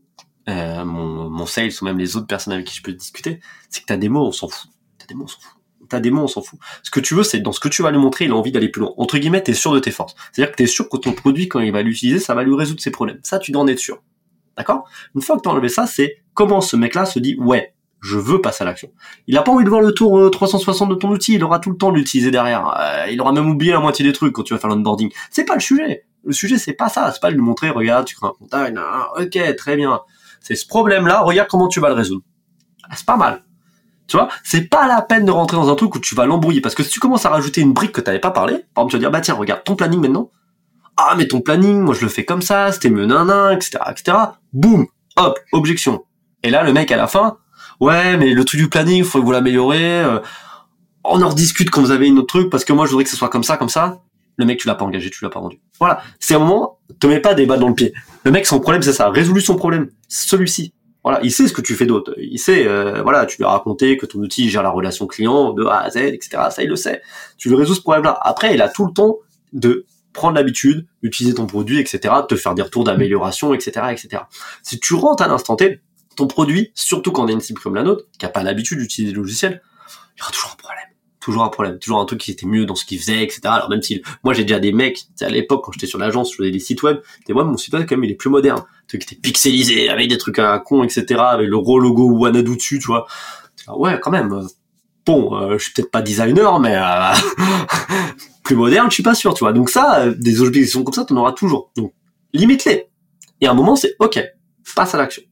euh, 0.50 0.84
mon, 0.84 1.30
mon 1.30 1.46
sales 1.46 1.72
ou 1.82 1.86
même 1.86 1.98
les 1.98 2.16
autres 2.16 2.28
personnes 2.28 2.54
avec 2.54 2.66
qui 2.66 2.76
je 2.76 2.82
peux 2.82 2.94
discuter. 2.94 3.40
C'est 3.70 3.82
que 3.82 3.86
t'as 3.86 3.98
des 3.98 4.10
mots, 4.10 4.26
on 4.26 4.32
s'en 4.32 4.48
fout. 4.48 4.70
T'as 4.98 5.06
des 5.06 5.14
mots, 5.14 5.26
on 5.26 5.28
s'en 5.28 5.40
fout 5.40 5.61
ta 5.92 6.00
démo, 6.00 6.24
on 6.24 6.28
s'en 6.28 6.42
fout. 6.42 6.60
Ce 6.84 6.92
que 6.92 7.00
tu 7.00 7.14
veux, 7.14 7.24
c'est 7.24 7.40
dans 7.40 7.52
ce 7.52 7.60
que 7.60 7.68
tu 7.70 7.84
vas 7.84 7.92
lui 7.92 8.00
montrer, 8.00 8.26
il 8.26 8.32
a 8.32 8.36
envie 8.36 8.52
d'aller 8.52 8.70
plus 8.70 8.82
loin. 8.82 8.94
Entre 8.98 9.18
guillemets, 9.18 9.44
t'es 9.44 9.54
sûr 9.54 9.74
de 9.74 9.80
tes 9.80 9.92
forces. 9.92 10.16
C'est-à-dire 10.32 10.52
que 10.52 10.58
t'es 10.58 10.68
sûr 10.68 10.90
que 10.90 10.98
ton 10.98 11.14
produit, 11.14 11.48
quand 11.48 11.60
il 11.60 11.72
va 11.72 11.82
l'utiliser, 11.82 12.20
ça 12.20 12.34
va 12.34 12.44
lui 12.44 12.56
résoudre 12.56 12.82
ses 12.82 12.92
problèmes. 12.92 13.20
Ça, 13.24 13.40
tu 13.40 13.52
dois 13.52 13.62
en 13.62 13.68
être 13.68 13.80
sûr. 13.80 14.02
D'accord? 14.58 14.90
Une 15.16 15.22
fois 15.22 15.38
que 15.38 15.42
t'as 15.42 15.50
enlevé 15.50 15.70
ça, 15.70 15.86
c'est 15.86 16.18
comment 16.34 16.62
ce 16.62 16.76
mec-là 16.76 17.06
se 17.06 17.20
dit, 17.20 17.36
ouais, 17.40 17.74
je 18.02 18.18
veux 18.18 18.42
passer 18.42 18.64
à 18.64 18.66
l'action. 18.66 18.92
Il 19.28 19.38
a 19.38 19.44
pas 19.44 19.52
envie 19.52 19.64
de 19.64 19.70
voir 19.70 19.82
le 19.82 19.94
tour 19.94 20.30
360 20.32 20.90
euh, 20.90 20.96
de 20.96 21.00
ton 21.00 21.10
outil, 21.10 21.36
il 21.36 21.44
aura 21.44 21.60
tout 21.60 21.70
le 21.70 21.78
temps 21.78 21.92
l'utiliser 21.92 22.32
derrière. 22.32 22.68
Euh, 22.80 23.12
il 23.12 23.22
aura 23.22 23.32
même 23.32 23.50
oublié 23.50 23.72
la 23.72 23.80
moitié 23.80 24.04
des 24.04 24.14
trucs 24.14 24.34
quand 24.34 24.44
tu 24.44 24.54
vas 24.54 24.60
faire 24.60 24.70
l'onboarding. 24.70 25.12
C'est 25.30 25.46
pas 25.46 25.54
le 25.54 25.60
sujet. 25.60 26.06
Le 26.24 26.34
sujet, 26.34 26.58
c'est 26.58 26.74
pas 26.74 26.90
ça. 26.90 27.12
C'est 27.12 27.22
pas 27.22 27.30
de 27.30 27.36
lui 27.36 27.44
montrer, 27.44 27.70
regarde, 27.70 28.06
tu 28.06 28.16
crées 28.16 28.28
un 28.28 28.32
contact, 28.32 28.78
ok, 29.20 29.56
très 29.56 29.76
bien. 29.76 30.02
C'est 30.40 30.56
ce 30.56 30.66
problème-là, 30.66 31.22
regarde 31.22 31.48
comment 31.50 31.68
tu 31.68 31.80
vas 31.80 31.90
le 31.90 31.96
résoudre. 31.96 32.24
Ah, 32.90 32.96
c'est 32.96 33.06
pas 33.06 33.18
mal 33.18 33.44
Tu 34.12 34.18
vois, 34.18 34.28
c'est 34.44 34.64
pas 34.64 34.88
la 34.88 35.02
peine 35.02 35.24
de 35.24 35.32
rentrer 35.32 35.56
dans 35.56 35.72
un 35.72 35.76
truc 35.76 35.96
où 35.96 36.00
tu 36.00 36.16
vas 36.16 36.26
l'embrouiller 36.26 36.60
parce 36.60 36.76
que 36.76 36.84
si 36.84 36.90
tu 36.90 37.00
commences 37.00 37.26
à 37.26 37.30
rajouter 37.30 37.62
une 37.62 37.72
brique 37.72 37.94
que 37.94 38.02
t'avais 38.02 38.20
pas 38.20 38.32
parlé, 38.32 38.66
par 38.74 38.84
exemple, 38.84 38.92
tu 38.92 38.96
vas 38.98 39.00
dire 39.00 39.10
bah 39.10 39.22
tiens, 39.22 39.36
regarde 39.36 39.64
ton 39.64 39.78
planning 39.78 40.02
maintenant. 40.02 40.30
Ah 40.98 41.16
mais 41.18 41.28
ton 41.30 41.40
planning, 41.40 41.80
moi 41.80 41.96
je 41.96 42.02
le 42.02 42.10
fais 42.10 42.26
comme 42.26 42.42
ça, 42.42 42.74
c'était 42.74 42.90
mieux 42.90 43.06
nanan, 43.06 43.54
etc., 43.54 43.78
etc. 43.90 44.18
Boum, 44.52 44.88
hop, 45.16 45.40
objection. 45.54 46.04
Et 46.44 46.50
là 46.50 46.64
le 46.64 46.74
mec 46.74 46.92
à 46.92 46.98
la 46.98 47.08
fin, 47.08 47.38
ouais 47.80 48.18
mais 48.18 48.34
le 48.34 48.44
truc 48.44 48.60
du 48.60 48.68
planning, 48.68 49.06
faut 49.06 49.22
que 49.22 49.24
vous 49.24 49.32
l'améliorer. 49.32 50.02
Euh, 50.02 50.20
on 51.06 51.22
en 51.22 51.30
rediscute 51.30 51.70
quand 51.70 51.80
vous 51.80 51.92
avez 51.92 52.08
une 52.08 52.18
autre 52.18 52.28
truc 52.28 52.50
parce 52.50 52.66
que 52.66 52.74
moi 52.74 52.88
je 52.88 52.92
voudrais 52.92 53.06
que 53.06 53.10
ce 53.10 53.16
soit 53.16 53.30
comme 53.30 53.46
ça, 53.46 53.56
comme 53.56 53.70
ça. 53.70 54.02
Le 54.36 54.46
mec 54.46 54.60
tu 54.60 54.68
l'as 54.68 54.76
pas 54.76 54.84
engagé, 54.84 55.10
tu 55.10 55.24
l'as 55.24 55.30
pas 55.30 55.40
vendu. 55.40 55.62
Voilà, 55.80 56.02
c'est 56.20 56.36
un 56.36 56.40
moment, 56.40 56.80
te 57.00 57.08
mets 57.08 57.22
pas 57.22 57.34
des 57.34 57.46
balles 57.46 57.62
dans 57.62 57.70
le 57.70 57.76
pied. 57.76 57.94
Le 58.26 58.32
mec 58.32 58.46
son 58.46 58.60
problème 58.60 58.82
c'est 58.82 58.92
ça, 58.92 59.10
résolu 59.10 59.40
son 59.40 59.56
problème, 59.56 59.88
celui-ci. 60.10 60.74
Voilà, 61.04 61.20
il 61.24 61.32
sait 61.32 61.48
ce 61.48 61.54
que 61.54 61.62
tu 61.62 61.76
fais 61.76 61.86
d'autre. 61.86 62.14
Il 62.18 62.38
sait, 62.38 62.68
euh, 62.68 63.02
voilà, 63.02 63.26
tu 63.26 63.38
lui 63.38 63.46
as 63.46 63.50
raconté 63.50 63.98
que 63.98 64.06
ton 64.06 64.20
outil 64.20 64.50
gère 64.50 64.62
la 64.62 64.70
relation 64.70 65.08
client 65.08 65.54
de 65.54 65.66
A 65.66 65.80
à 65.80 65.90
Z, 65.90 65.98
etc. 65.98 66.44
Ça, 66.52 66.62
il 66.62 66.70
le 66.70 66.76
sait. 66.76 67.02
Tu 67.38 67.50
lui 67.50 67.56
résous 67.56 67.76
ce 67.76 67.82
problème-là. 67.82 68.20
Après, 68.22 68.54
il 68.54 68.62
a 68.62 68.70
tout 68.70 68.86
le 68.86 68.94
temps 68.94 69.18
de 69.54 69.86
prendre 70.14 70.36
l'habitude 70.36 70.86
d'utiliser 71.02 71.36
ton 71.36 71.48
produit, 71.48 71.80
etc., 71.80 72.14
te 72.28 72.36
faire 72.36 72.54
des 72.54 72.62
retours 72.62 72.84
d'amélioration, 72.84 73.54
etc., 73.54 73.88
etc. 73.92 74.24
Si 74.62 74.80
tu 74.80 74.94
rentres 74.94 75.24
à 75.24 75.28
l'instant 75.28 75.56
T, 75.56 75.80
ton 76.16 76.28
produit, 76.28 76.72
surtout 76.76 77.12
quand 77.12 77.24
on 77.24 77.28
a 77.28 77.32
une 77.32 77.40
cible 77.40 77.62
comme 77.62 77.76
la 77.76 77.84
nôtre, 77.84 78.06
qui 78.20 78.26
a 78.26 78.30
pas 78.30 78.44
l'habitude 78.44 78.78
d'utiliser 78.78 79.14
le 79.14 79.22
logiciel, 79.22 79.62
il 80.16 80.20
y 80.20 80.22
aura 80.22 80.32
toujours 80.32 80.52
un 80.54 80.58
problème 80.58 80.86
toujours 81.22 81.44
un 81.44 81.50
problème, 81.50 81.80
toujours 81.80 82.02
un 82.02 82.06
truc 82.06 82.20
qui 82.20 82.32
était 82.32 82.48
mieux 82.48 82.66
dans 82.66 82.76
ce 82.76 82.84
qu'il 82.84 83.00
faisait, 83.00 83.24
etc. 83.24 83.42
Alors 83.46 83.70
même 83.70 83.82
si 83.82 84.02
moi 84.24 84.34
j'ai 84.34 84.44
déjà 84.44 84.60
des 84.60 84.74
mecs, 84.74 85.06
à 85.22 85.30
l'époque 85.30 85.64
quand 85.64 85.72
j'étais 85.72 85.88
sur 85.88 86.00
l'agence, 86.00 86.32
je 86.32 86.38
faisais 86.38 86.52
des 86.52 86.60
sites 86.60 86.84
web, 86.84 86.98
et 87.30 87.34
moi 87.34 87.46
mon 87.46 87.56
site 87.58 87.74
web 87.74 87.86
quand 87.88 87.96
même 87.96 88.04
il 88.04 88.12
est 88.12 88.16
plus 88.16 88.30
moderne, 88.30 88.60
un 88.60 88.88
truc 88.88 89.06
qui 89.06 89.14
était 89.14 89.22
pixelisé, 89.22 89.88
avec 89.90 90.10
des 90.10 90.18
trucs 90.18 90.40
à 90.40 90.60
con, 90.60 90.84
etc. 90.84 91.22
Avec 91.22 91.48
le 91.48 91.60
gros 91.60 91.80
logo 91.80 92.12
Wanadu 92.12 92.58
dessus, 92.58 92.80
tu 92.80 92.88
vois. 92.88 93.08
Ouais, 93.68 94.00
quand 94.02 94.12
même. 94.12 94.34
Euh, 94.34 94.48
bon, 95.06 95.36
euh, 95.36 95.58
je 95.58 95.66
suis 95.66 95.74
peut-être 95.74 95.92
pas 95.92 96.02
designer, 96.02 96.60
mais 96.60 96.76
euh, 96.76 97.14
plus 98.44 98.56
moderne, 98.56 98.90
je 98.90 98.96
suis 98.96 99.04
pas 99.04 99.16
sûr, 99.16 99.34
tu 99.36 99.44
vois. 99.44 99.54
Donc 99.54 99.70
ça, 99.70 100.10
des 100.10 100.42
objections 100.42 100.84
comme 100.84 100.94
ça, 100.94 101.06
t'en 101.06 101.16
auras 101.18 101.34
toujours. 101.34 101.72
Donc 101.78 101.94
limite-les. 102.34 102.88
Et 103.42 103.48
à 103.48 103.52
un 103.52 103.54
moment, 103.54 103.76
c'est 103.76 103.96
ok, 104.00 104.20
passe 104.76 104.96
à 104.96 104.98
l'action. 104.98 105.24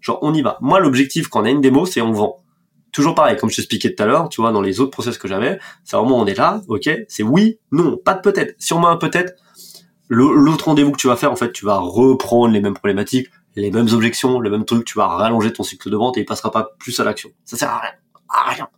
Genre 0.00 0.18
on 0.22 0.34
y 0.34 0.42
va. 0.42 0.58
Moi 0.60 0.78
l'objectif 0.78 1.28
quand 1.28 1.40
on 1.40 1.44
a 1.44 1.50
une 1.50 1.60
démo, 1.60 1.86
c'est 1.86 2.00
on 2.00 2.12
vend 2.12 2.36
toujours 2.92 3.14
pareil, 3.14 3.36
comme 3.36 3.50
je 3.50 3.56
t'expliquais 3.56 3.94
tout 3.94 4.02
à 4.02 4.06
l'heure, 4.06 4.28
tu 4.28 4.40
vois, 4.40 4.52
dans 4.52 4.60
les 4.60 4.80
autres 4.80 4.90
process 4.90 5.18
que 5.18 5.28
j'avais, 5.28 5.58
c'est 5.84 5.96
vraiment 5.96 6.18
on 6.18 6.26
est 6.26 6.36
là, 6.36 6.62
ok, 6.68 6.88
c'est 7.08 7.22
oui, 7.22 7.58
non, 7.72 7.96
pas 7.96 8.14
de 8.14 8.20
peut-être. 8.20 8.54
Si 8.58 8.72
on 8.72 8.80
met 8.80 8.86
un 8.86 8.96
peut-être, 8.96 9.34
l'autre 10.08 10.66
rendez-vous 10.66 10.92
que 10.92 10.98
tu 10.98 11.08
vas 11.08 11.16
faire, 11.16 11.32
en 11.32 11.36
fait, 11.36 11.52
tu 11.52 11.64
vas 11.64 11.78
reprendre 11.78 12.52
les 12.52 12.60
mêmes 12.60 12.74
problématiques, 12.74 13.28
les 13.56 13.70
mêmes 13.70 13.88
objections, 13.92 14.40
le 14.40 14.50
même 14.50 14.64
truc, 14.64 14.84
tu 14.84 14.98
vas 14.98 15.06
rallonger 15.06 15.52
ton 15.52 15.62
cycle 15.62 15.90
de 15.90 15.96
vente 15.96 16.16
et 16.16 16.20
il 16.20 16.26
passera 16.26 16.50
pas 16.50 16.70
plus 16.78 16.98
à 17.00 17.04
l'action. 17.04 17.30
Ça 17.44 17.56
sert 17.56 17.70
à 17.70 17.78
rien, 17.78 17.92
à 18.28 18.50
rien. 18.50 18.68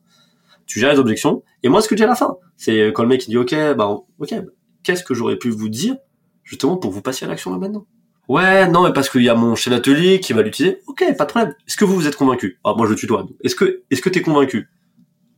Tu 0.67 0.81
gères 0.81 0.93
les 0.93 0.99
objections, 0.99 1.43
et 1.63 1.69
moi, 1.69 1.83
ce 1.83 1.89
que 1.89 1.97
j'ai 1.97 2.05
à 2.05 2.09
la 2.09 2.15
fin, 2.15 2.37
c'est 2.57 2.93
quand 2.95 3.03
le 3.03 3.09
mec 3.09 3.27
il 3.27 3.31
dit, 3.31 3.39
ok, 3.39 3.55
bah, 3.77 3.89
ok, 4.19 4.35
qu'est-ce 4.83 5.05
que 5.05 5.15
j'aurais 5.15 5.37
pu 5.37 5.51
vous 5.51 5.69
dire, 5.69 5.97
justement, 6.45 6.77
pour 6.77 6.91
vous 6.91 7.03
passer 7.03 7.25
à 7.25 7.29
l'action 7.29 7.51
là 7.51 7.59
maintenant? 7.59 7.87
Ouais, 8.31 8.69
non, 8.69 8.85
mais 8.85 8.93
parce 8.93 9.11
qu'il 9.11 9.25
y 9.25 9.29
a 9.29 9.35
mon 9.35 9.57
chef 9.57 9.73
d'atelier 9.73 10.21
qui 10.21 10.33
va 10.35 10.43
l'utiliser. 10.43 10.83
Ok, 10.87 11.03
pas 11.19 11.25
de 11.25 11.31
problème. 11.31 11.53
Est-ce 11.67 11.77
que 11.77 11.85
vous 11.85 11.97
vous 11.97 12.07
êtes 12.07 12.15
convaincu? 12.15 12.61
Ah, 12.63 12.75
moi 12.77 12.87
je 12.87 12.95
tutoie. 12.95 13.27
Est-ce 13.43 13.57
que, 13.57 13.83
est-ce 13.91 14.01
que 14.01 14.09
t'es 14.09 14.23
convaincu? 14.23 14.69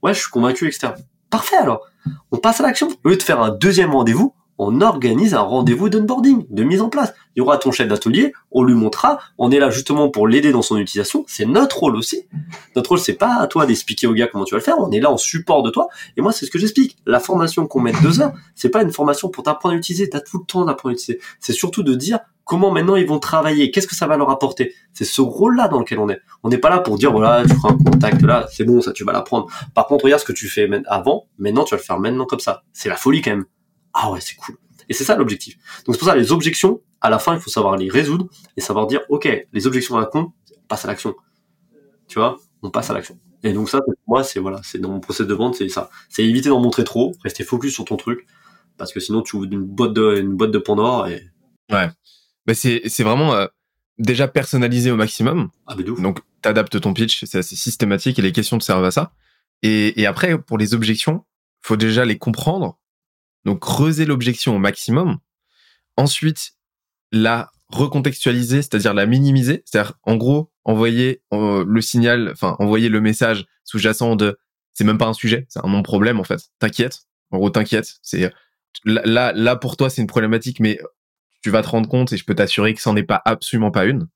Ouais, 0.03 0.13
je 0.13 0.21
suis 0.21 0.29
convaincu, 0.29 0.67
etc. 0.67 0.93
Parfait 1.31 1.57
alors. 1.57 1.87
On 2.33 2.37
passe 2.37 2.61
à 2.61 2.65
l'action. 2.65 2.91
Au 3.03 3.09
lieu 3.09 3.17
de 3.17 3.23
faire 3.23 3.41
un 3.41 3.49
deuxième 3.49 3.93
rendez-vous, 3.93 4.35
on 4.63 4.81
organise 4.81 5.35
un 5.35 5.41
rendez-vous 5.41 5.89
d'onboarding, 5.89 6.47
de 6.49 6.63
mise 6.63 6.81
en 6.81 6.89
place. 6.89 7.13
Il 7.35 7.41
y 7.41 7.43
aura 7.43 7.59
ton 7.59 7.73
chef 7.73 7.89
d'atelier, 7.89 8.33
on 8.53 8.63
lui 8.63 8.75
montrera, 8.75 9.19
on 9.39 9.51
est 9.51 9.59
là 9.59 9.71
justement 9.71 10.09
pour 10.09 10.29
l'aider 10.29 10.53
dans 10.53 10.63
son 10.63 10.77
utilisation, 10.77 11.25
c'est 11.27 11.47
notre 11.47 11.81
rôle 11.81 11.97
aussi. 11.97 12.29
Notre 12.77 12.91
rôle, 12.91 13.01
c'est 13.01 13.15
pas 13.15 13.39
à 13.41 13.47
toi 13.49 13.67
d'expliquer 13.67 14.07
au 14.07 14.13
gars 14.13 14.29
comment 14.29 14.45
tu 14.45 14.55
vas 14.55 14.59
le 14.59 14.65
faire, 14.65 14.79
on 14.79 14.91
est 14.93 15.01
là 15.01 15.11
en 15.11 15.17
support 15.17 15.63
de 15.63 15.71
toi. 15.71 15.89
Et 16.17 16.21
moi, 16.21 16.33
c'est 16.33 16.47
ce 16.47 16.51
que 16.51 16.59
j'explique. 16.59 16.97
La 17.07 17.19
formation 17.19 17.67
qu'on 17.67 17.81
met 17.81 17.93
deux 18.03 18.21
heures, 18.21 18.33
c'est 18.55 18.69
pas 18.69 18.83
une 18.83 18.93
formation 18.93 19.31
pour 19.31 19.43
t'apprendre 19.43 19.75
à 19.75 19.79
utiliser, 19.79 20.09
t'as 20.09 20.21
tout 20.21 20.39
le 20.39 20.45
temps 20.45 20.65
d'apprendre 20.65 20.93
à 20.93 20.95
utiliser. 20.95 21.21
C'est 21.41 21.53
surtout 21.53 21.83
de 21.83 21.95
dire 21.95 22.21
comment 22.45 22.71
maintenant 22.71 22.97
ils 22.97 23.07
vont 23.07 23.19
travailler, 23.19 23.71
qu'est-ce 23.71 23.89
que 23.89 23.97
ça 23.97 24.07
va 24.07 24.17
leur 24.17 24.31
apporter. 24.31 24.75
C'est 24.93 25.05
ce 25.05 25.23
rôle-là 25.23 25.69
dans 25.69 25.81
lequel 25.81 25.99
on 25.99 26.09
est. 26.09 26.21
On 26.43 26.51
n'est 26.51 26.59
pas 26.59 26.71
là 26.71 26.79
pour 26.79 26.99
dire, 26.99 27.11
voilà, 27.11 27.43
tu 27.45 27.55
feras 27.55 27.71
un 27.73 27.79
contact 27.79 28.23
là, 28.23 28.47
c'est 28.53 28.65
bon, 28.65 28.81
ça, 28.81 28.93
tu 28.93 29.05
vas 29.05 29.13
l'apprendre. 29.13 29.47
Par 29.75 29.87
contre, 29.87 30.05
regarde 30.05 30.21
ce 30.21 30.27
que 30.27 30.33
tu 30.33 30.49
fais 30.49 30.69
avant, 30.87 31.25
maintenant, 31.39 31.65
tu 31.65 31.75
vas 31.75 31.79
le 31.79 31.85
faire 31.85 31.99
maintenant 31.99 32.27
comme 32.27 32.41
ça. 32.41 32.63
C'est 32.73 32.89
la 32.89 32.97
folie 32.97 33.23
quand 33.23 33.31
même. 33.31 33.47
Ah 33.95 34.11
ouais, 34.11 34.21
c'est 34.21 34.37
cool. 34.37 34.57
Et 34.89 34.95
c'est 34.95 35.05
ça 35.05 35.17
l'objectif. 35.17 35.57
Donc 35.87 35.95
c'est 35.95 35.99
pour 35.99 36.09
ça 36.09 36.17
les 36.17 36.33
objections, 36.33 36.81
à 37.01 37.11
la 37.11 37.19
fin, 37.19 37.35
il 37.35 37.41
faut 37.41 37.51
savoir 37.51 37.77
les 37.77 37.89
résoudre 37.89 38.29
et 38.57 38.61
savoir 38.61 38.87
dire, 38.87 39.01
ok, 39.09 39.47
les 39.53 39.67
objections 39.67 39.97
à 39.97 40.01
la 40.01 40.07
con, 40.07 40.33
on 40.51 40.67
passe 40.69 40.85
à 40.85 40.89
l'action. 40.89 41.15
Tu 42.09 42.19
vois, 42.19 42.39
on 42.63 42.71
passe 42.71 42.91
à 42.91 42.95
l'action. 42.95 43.19
Et 43.43 43.53
donc 43.53 43.69
ça, 43.69 43.81
pour 43.81 43.95
moi, 44.07 44.23
c'est 44.23 44.39
voilà, 44.39 44.61
c'est 44.63 44.79
dans 44.79 44.91
mon 44.91 45.01
process 45.01 45.27
de 45.27 45.35
vente, 45.35 45.57
c'est 45.57 45.69
ça. 45.69 45.91
C'est 46.09 46.25
éviter 46.25 46.49
d'en 46.49 46.61
montrer 46.61 46.85
trop, 46.85 47.13
rester 47.23 47.45
focus 47.45 47.75
sur 47.75 47.85
ton 47.85 47.97
truc, 47.97 48.27
parce 48.77 48.93
que 48.93 49.01
sinon 49.01 49.23
tu 49.23 49.37
ouvres 49.37 49.47
une 49.51 49.63
boîte 49.63 49.93
de 49.93 50.19
une 50.21 50.37
boîte 50.37 50.53
de 50.53 50.59
Pandore 50.59 51.09
et. 51.09 51.29
Ouais. 51.71 51.89
Mais 52.47 52.55
c'est 52.55 52.83
c'est 52.87 53.03
vraiment 53.03 53.35
euh, 53.35 53.47
déjà 53.99 54.29
personnalisé 54.29 54.91
au 54.91 54.97
maximum. 54.97 55.51
Ah 55.67 55.75
mais 55.77 55.85
Donc 55.85 56.21
t'adaptes 56.41 56.81
ton 56.81 56.93
pitch, 56.93 57.25
c'est 57.25 57.39
assez 57.39 57.57
systématique 57.57 58.19
et 58.19 58.23
les 58.23 58.33
questions 58.33 58.59
te 58.59 58.65
servent 58.65 58.85
à 58.85 58.91
ça. 58.91 59.13
Et, 59.63 60.01
et 60.01 60.07
après 60.07 60.39
pour 60.39 60.59
les 60.59 60.75
objections, 60.75 61.25
faut 61.63 61.77
déjà 61.77 62.05
les 62.05 62.19
comprendre 62.19 62.79
donc 63.45 63.61
creuser 63.61 64.05
l'objection 64.05 64.57
au 64.57 64.59
maximum. 64.59 65.19
Ensuite, 65.97 66.53
la 67.11 67.51
recontextualiser, 67.69 68.63
c'est-à-dire 68.63 68.95
la 68.95 69.07
minimiser, 69.07 69.63
c'est-à-dire 69.65 69.95
en 70.03 70.17
gros 70.17 70.53
envoyer 70.65 71.23
euh, 71.33 71.65
le 71.67 71.81
signal, 71.81 72.31
enfin 72.33 72.57
envoyer 72.59 72.89
le 72.89 73.01
message 73.01 73.47
sous-jacent 73.65 74.17
de 74.17 74.39
c'est 74.75 74.85
même 74.85 74.99
pas 74.99 75.07
un 75.07 75.13
sujet, 75.13 75.47
c'est 75.49 75.65
un 75.65 75.69
non 75.69 75.83
problème 75.83 76.21
en 76.21 76.25
fait. 76.25 76.41
T'inquiète, 76.59 77.01
en 77.31 77.39
gros 77.39 77.51
t'inquiète. 77.51 77.95
C'est 78.03 78.33
là 78.85 79.33
là 79.33 79.57
pour 79.57 79.77
toi 79.77 79.91
c'est 79.91 80.01
une 80.01 80.07
problématique, 80.07 80.61
mais 80.61 80.81
tu 81.43 81.51
vas 81.51 81.63
te 81.63 81.69
rendre 81.69 81.89
compte 81.89 82.13
et 82.13 82.17
je 82.17 82.25
peux 82.25 82.35
t'assurer 82.35 82.75
que 82.75 82.81
c'en 82.81 82.97
est 82.97 83.03
pas 83.03 83.21
absolument 83.25 83.71
pas 83.71 83.85
une. 83.85 84.09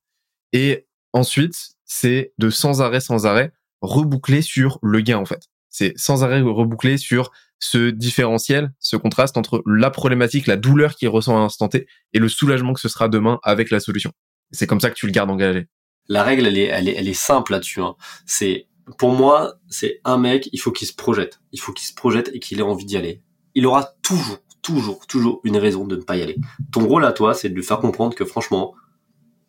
Et 0.53 0.87
ensuite 1.13 1.71
c'est 1.85 2.33
de 2.37 2.49
sans 2.49 2.81
arrêt 2.81 3.01
sans 3.01 3.25
arrêt 3.25 3.51
reboucler 3.81 4.41
sur 4.41 4.79
le 4.81 5.01
gain 5.01 5.17
en 5.17 5.25
fait. 5.25 5.49
C'est 5.69 5.93
sans 5.97 6.23
arrêt 6.23 6.41
reboucler 6.41 6.97
sur 6.97 7.31
ce 7.59 7.89
différentiel, 7.89 8.71
ce 8.79 8.95
contraste 8.95 9.37
entre 9.37 9.63
la 9.65 9.89
problématique, 9.89 10.47
la 10.47 10.57
douleur 10.57 10.95
qu'il 10.95 11.09
ressent 11.09 11.35
à 11.35 11.39
l'instant 11.39 11.67
T 11.67 11.87
et 12.13 12.19
le 12.19 12.29
soulagement 12.29 12.73
que 12.73 12.79
ce 12.79 12.89
sera 12.89 13.09
demain 13.09 13.39
avec 13.43 13.71
la 13.71 13.79
solution. 13.79 14.11
C'est 14.51 14.67
comme 14.67 14.79
ça 14.79 14.89
que 14.89 14.95
tu 14.95 15.05
le 15.05 15.11
gardes 15.11 15.29
engagé. 15.29 15.67
La 16.07 16.23
règle, 16.23 16.45
elle 16.47 16.57
est, 16.57 16.65
elle 16.65 16.87
est, 16.87 16.95
elle 16.95 17.07
est 17.07 17.13
simple 17.13 17.51
là-dessus. 17.51 17.81
Hein. 17.81 17.95
C'est, 18.25 18.67
pour 18.97 19.11
moi, 19.11 19.55
c'est 19.69 19.99
un 20.05 20.17
mec, 20.17 20.49
il 20.53 20.59
faut 20.59 20.71
qu'il 20.71 20.87
se 20.87 20.93
projette. 20.93 21.41
Il 21.51 21.59
faut 21.59 21.73
qu'il 21.73 21.87
se 21.87 21.93
projette 21.93 22.29
et 22.33 22.39
qu'il 22.39 22.59
ait 22.59 22.63
envie 22.63 22.85
d'y 22.85 22.95
aller. 22.95 23.21
Il 23.55 23.65
aura 23.65 23.89
toujours, 24.03 24.37
toujours, 24.61 25.05
toujours 25.07 25.41
une 25.43 25.57
raison 25.57 25.85
de 25.85 25.97
ne 25.97 26.01
pas 26.01 26.15
y 26.15 26.21
aller. 26.21 26.37
Ton 26.71 26.85
rôle 26.87 27.03
à 27.05 27.11
toi, 27.11 27.33
c'est 27.33 27.49
de 27.49 27.55
lui 27.55 27.63
faire 27.63 27.79
comprendre 27.79 28.15
que 28.15 28.23
franchement, 28.23 28.73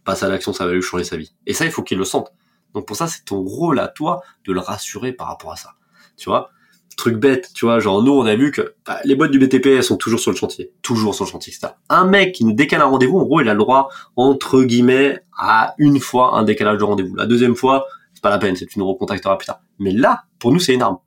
passer 0.04 0.24
à 0.24 0.28
l'action, 0.28 0.52
ça 0.52 0.66
va 0.66 0.72
lui 0.72 0.82
changer 0.82 1.04
sa 1.04 1.16
vie. 1.16 1.34
Et 1.46 1.52
ça, 1.52 1.64
il 1.64 1.70
faut 1.70 1.82
qu'il 1.82 1.98
le 1.98 2.04
sente. 2.04 2.32
Donc 2.74 2.86
pour 2.86 2.96
ça, 2.96 3.06
c'est 3.06 3.24
ton 3.24 3.42
rôle 3.42 3.78
à 3.78 3.88
toi 3.88 4.22
de 4.44 4.52
le 4.52 4.60
rassurer 4.60 5.12
par 5.12 5.28
rapport 5.28 5.52
à 5.52 5.56
ça. 5.56 5.74
Tu 6.16 6.28
vois? 6.28 6.50
Truc 6.98 7.16
bête, 7.16 7.50
tu 7.54 7.64
vois, 7.64 7.78
genre 7.80 8.02
nous 8.02 8.12
on 8.12 8.26
a 8.26 8.34
vu 8.34 8.50
que 8.50 8.74
bah, 8.84 8.98
les 9.04 9.14
boîtes 9.14 9.30
du 9.30 9.38
BTP 9.38 9.66
elles 9.66 9.84
sont 9.84 9.96
toujours 9.96 10.20
sur 10.20 10.32
le 10.32 10.36
chantier, 10.36 10.72
toujours 10.82 11.14
sur 11.14 11.24
le 11.24 11.30
chantier, 11.30 11.52
etc. 11.52 11.72
Un 11.88 12.04
mec 12.04 12.34
qui 12.34 12.44
nous 12.44 12.52
décale 12.52 12.82
un 12.82 12.86
rendez-vous, 12.86 13.18
en 13.18 13.24
gros 13.24 13.40
il 13.40 13.48
a 13.48 13.54
le 13.54 13.58
droit 13.58 13.88
entre 14.16 14.62
guillemets 14.64 15.20
à 15.38 15.74
une 15.78 16.00
fois 16.00 16.36
un 16.36 16.42
décalage 16.42 16.78
de 16.78 16.84
rendez-vous. 16.84 17.14
La 17.14 17.26
deuxième 17.26 17.54
fois, 17.54 17.86
c'est 18.12 18.22
pas 18.22 18.30
la 18.30 18.38
peine, 18.38 18.56
c'est 18.56 18.66
tu 18.66 18.78
nous 18.78 18.86
recontacteras 18.86 19.36
plus 19.36 19.46
tard. 19.46 19.60
Mais 19.78 19.92
là, 19.92 20.24
pour 20.38 20.52
nous 20.52 20.58
c'est 20.58 20.74
énorme. 20.74 20.98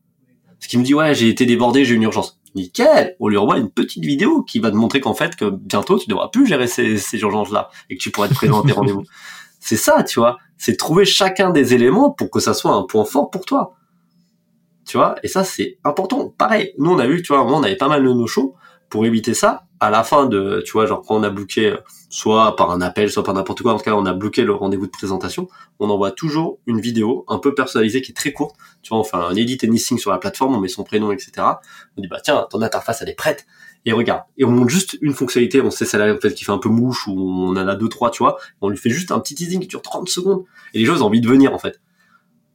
Ce 0.59 0.67
qui 0.67 0.77
me 0.77 0.83
dit 0.83 0.95
ouais 0.95 1.13
j'ai 1.13 1.27
été 1.27 1.45
débordé, 1.45 1.85
j'ai 1.85 1.93
une 1.93 2.03
urgence. 2.03 2.39
Nickel, 2.55 3.15
on 3.19 3.27
lui 3.27 3.37
envoie 3.37 3.57
une 3.57 3.69
petite 3.69 4.03
vidéo 4.03 4.43
qui 4.43 4.59
va 4.59 4.71
te 4.71 4.75
montrer 4.75 5.01
qu'en 5.01 5.13
fait 5.13 5.35
que 5.35 5.49
bientôt 5.49 5.99
tu 5.99 6.09
devras 6.09 6.29
plus 6.29 6.47
gérer 6.47 6.67
ces, 6.67 6.97
ces 6.97 7.19
urgences-là 7.19 7.69
et 7.89 7.97
que 7.97 8.01
tu 8.01 8.11
pourras 8.11 8.27
être 8.27 8.35
présent 8.35 8.61
à 8.61 8.65
tes 8.65 8.71
rendez-vous. 8.73 9.03
C'est 9.59 9.77
ça, 9.77 10.03
tu 10.03 10.19
vois, 10.19 10.37
c'est 10.57 10.75
trouver 10.77 11.05
chacun 11.05 11.51
des 11.51 11.73
éléments 11.73 12.11
pour 12.11 12.31
que 12.31 12.39
ça 12.39 12.53
soit 12.53 12.73
un 12.73 12.83
point 12.83 13.05
fort 13.05 13.29
pour 13.29 13.45
toi 13.45 13.75
tu 14.91 14.97
vois, 14.97 15.15
et 15.23 15.29
ça 15.29 15.45
c'est 15.45 15.77
important. 15.85 16.33
Pareil, 16.37 16.73
nous 16.77 16.91
on 16.91 16.99
a 16.99 17.07
vu, 17.07 17.21
tu 17.21 17.31
vois, 17.31 17.45
on 17.45 17.63
avait 17.63 17.77
pas 17.77 17.87
mal 17.87 18.03
de 18.03 18.09
nos 18.09 18.27
shows 18.27 18.55
pour 18.89 19.05
éviter 19.05 19.33
ça. 19.33 19.63
À 19.79 19.89
la 19.89 20.03
fin 20.03 20.25
de, 20.25 20.61
tu 20.65 20.73
vois, 20.73 20.85
genre 20.85 21.01
quand 21.01 21.15
on 21.15 21.23
a 21.23 21.29
booké, 21.29 21.67
euh, 21.67 21.77
soit 22.09 22.57
par 22.57 22.71
un 22.71 22.81
appel, 22.81 23.09
soit 23.09 23.23
par 23.23 23.33
n'importe 23.33 23.61
quoi, 23.61 23.71
en 23.71 23.77
tout 23.77 23.85
cas 23.85 23.93
on 23.93 24.05
a 24.05 24.11
bloqué 24.11 24.43
le 24.43 24.53
rendez-vous 24.53 24.87
de 24.87 24.91
présentation, 24.91 25.47
on 25.79 25.89
envoie 25.89 26.11
toujours 26.11 26.59
une 26.67 26.81
vidéo 26.81 27.23
un 27.29 27.37
peu 27.39 27.55
personnalisée 27.55 28.01
qui 28.01 28.11
est 28.11 28.13
très 28.13 28.33
courte. 28.33 28.57
Tu 28.81 28.89
vois, 28.89 28.99
on 28.99 29.05
fait 29.05 29.15
un 29.15 29.33
edit 29.33 29.59
anything 29.63 29.97
sur 29.97 30.11
la 30.11 30.17
plateforme, 30.17 30.55
on 30.55 30.59
met 30.59 30.67
son 30.67 30.83
prénom, 30.83 31.13
etc. 31.13 31.31
On 31.95 32.01
dit 32.01 32.09
bah 32.09 32.19
tiens, 32.21 32.45
ton 32.49 32.61
interface 32.61 33.01
elle 33.01 33.07
est 33.07 33.15
prête. 33.15 33.45
Et 33.85 33.93
regarde, 33.93 34.23
et 34.37 34.43
on 34.43 34.51
montre 34.51 34.71
juste 34.71 34.97
une 35.01 35.13
fonctionnalité, 35.13 35.61
on 35.61 35.71
sait 35.71 35.85
celle-là 35.85 36.13
en 36.13 36.17
fait 36.17 36.33
qui 36.33 36.43
fait 36.43 36.51
un 36.51 36.57
peu 36.57 36.69
mouche 36.69 37.07
ou 37.07 37.13
on 37.17 37.51
en 37.51 37.65
a 37.65 37.75
deux 37.75 37.87
trois, 37.87 38.11
tu 38.11 38.23
vois. 38.23 38.37
On 38.59 38.67
lui 38.67 38.77
fait 38.77 38.89
juste 38.89 39.13
un 39.13 39.21
petit 39.21 39.35
teasing 39.35 39.61
qui 39.61 39.67
dure 39.67 39.81
30 39.81 40.09
secondes 40.09 40.43
et 40.73 40.79
les 40.79 40.85
gens 40.85 40.95
ils 40.95 41.01
ont 41.01 41.07
envie 41.07 41.21
de 41.21 41.29
venir 41.29 41.53
en 41.53 41.59
fait 41.59 41.79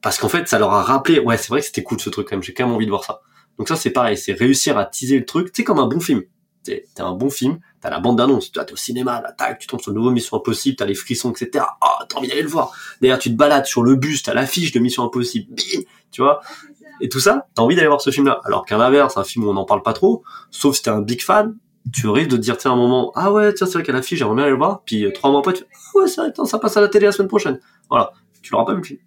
parce 0.07 0.19
qu'en 0.19 0.29
fait 0.29 0.47
ça 0.47 0.61
leur 0.61 0.73
a 0.73 0.85
rappelé 0.85 1.19
ouais 1.19 1.37
c'est 1.37 1.49
vrai 1.49 1.59
que 1.59 1.67
c'était 1.67 1.83
cool 1.83 1.99
ce 1.99 2.11
truc 2.11 2.29
quand 2.29 2.37
même 2.37 2.43
j'ai 2.45 2.55
quand 2.55 2.65
même 2.65 2.77
envie 2.77 2.85
de 2.85 2.93
voir 2.93 3.03
ça 3.03 3.23
donc 3.59 3.67
ça 3.67 3.75
c'est 3.75 3.91
pareil 3.91 4.17
c'est 4.17 4.35
réussir 4.35 4.79
à 4.79 4.85
teaser 4.85 5.19
le 5.19 5.25
truc 5.25 5.49
c'est 5.53 5.65
comme 5.65 5.81
un 5.81 5.89
bon 5.89 5.99
film 5.99 6.23
t'es 6.63 6.85
un 6.99 7.11
bon 7.11 7.29
film 7.29 7.59
t'as 7.81 7.91
la 7.91 7.99
bande 7.99 8.17
d'annonce 8.17 8.53
tu 8.53 8.61
es 8.61 8.73
au 8.73 8.77
cinéma 8.77 9.21
là 9.21 9.33
tac 9.33 9.59
tu 9.59 9.67
tombes 9.67 9.81
sur 9.81 9.91
le 9.91 9.97
nouveau 9.97 10.13
Mission 10.13 10.37
Impossible 10.37 10.77
t'as 10.77 10.85
les 10.85 10.95
frissons 10.95 11.33
etc 11.33 11.65
oh 11.83 12.05
t'as 12.09 12.19
envie 12.19 12.29
d'aller 12.29 12.43
le 12.43 12.49
voir 12.49 12.73
d'ailleurs 13.01 13.19
tu 13.19 13.31
te 13.31 13.35
balades 13.35 13.67
sur 13.67 13.83
le 13.83 13.97
bus 13.97 14.23
t'as 14.23 14.33
l'affiche 14.33 14.71
de 14.71 14.79
Mission 14.79 15.03
Impossible 15.03 15.53
bim 15.53 15.83
tu 16.13 16.23
vois 16.23 16.41
et 17.01 17.09
tout 17.09 17.21
ça, 17.21 17.49
t'as 17.57 17.63
envie 17.63 17.75
d'aller 17.75 17.89
voir 17.89 18.01
ce 18.01 18.09
film-là. 18.09 18.41
Alors 18.45 18.65
qu'à 18.65 18.79
l'inverse, 18.79 19.19
un 19.19 19.25
film 19.25 19.45
où 19.45 19.51
on 19.51 19.53
n'en 19.53 19.67
parle 19.67 19.83
pas 19.83 19.93
trop, 19.93 20.23
sauf 20.51 20.77
si 20.77 20.83
t'es 20.83 20.89
un 20.89 21.03
big 21.03 21.21
fan, 21.21 21.55
tu 21.93 22.09
risques 22.09 22.31
de 22.31 22.39
dire, 22.39 22.57
tiens, 22.57 22.73
un 22.73 22.77
moment, 22.77 23.13
ah 23.17 23.31
ouais, 23.31 23.53
tiens, 23.53 23.67
c'est 23.67 23.75
vrai 23.75 23.83
qu'à 23.83 23.93
la 23.93 24.01
fille, 24.01 24.17
j'aimerais 24.17 24.35
bien 24.35 24.45
aller 24.45 24.53
le 24.53 24.57
voir, 24.57 24.81
puis 24.87 25.05
euh, 25.05 25.13
trois 25.13 25.31
mois 25.31 25.41
après, 25.41 25.53
tu 25.53 25.65
ah 25.71 25.99
ouais, 25.99 26.07
vrai, 26.07 26.33
ça 26.47 26.59
passe 26.59 26.79
à 26.79 26.81
la 26.81 26.89
télé 26.89 27.05
la 27.05 27.13
semaine 27.13 27.29
prochaine. 27.29 27.61
Voilà. 27.91 28.13
Tu 28.41 28.53
l'auras 28.53 28.65
pas 28.65 28.73
vu. 28.73 29.06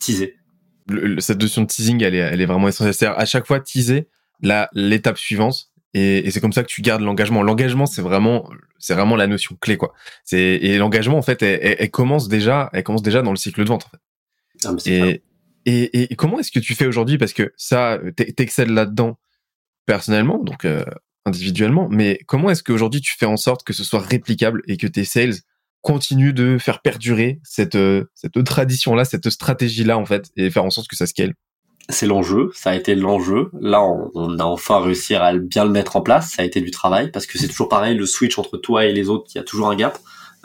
Teaser. 0.00 0.36
cette 1.18 1.40
notion 1.40 1.62
de 1.62 1.66
teasing, 1.66 2.02
elle 2.02 2.14
est, 2.14 2.18
elle 2.18 2.40
est 2.40 2.46
vraiment 2.46 2.68
essentielle. 2.68 2.94
C'est-à-dire, 2.94 3.18
à 3.18 3.26
chaque 3.26 3.46
fois, 3.46 3.60
teaser 3.60 4.08
l'étape 4.72 5.18
suivante, 5.18 5.70
et, 5.94 6.26
et 6.26 6.30
c'est 6.30 6.40
comme 6.40 6.52
ça 6.52 6.62
que 6.62 6.68
tu 6.68 6.82
gardes 6.82 7.02
l'engagement. 7.02 7.42
L'engagement, 7.42 7.86
c'est 7.86 8.02
vraiment, 8.02 8.48
c'est 8.78 8.94
vraiment 8.94 9.16
la 9.16 9.26
notion 9.26 9.56
clé, 9.60 9.76
quoi. 9.76 9.92
C'est 10.24 10.38
et 10.38 10.78
l'engagement, 10.78 11.18
en 11.18 11.22
fait, 11.22 11.42
elle, 11.42 11.76
elle, 11.78 11.90
commence 11.90 12.28
déjà, 12.28 12.70
elle 12.72 12.82
commence 12.82 13.02
déjà 13.02 13.22
dans 13.22 13.30
le 13.30 13.36
cycle 13.36 13.62
de 13.62 13.68
vente. 13.68 13.86
En 13.86 13.88
fait. 13.90 14.00
Ah, 14.66 14.76
et, 14.86 15.22
et, 15.66 16.12
et, 16.12 16.16
comment 16.16 16.38
est-ce 16.38 16.50
que 16.50 16.58
tu 16.58 16.74
fais 16.74 16.86
aujourd'hui? 16.86 17.18
Parce 17.18 17.32
que 17.32 17.52
ça, 17.56 17.98
t'excelles 18.16 18.72
là-dedans 18.72 19.18
personnellement, 19.86 20.38
donc 20.38 20.64
euh, 20.64 20.84
individuellement. 21.26 21.88
Mais 21.90 22.20
comment 22.26 22.50
est-ce 22.50 22.62
qu'aujourd'hui 22.62 23.00
tu 23.00 23.16
fais 23.18 23.26
en 23.26 23.36
sorte 23.36 23.64
que 23.64 23.72
ce 23.72 23.84
soit 23.84 24.00
réplicable 24.00 24.62
et 24.66 24.76
que 24.76 24.86
tes 24.86 25.04
sales 25.04 25.34
continuent 25.82 26.34
de 26.34 26.58
faire 26.58 26.80
perdurer 26.80 27.40
cette 27.42 27.74
euh, 27.74 28.04
cette 28.14 28.42
tradition-là, 28.44 29.04
cette 29.04 29.30
stratégie-là 29.30 29.98
en 29.98 30.06
fait, 30.06 30.30
et 30.36 30.50
faire 30.50 30.64
en 30.64 30.70
sorte 30.70 30.88
que 30.88 30.96
ça 30.96 31.06
scale 31.06 31.34
c'est 31.90 32.06
l'enjeu, 32.06 32.50
ça 32.54 32.70
a 32.70 32.74
été 32.74 32.94
l'enjeu. 32.94 33.50
Là, 33.60 33.82
on, 33.82 34.38
a 34.38 34.44
enfin 34.44 34.80
réussi 34.80 35.14
à 35.14 35.36
bien 35.36 35.64
le 35.64 35.70
mettre 35.70 35.96
en 35.96 36.02
place. 36.02 36.30
Ça 36.30 36.42
a 36.42 36.44
été 36.44 36.60
du 36.60 36.70
travail 36.70 37.10
parce 37.10 37.26
que 37.26 37.38
c'est 37.38 37.48
toujours 37.48 37.68
pareil, 37.68 37.96
le 37.96 38.06
switch 38.06 38.38
entre 38.38 38.56
toi 38.58 38.84
et 38.84 38.92
les 38.92 39.08
autres, 39.08 39.26
il 39.34 39.38
y 39.38 39.40
a 39.40 39.44
toujours 39.44 39.70
un 39.70 39.76
gap. 39.76 39.98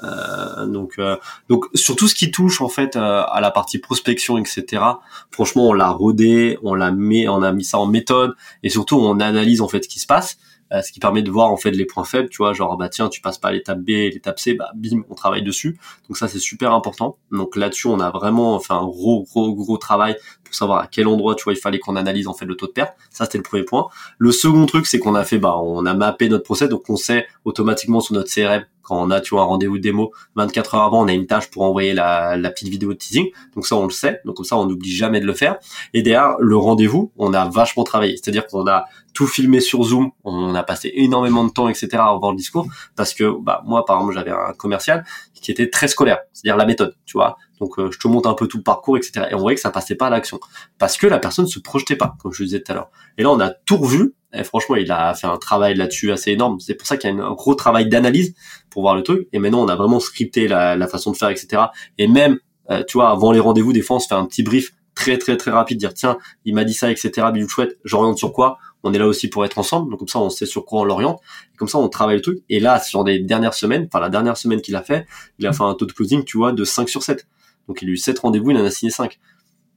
Euh, 0.04 0.65
donc, 0.65 0.95
euh, 1.00 1.15
donc 1.48 1.65
sur 1.74 1.95
tout 1.95 2.10
ce 2.10 2.15
qui 2.15 2.30
touche 2.30 2.60
en 2.60 2.67
fait 2.67 2.98
euh, 2.98 3.24
à 3.28 3.39
la 3.39 3.52
partie 3.52 3.78
prospection, 3.78 4.38
etc. 4.38 4.84
Franchement, 5.32 5.69
on 5.69 5.74
l'a 5.74 5.89
rodé, 5.89 6.58
on 6.63 6.74
l'a 6.74 6.91
mis, 6.91 7.28
on 7.28 7.41
a 7.41 7.52
mis 7.52 7.63
ça 7.63 7.78
en 7.78 7.86
méthode 7.86 8.34
et 8.63 8.69
surtout 8.69 8.98
on 8.98 9.19
analyse 9.19 9.62
en 9.62 9.67
fait 9.67 9.84
ce 9.84 9.89
qui 9.89 10.00
se 10.00 10.08
passe. 10.08 10.38
Euh, 10.71 10.82
ce 10.82 10.91
qui 10.91 10.99
permet 10.99 11.21
de 11.21 11.30
voir 11.30 11.51
en 11.51 11.58
fait 11.58 11.71
les 11.71 11.86
points 11.86 12.04
faibles, 12.04 12.30
tu 12.30 12.38
vois, 12.38 12.54
genre 12.54 12.75
bah 12.78 12.89
tiens, 12.89 13.08
tu 13.08 13.21
passes 13.21 13.38
pas 13.38 13.51
l'étape 13.51 13.80
B, 13.80 13.89
l'étape 13.89 14.39
C, 14.39 14.56
bah 14.56 14.71
bim, 14.75 15.04
on 15.10 15.15
travaille 15.15 15.43
dessus. 15.43 15.78
Donc 16.08 16.17
ça 16.17 16.28
c'est 16.28 16.39
super 16.39 16.73
important. 16.73 17.17
Donc 17.32 17.56
là-dessus, 17.56 17.88
on 17.88 17.99
a 17.99 18.10
vraiment 18.10 18.60
fait 18.60 18.73
un 18.73 18.86
gros 18.86 19.23
gros 19.23 19.54
gros 19.54 19.78
travail 19.78 20.15
pour 20.43 20.56
savoir 20.56 20.80
à 20.80 20.88
quel 20.88 21.08
endroit, 21.08 21.36
tu 21.36 21.43
vois, 21.43 21.54
il 21.54 21.60
fallait 21.60 21.80
qu'on 21.80 21.95
analyse 21.95 22.28
en 22.28 22.34
fait 22.34 22.45
le 22.45 22.56
taux 22.56 22.67
de 22.67 22.71
perte. 22.71 22.95
Ça 23.12 23.25
c'était 23.25 23.38
le 23.38 23.43
premier 23.43 23.63
point. 23.63 23.88
Le 24.17 24.32
second 24.32 24.65
truc, 24.65 24.88
c'est 24.88 24.99
qu'on 24.99 25.15
a 25.15 25.23
fait 25.23 25.38
bah 25.38 25.56
on 25.58 25.86
a 25.86 25.93
mappé 25.93 26.30
notre 26.30 26.43
procès, 26.43 26.67
donc 26.67 26.89
on 26.89 26.95
sait 26.95 27.28
automatiquement 27.43 27.99
sur 27.99 28.15
notre 28.15 28.34
CRM 28.34 28.65
quand 28.86 29.02
on 29.02 29.10
a 29.10 29.19
tu 29.19 29.36
vois 29.36 29.41
un 29.41 29.45
rendez-vous 29.45 29.78
de 29.78 29.84
démo 29.84 30.12
24 30.36 30.76
heures 30.76 30.84
avant 30.84 31.04
on 31.04 31.08
a 31.08 31.13
une 31.13 31.28
tâche 31.28 31.50
pour 31.50 31.63
envoyer 31.63 31.93
la, 31.93 32.38
la 32.38 32.50
petite 32.50 32.69
vidéo 32.69 32.93
de 32.93 32.98
teasing. 32.98 33.28
Donc 33.56 33.65
ça 33.65 33.76
on 33.76 33.86
le 33.86 33.91
sait. 33.91 34.21
Donc 34.26 34.36
comme 34.36 34.45
ça 34.45 34.58
on 34.58 34.65
n'oublie 34.65 34.91
jamais 34.91 35.19
de 35.19 35.26
le 35.26 35.34
faire. 35.34 35.58
Et 35.93 36.02
derrière 36.02 36.36
le 36.39 36.56
rendez-vous 36.56 37.12
on 37.17 37.34
a 37.34 37.50
vachement 37.50 37.84
travaillé. 37.84 38.15
C'est-à-dire 38.17 38.45
qu'on 38.48 38.67
a 38.67 38.86
tout 39.13 39.28
filmé 39.28 39.60
sur 39.60 39.84
Zoom. 39.84 40.12
On 40.24 40.54
a 40.56 40.63
passé 40.63 40.91
énormément 40.95 41.43
de 41.43 41.50
temps 41.52 41.67
etc 41.67 41.88
revoir 41.93 42.32
le 42.32 42.38
discours. 42.38 42.67
Parce 42.95 43.13
que 43.13 43.36
bah 43.41 43.63
moi 43.65 43.86
par 43.86 43.98
exemple 43.98 44.13
j'avais 44.13 44.32
un 44.32 44.54
commercial 44.54 45.04
qui 45.34 45.52
était 45.52 45.69
très 45.69 45.88
scolaire. 45.88 46.19
C'est-à-dire 46.32 46.58
la 46.58 46.65
méthode 46.65 46.95
tu 47.06 47.17
vois. 47.17 47.38
Donc 47.60 47.80
euh, 47.80 47.89
je 47.91 47.98
te 47.98 48.08
montre 48.08 48.30
un 48.30 48.34
peu 48.34 48.48
tout 48.48 48.58
le 48.58 48.63
parcours 48.63 48.98
etc 48.98 49.28
et 49.32 49.36
on 49.36 49.39
voyait 49.39 49.56
que 49.56 49.62
ça 49.62 49.71
passait 49.71 49.95
pas 49.95 50.08
à 50.08 50.10
l'action. 50.10 50.39
Parce 50.78 50.98
que 50.98 51.08
la 51.08 51.19
personne 51.19 51.48
se 51.48 51.60
projetait 51.60 51.95
pas 51.95 52.15
comme 52.21 52.34
je 52.34 52.43
disais 52.43 52.62
tout 52.62 52.71
à 52.71 52.76
l'heure. 52.76 52.91
Et 53.17 53.24
là 53.24 53.32
on 53.32 53.39
a 53.39 53.50
tout 53.50 53.78
revu 53.78 54.13
et 54.36 54.43
franchement, 54.43 54.76
il 54.76 54.91
a 54.91 55.13
fait 55.13 55.28
un 55.28 55.38
travail 55.38 55.76
là-dessus 55.76 56.12
assez 56.12 56.32
énorme. 56.32 56.60
C'est 56.60 56.76
pour 56.76 56.88
ça 56.88 56.98
qu'il 56.98 57.10
y 57.10 57.19
a 57.19 57.24
un 57.24 57.34
gros 57.34 57.56
travail 57.56 57.88
d'analyse 57.88 58.36
pour 58.69 58.82
voir 58.82 58.95
le 58.95 59.04
truc. 59.04 59.28
Et 59.34 59.39
maintenant, 59.39 59.63
on 59.63 59.67
a 59.67 59.76
vraiment 59.76 60.00
scripté 60.00 60.48
la, 60.48 60.88
façon 60.88 61.12
de 61.12 61.17
faire, 61.17 61.30
etc. 61.30 61.63
Et 61.98 62.08
même, 62.08 62.39
euh, 62.69 62.84
tu 62.88 62.98
vois, 62.98 63.10
avant 63.10 63.32
les 63.32 63.39
rendez-vous, 63.39 63.74
des 63.74 63.82
fois, 63.82 63.98
on 63.98 64.00
se 64.00 64.08
fait 64.08 64.15
un 64.15 64.26
petit 64.26 64.43
brief 64.43 64.74
très 64.95 65.17
très 65.17 65.36
très 65.36 65.52
rapide, 65.52 65.78
dire 65.78 65.93
tiens, 65.93 66.17
il 66.45 66.56
m'a 66.56 66.63
dit 66.63 66.74
ça, 66.74 66.89
etc. 66.89 67.28
Bidou 67.34 67.50
chouette, 67.50 67.78
j'oriente 67.84 68.17
sur 68.17 68.32
quoi? 68.32 68.58
On 68.84 68.93
est 68.93 68.98
là 68.98 69.08
aussi 69.08 69.28
pour 69.28 69.43
être 69.43 69.58
ensemble, 69.58 69.89
donc 69.91 70.00
comme 70.00 70.08
ça, 70.08 70.19
on 70.19 70.30
sait 70.30 70.45
sur 70.45 70.65
quoi 70.65 70.82
on 70.82 70.84
l'oriente. 70.86 71.19
Comme 71.58 71.67
ça, 71.67 71.78
on 71.78 71.89
travaille 71.89 72.15
le 72.15 72.21
truc. 72.21 72.43
Et 72.50 72.60
là, 72.60 72.80
sur 72.80 73.04
des 73.04 73.19
dernières 73.19 73.54
semaines, 73.54 73.88
enfin 73.91 74.00
la 74.00 74.10
dernière 74.10 74.38
semaine 74.38 74.62
qu'il 74.62 74.76
a 74.76 74.84
fait, 74.84 75.06
il 75.38 75.48
a 75.48 75.54
fait 75.54 75.63
un 75.63 75.74
taux 75.74 75.86
de 75.86 75.91
closing, 75.91 76.24
tu 76.24 76.38
vois, 76.38 76.54
de 76.54 76.63
5 76.63 76.88
sur 76.88 77.04
7. 77.04 77.28
Donc 77.67 77.82
il 77.82 77.89
a 77.89 77.91
eu 77.91 77.98
7 77.98 78.19
rendez-vous, 78.19 78.52
il 78.52 78.58
en 78.58 78.65
a 78.65 78.71
signé 78.71 78.91
5. 78.91 79.19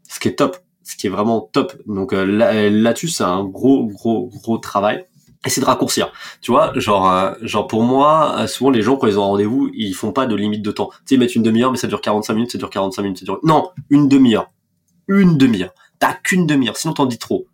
Ce 0.09 0.21
qui 0.21 0.29
est 0.29 0.37
top 0.37 0.59
ce 0.89 0.97
qui 0.97 1.07
est 1.07 1.11
vraiment 1.11 1.41
top. 1.53 1.75
Donc 1.87 2.13
euh, 2.13 2.25
là-dessus, 2.71 3.09
c'est 3.09 3.25
un 3.25 3.45
gros, 3.45 3.87
gros, 3.87 4.31
gros 4.43 4.59
travail. 4.59 5.05
Et 5.47 5.51
c'est 5.51 5.61
de 5.61 5.67
raccourcir. 5.67 6.11
Tu 6.41 6.51
vois, 6.51 6.73
genre, 6.81 7.13
euh, 7.13 7.33
genre 7.43 7.67
pour 7.69 7.83
moi, 7.83 8.35
euh, 8.39 8.47
souvent 8.47 8.71
les 8.71 8.83
gens 8.83 8.97
quand 8.97 9.07
ils 9.07 9.19
ont 9.19 9.23
un 9.23 9.27
rendez-vous, 9.27 9.71
ils 9.73 9.95
font 9.95 10.13
pas 10.13 10.27
de 10.27 10.35
limite 10.35 10.63
de 10.63 10.73
temps. 10.73 10.89
Tu 10.91 10.97
sais, 11.05 11.15
ils 11.15 11.19
mettent 11.19 11.37
une 11.37 11.45
demi-heure, 11.45 11.71
mais 11.71 11.77
ça 11.77 11.87
dure 11.87 12.01
45 12.01 12.35
minutes, 12.35 12.53
ça 12.53 12.59
dure 12.59 12.71
45 12.71 13.03
minutes, 13.03 13.19
ça 13.19 13.25
dure. 13.25 13.39
Non, 13.45 13.71
une 13.91 14.09
demi-heure. 14.09 14.51
Une 15.07 15.39
demi-heure. 15.39 15.73
T'as 16.01 16.15
qu'une 16.15 16.47
demi-heure, 16.47 16.77
sinon 16.77 16.95
t'en 16.95 17.07
dis 17.07 17.19
trop. 17.19 17.47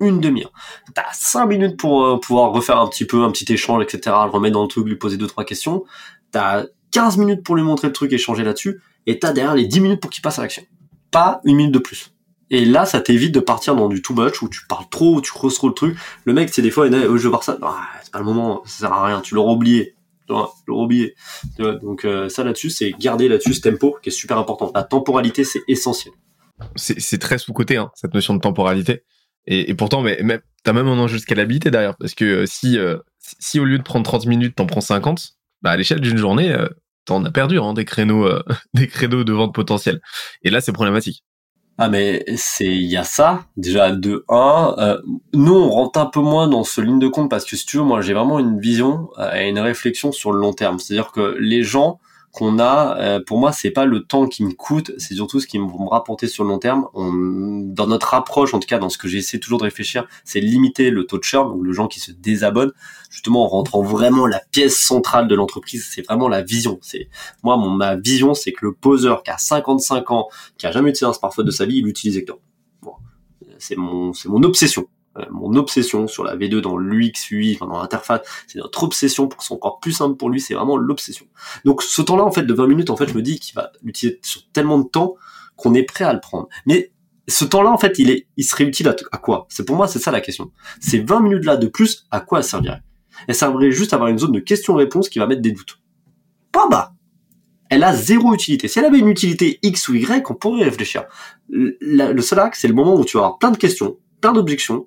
Une 0.00 0.20
demi-heure. 0.20 0.52
T'as 0.94 1.12
5 1.12 1.46
minutes 1.46 1.76
pour 1.76 2.20
pouvoir 2.20 2.52
refaire 2.52 2.80
un 2.80 2.88
petit 2.88 3.04
peu, 3.04 3.22
un 3.22 3.30
petit 3.30 3.50
échange, 3.52 3.82
etc. 3.82 4.16
Le 4.24 4.30
remettre 4.30 4.54
dans 4.54 4.62
le 4.62 4.68
truc, 4.68 4.86
lui 4.86 4.96
poser 4.96 5.16
deux 5.16 5.26
trois 5.26 5.44
questions. 5.44 5.84
T'as 6.32 6.64
15 6.92 7.18
minutes 7.18 7.44
pour 7.44 7.54
lui 7.54 7.62
montrer 7.62 7.88
le 7.88 7.92
truc, 7.92 8.12
échanger 8.12 8.44
là-dessus. 8.44 8.80
Et 9.06 9.18
t'as 9.18 9.32
derrière 9.32 9.54
les 9.54 9.66
10 9.66 9.80
minutes 9.80 10.00
pour 10.00 10.10
qu'il 10.10 10.22
passe 10.22 10.38
à 10.38 10.42
l'action. 10.42 10.64
Pas 11.10 11.40
une 11.44 11.56
minute 11.56 11.72
de 11.72 11.78
plus. 11.78 12.12
Et 12.50 12.64
là, 12.64 12.86
ça 12.86 13.00
t'évite 13.00 13.34
de 13.34 13.40
partir 13.40 13.76
dans 13.76 13.88
du 13.88 14.00
too 14.00 14.14
much 14.14 14.42
où 14.42 14.48
tu 14.48 14.66
parles 14.66 14.86
trop, 14.90 15.16
où 15.16 15.20
tu 15.20 15.32
creuses 15.32 15.54
trop 15.54 15.68
le 15.68 15.74
truc. 15.74 15.98
Le 16.24 16.32
mec, 16.32 16.48
c'est 16.52 16.62
des 16.62 16.70
fois, 16.70 16.86
il 16.86 16.92
dit, 16.92 16.98
oh, 17.08 17.16
je 17.16 17.24
veux 17.24 17.28
voir 17.28 17.42
ça. 17.42 17.58
c'est 18.02 18.12
pas 18.12 18.18
le 18.18 18.24
moment, 18.24 18.62
ça 18.64 18.86
sert 18.86 18.92
à 18.92 19.06
rien, 19.06 19.20
tu 19.20 19.34
l'auras 19.34 19.52
oublié. 19.52 19.94
Tu 20.26 20.34
l'auras 20.34 20.50
oublié. 20.68 21.14
Donc, 21.58 22.04
euh, 22.04 22.28
ça 22.28 22.44
là-dessus, 22.44 22.70
c'est 22.70 22.92
garder 22.92 23.28
là-dessus 23.28 23.54
ce 23.54 23.60
tempo 23.60 23.96
qui 24.02 24.08
est 24.10 24.12
super 24.12 24.38
important. 24.38 24.70
La 24.74 24.82
temporalité, 24.82 25.44
c'est 25.44 25.62
essentiel. 25.68 26.12
C'est 26.76 27.18
très 27.18 27.38
sous-côté, 27.38 27.76
hein, 27.76 27.90
cette 27.94 28.14
notion 28.14 28.34
de 28.34 28.40
temporalité. 28.40 29.04
Et, 29.46 29.74
pourtant, 29.74 30.02
mais, 30.02 30.20
mais 30.22 30.40
t'as 30.64 30.74
même 30.74 30.88
un 30.88 30.98
enjeu 30.98 31.16
de 31.16 31.22
scalabilité 31.22 31.70
derrière. 31.70 31.96
Parce 31.96 32.14
que 32.14 32.24
euh, 32.24 32.46
si, 32.46 32.78
euh, 32.78 32.98
si 33.18 33.58
au 33.58 33.64
lieu 33.64 33.78
de 33.78 33.82
prendre 33.82 34.04
30 34.04 34.26
minutes, 34.26 34.56
t'en 34.56 34.66
prends 34.66 34.82
50, 34.82 35.30
bah, 35.62 35.70
à 35.70 35.76
l'échelle 35.76 36.00
d'une 36.00 36.18
journée, 36.18 36.54
t'en 37.06 37.24
as 37.24 37.30
perdu 37.30 37.58
hein, 37.58 37.72
des 37.72 37.86
créneaux, 37.86 38.28
des 38.74 38.86
créneaux 38.86 39.24
de 39.24 39.32
vente 39.32 39.54
potentiels. 39.54 40.00
Et 40.42 40.50
là, 40.50 40.60
c'est 40.60 40.72
problématique. 40.72 41.24
Ah 41.80 41.88
mais 41.88 42.24
c'est 42.36 42.66
il 42.66 42.86
y 42.86 42.96
a 42.96 43.04
ça 43.04 43.44
déjà 43.56 43.92
de 43.92 44.24
1 44.28 44.74
euh, 44.78 45.00
nous 45.32 45.54
on 45.54 45.70
rentre 45.70 46.00
un 46.00 46.06
peu 46.06 46.18
moins 46.18 46.48
dans 46.48 46.64
ce 46.64 46.80
ligne 46.80 46.98
de 46.98 47.06
compte 47.06 47.30
parce 47.30 47.44
que 47.44 47.54
si 47.54 47.64
tu 47.66 47.76
veux 47.76 47.84
moi 47.84 48.00
j'ai 48.00 48.14
vraiment 48.14 48.40
une 48.40 48.58
vision 48.58 49.10
euh, 49.18 49.32
et 49.36 49.48
une 49.48 49.60
réflexion 49.60 50.10
sur 50.10 50.32
le 50.32 50.40
long 50.40 50.52
terme. 50.52 50.80
C'est-à-dire 50.80 51.12
que 51.12 51.36
les 51.38 51.62
gens 51.62 52.00
qu'on 52.32 52.58
a, 52.58 52.98
euh, 52.98 53.20
pour 53.24 53.38
moi, 53.38 53.52
c'est 53.52 53.70
pas 53.70 53.86
le 53.86 54.04
temps 54.04 54.26
qui 54.26 54.44
me 54.44 54.52
coûte, 54.52 54.92
c'est 54.98 55.14
surtout 55.14 55.40
ce 55.40 55.46
qui 55.46 55.58
va 55.58 55.64
me 55.64 55.88
rapporter 55.88 56.26
sur 56.26 56.44
le 56.44 56.50
long 56.50 56.58
terme. 56.58 56.86
On, 56.94 57.12
dans 57.64 57.86
notre 57.86 58.14
approche, 58.14 58.54
en 58.54 58.60
tout 58.60 58.66
cas, 58.66 58.78
dans 58.78 58.90
ce 58.90 58.98
que 58.98 59.08
j'essaie 59.08 59.38
toujours 59.38 59.58
de 59.58 59.64
réfléchir, 59.64 60.06
c'est 60.24 60.40
limiter 60.40 60.90
le 60.90 61.04
taux 61.04 61.18
de 61.18 61.24
churn, 61.24 61.48
donc 61.48 61.64
le 61.64 61.72
gens 61.72 61.88
qui 61.88 62.00
se 62.00 62.12
désabonnent, 62.12 62.72
justement 63.10 63.44
en 63.44 63.48
rentrant 63.48 63.82
vraiment 63.82 64.26
la 64.26 64.40
pièce 64.50 64.78
centrale 64.78 65.26
de 65.26 65.34
l'entreprise, 65.34 65.88
c'est 65.90 66.02
vraiment 66.02 66.28
la 66.28 66.42
vision. 66.42 66.78
C'est 66.82 67.08
moi, 67.42 67.56
mon, 67.56 67.70
ma 67.70 67.96
vision, 67.96 68.34
c'est 68.34 68.52
que 68.52 68.66
le 68.66 68.72
poseur 68.72 69.22
qui 69.22 69.30
a 69.30 69.38
55 69.38 70.10
ans, 70.10 70.28
qui 70.58 70.66
a 70.66 70.72
jamais 70.72 70.90
utilisé 70.90 71.06
un 71.06 71.12
smartphone 71.12 71.46
de 71.46 71.50
sa 71.50 71.64
vie, 71.64 71.78
il 71.78 71.86
utilise 71.86 72.16
Hector. 72.16 72.38
Bon, 72.82 72.92
c'est 73.58 73.76
mon, 73.76 74.12
c'est 74.12 74.28
mon 74.28 74.42
obsession. 74.42 74.86
Euh, 75.18 75.24
mon 75.30 75.54
obsession 75.54 76.06
sur 76.06 76.24
la 76.24 76.36
V2 76.36 76.60
dans 76.60 76.76
l'UX, 76.76 77.30
UI, 77.30 77.54
enfin 77.54 77.70
dans 77.70 77.80
l'interface, 77.80 78.20
c'est 78.46 78.58
notre 78.58 78.82
obsession 78.82 79.28
pour 79.28 79.38
que 79.38 79.44
ce 79.44 79.48
soit 79.48 79.56
encore 79.56 79.80
plus 79.80 79.92
simple 79.92 80.16
pour 80.16 80.30
lui, 80.30 80.40
c'est 80.40 80.54
vraiment 80.54 80.76
l'obsession. 80.76 81.26
Donc 81.64 81.82
ce 81.82 82.02
temps-là, 82.02 82.24
en 82.24 82.30
fait, 82.30 82.42
de 82.42 82.54
20 82.54 82.66
minutes, 82.66 82.90
en 82.90 82.96
fait, 82.96 83.08
je 83.08 83.14
me 83.14 83.22
dis 83.22 83.38
qu'il 83.38 83.54
va 83.54 83.72
l'utiliser 83.82 84.20
sur 84.22 84.42
tellement 84.52 84.78
de 84.78 84.88
temps 84.88 85.16
qu'on 85.56 85.74
est 85.74 85.82
prêt 85.82 86.04
à 86.04 86.12
le 86.12 86.20
prendre. 86.20 86.48
Mais 86.66 86.92
ce 87.26 87.44
temps-là, 87.44 87.70
en 87.70 87.78
fait, 87.78 87.98
il 87.98 88.10
est, 88.10 88.26
il 88.36 88.44
serait 88.44 88.64
utile 88.64 88.88
à, 88.88 89.18
quoi? 89.18 89.46
C'est 89.50 89.64
pour 89.64 89.76
moi, 89.76 89.88
c'est 89.88 89.98
ça 89.98 90.10
la 90.10 90.20
question. 90.20 90.50
Ces 90.80 91.00
20 91.00 91.20
minutes-là 91.20 91.56
de 91.56 91.66
plus, 91.66 92.06
à 92.10 92.20
quoi 92.20 92.42
ça 92.42 92.50
servirait 92.50 92.82
Elle 93.26 93.34
servirait 93.34 93.72
juste 93.72 93.92
à 93.92 93.96
avoir 93.96 94.10
une 94.10 94.18
zone 94.18 94.32
de 94.32 94.40
questions-réponses 94.40 95.08
qui 95.08 95.18
va 95.18 95.26
mettre 95.26 95.42
des 95.42 95.52
doutes. 95.52 95.80
Pas 96.52 96.68
bas 96.68 96.92
elle 97.70 97.84
a 97.84 97.94
zéro 97.94 98.34
utilité. 98.34 98.68
Si 98.68 98.78
elle 98.78 98.86
avait 98.86 98.98
une 98.98 99.08
utilité 99.08 99.58
X 99.62 99.88
ou 99.88 99.94
Y, 99.94 100.30
on 100.30 100.34
pourrait 100.34 100.64
réfléchir. 100.64 101.04
Le, 101.48 101.76
le 101.80 102.22
seul 102.22 102.38
axe, 102.38 102.60
c'est 102.60 102.68
le 102.68 102.74
moment 102.74 102.94
où 102.94 103.04
tu 103.04 103.16
vas 103.16 103.24
avoir 103.24 103.38
plein 103.38 103.50
de 103.50 103.56
questions, 103.56 103.98
plein 104.20 104.32
d'objections, 104.32 104.86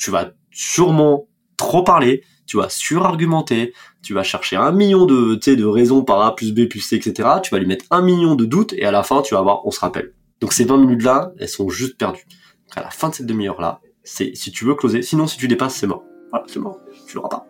tu 0.00 0.10
vas 0.10 0.32
sûrement 0.50 1.28
trop 1.56 1.84
parler, 1.84 2.24
tu 2.46 2.56
vas 2.56 2.68
surargumenter, 2.68 3.74
tu 4.02 4.14
vas 4.14 4.22
chercher 4.22 4.56
un 4.56 4.72
million 4.72 5.04
de, 5.04 5.34
de 5.36 5.64
raisons 5.64 6.02
par 6.02 6.22
A 6.22 6.34
plus 6.34 6.52
B 6.52 6.66
plus 6.68 6.80
C, 6.80 6.96
etc. 6.96 7.28
Tu 7.42 7.50
vas 7.50 7.58
lui 7.58 7.66
mettre 7.66 7.84
un 7.90 8.00
million 8.00 8.34
de 8.34 8.46
doutes 8.46 8.72
et 8.72 8.84
à 8.84 8.90
la 8.90 9.02
fin, 9.02 9.20
tu 9.20 9.34
vas 9.34 9.42
voir, 9.42 9.64
on 9.66 9.70
se 9.70 9.78
rappelle. 9.78 10.14
Donc 10.40 10.54
ces 10.54 10.64
20 10.64 10.78
minutes-là, 10.78 11.32
elles 11.38 11.48
sont 11.48 11.68
juste 11.68 11.98
perdues. 11.98 12.26
à 12.74 12.80
la 12.80 12.90
fin 12.90 13.10
de 13.10 13.14
cette 13.14 13.26
demi-heure-là, 13.26 13.80
c'est 14.02 14.34
si 14.34 14.50
tu 14.50 14.64
veux 14.64 14.74
closer, 14.74 15.02
sinon 15.02 15.26
si 15.26 15.36
tu 15.36 15.48
dépasses, 15.48 15.76
c'est 15.76 15.86
mort. 15.86 16.02
Voilà, 16.30 16.46
c'est 16.48 16.60
mort. 16.60 16.78
Tu 17.06 17.16
l'auras 17.16 17.28
pas. 17.28 17.49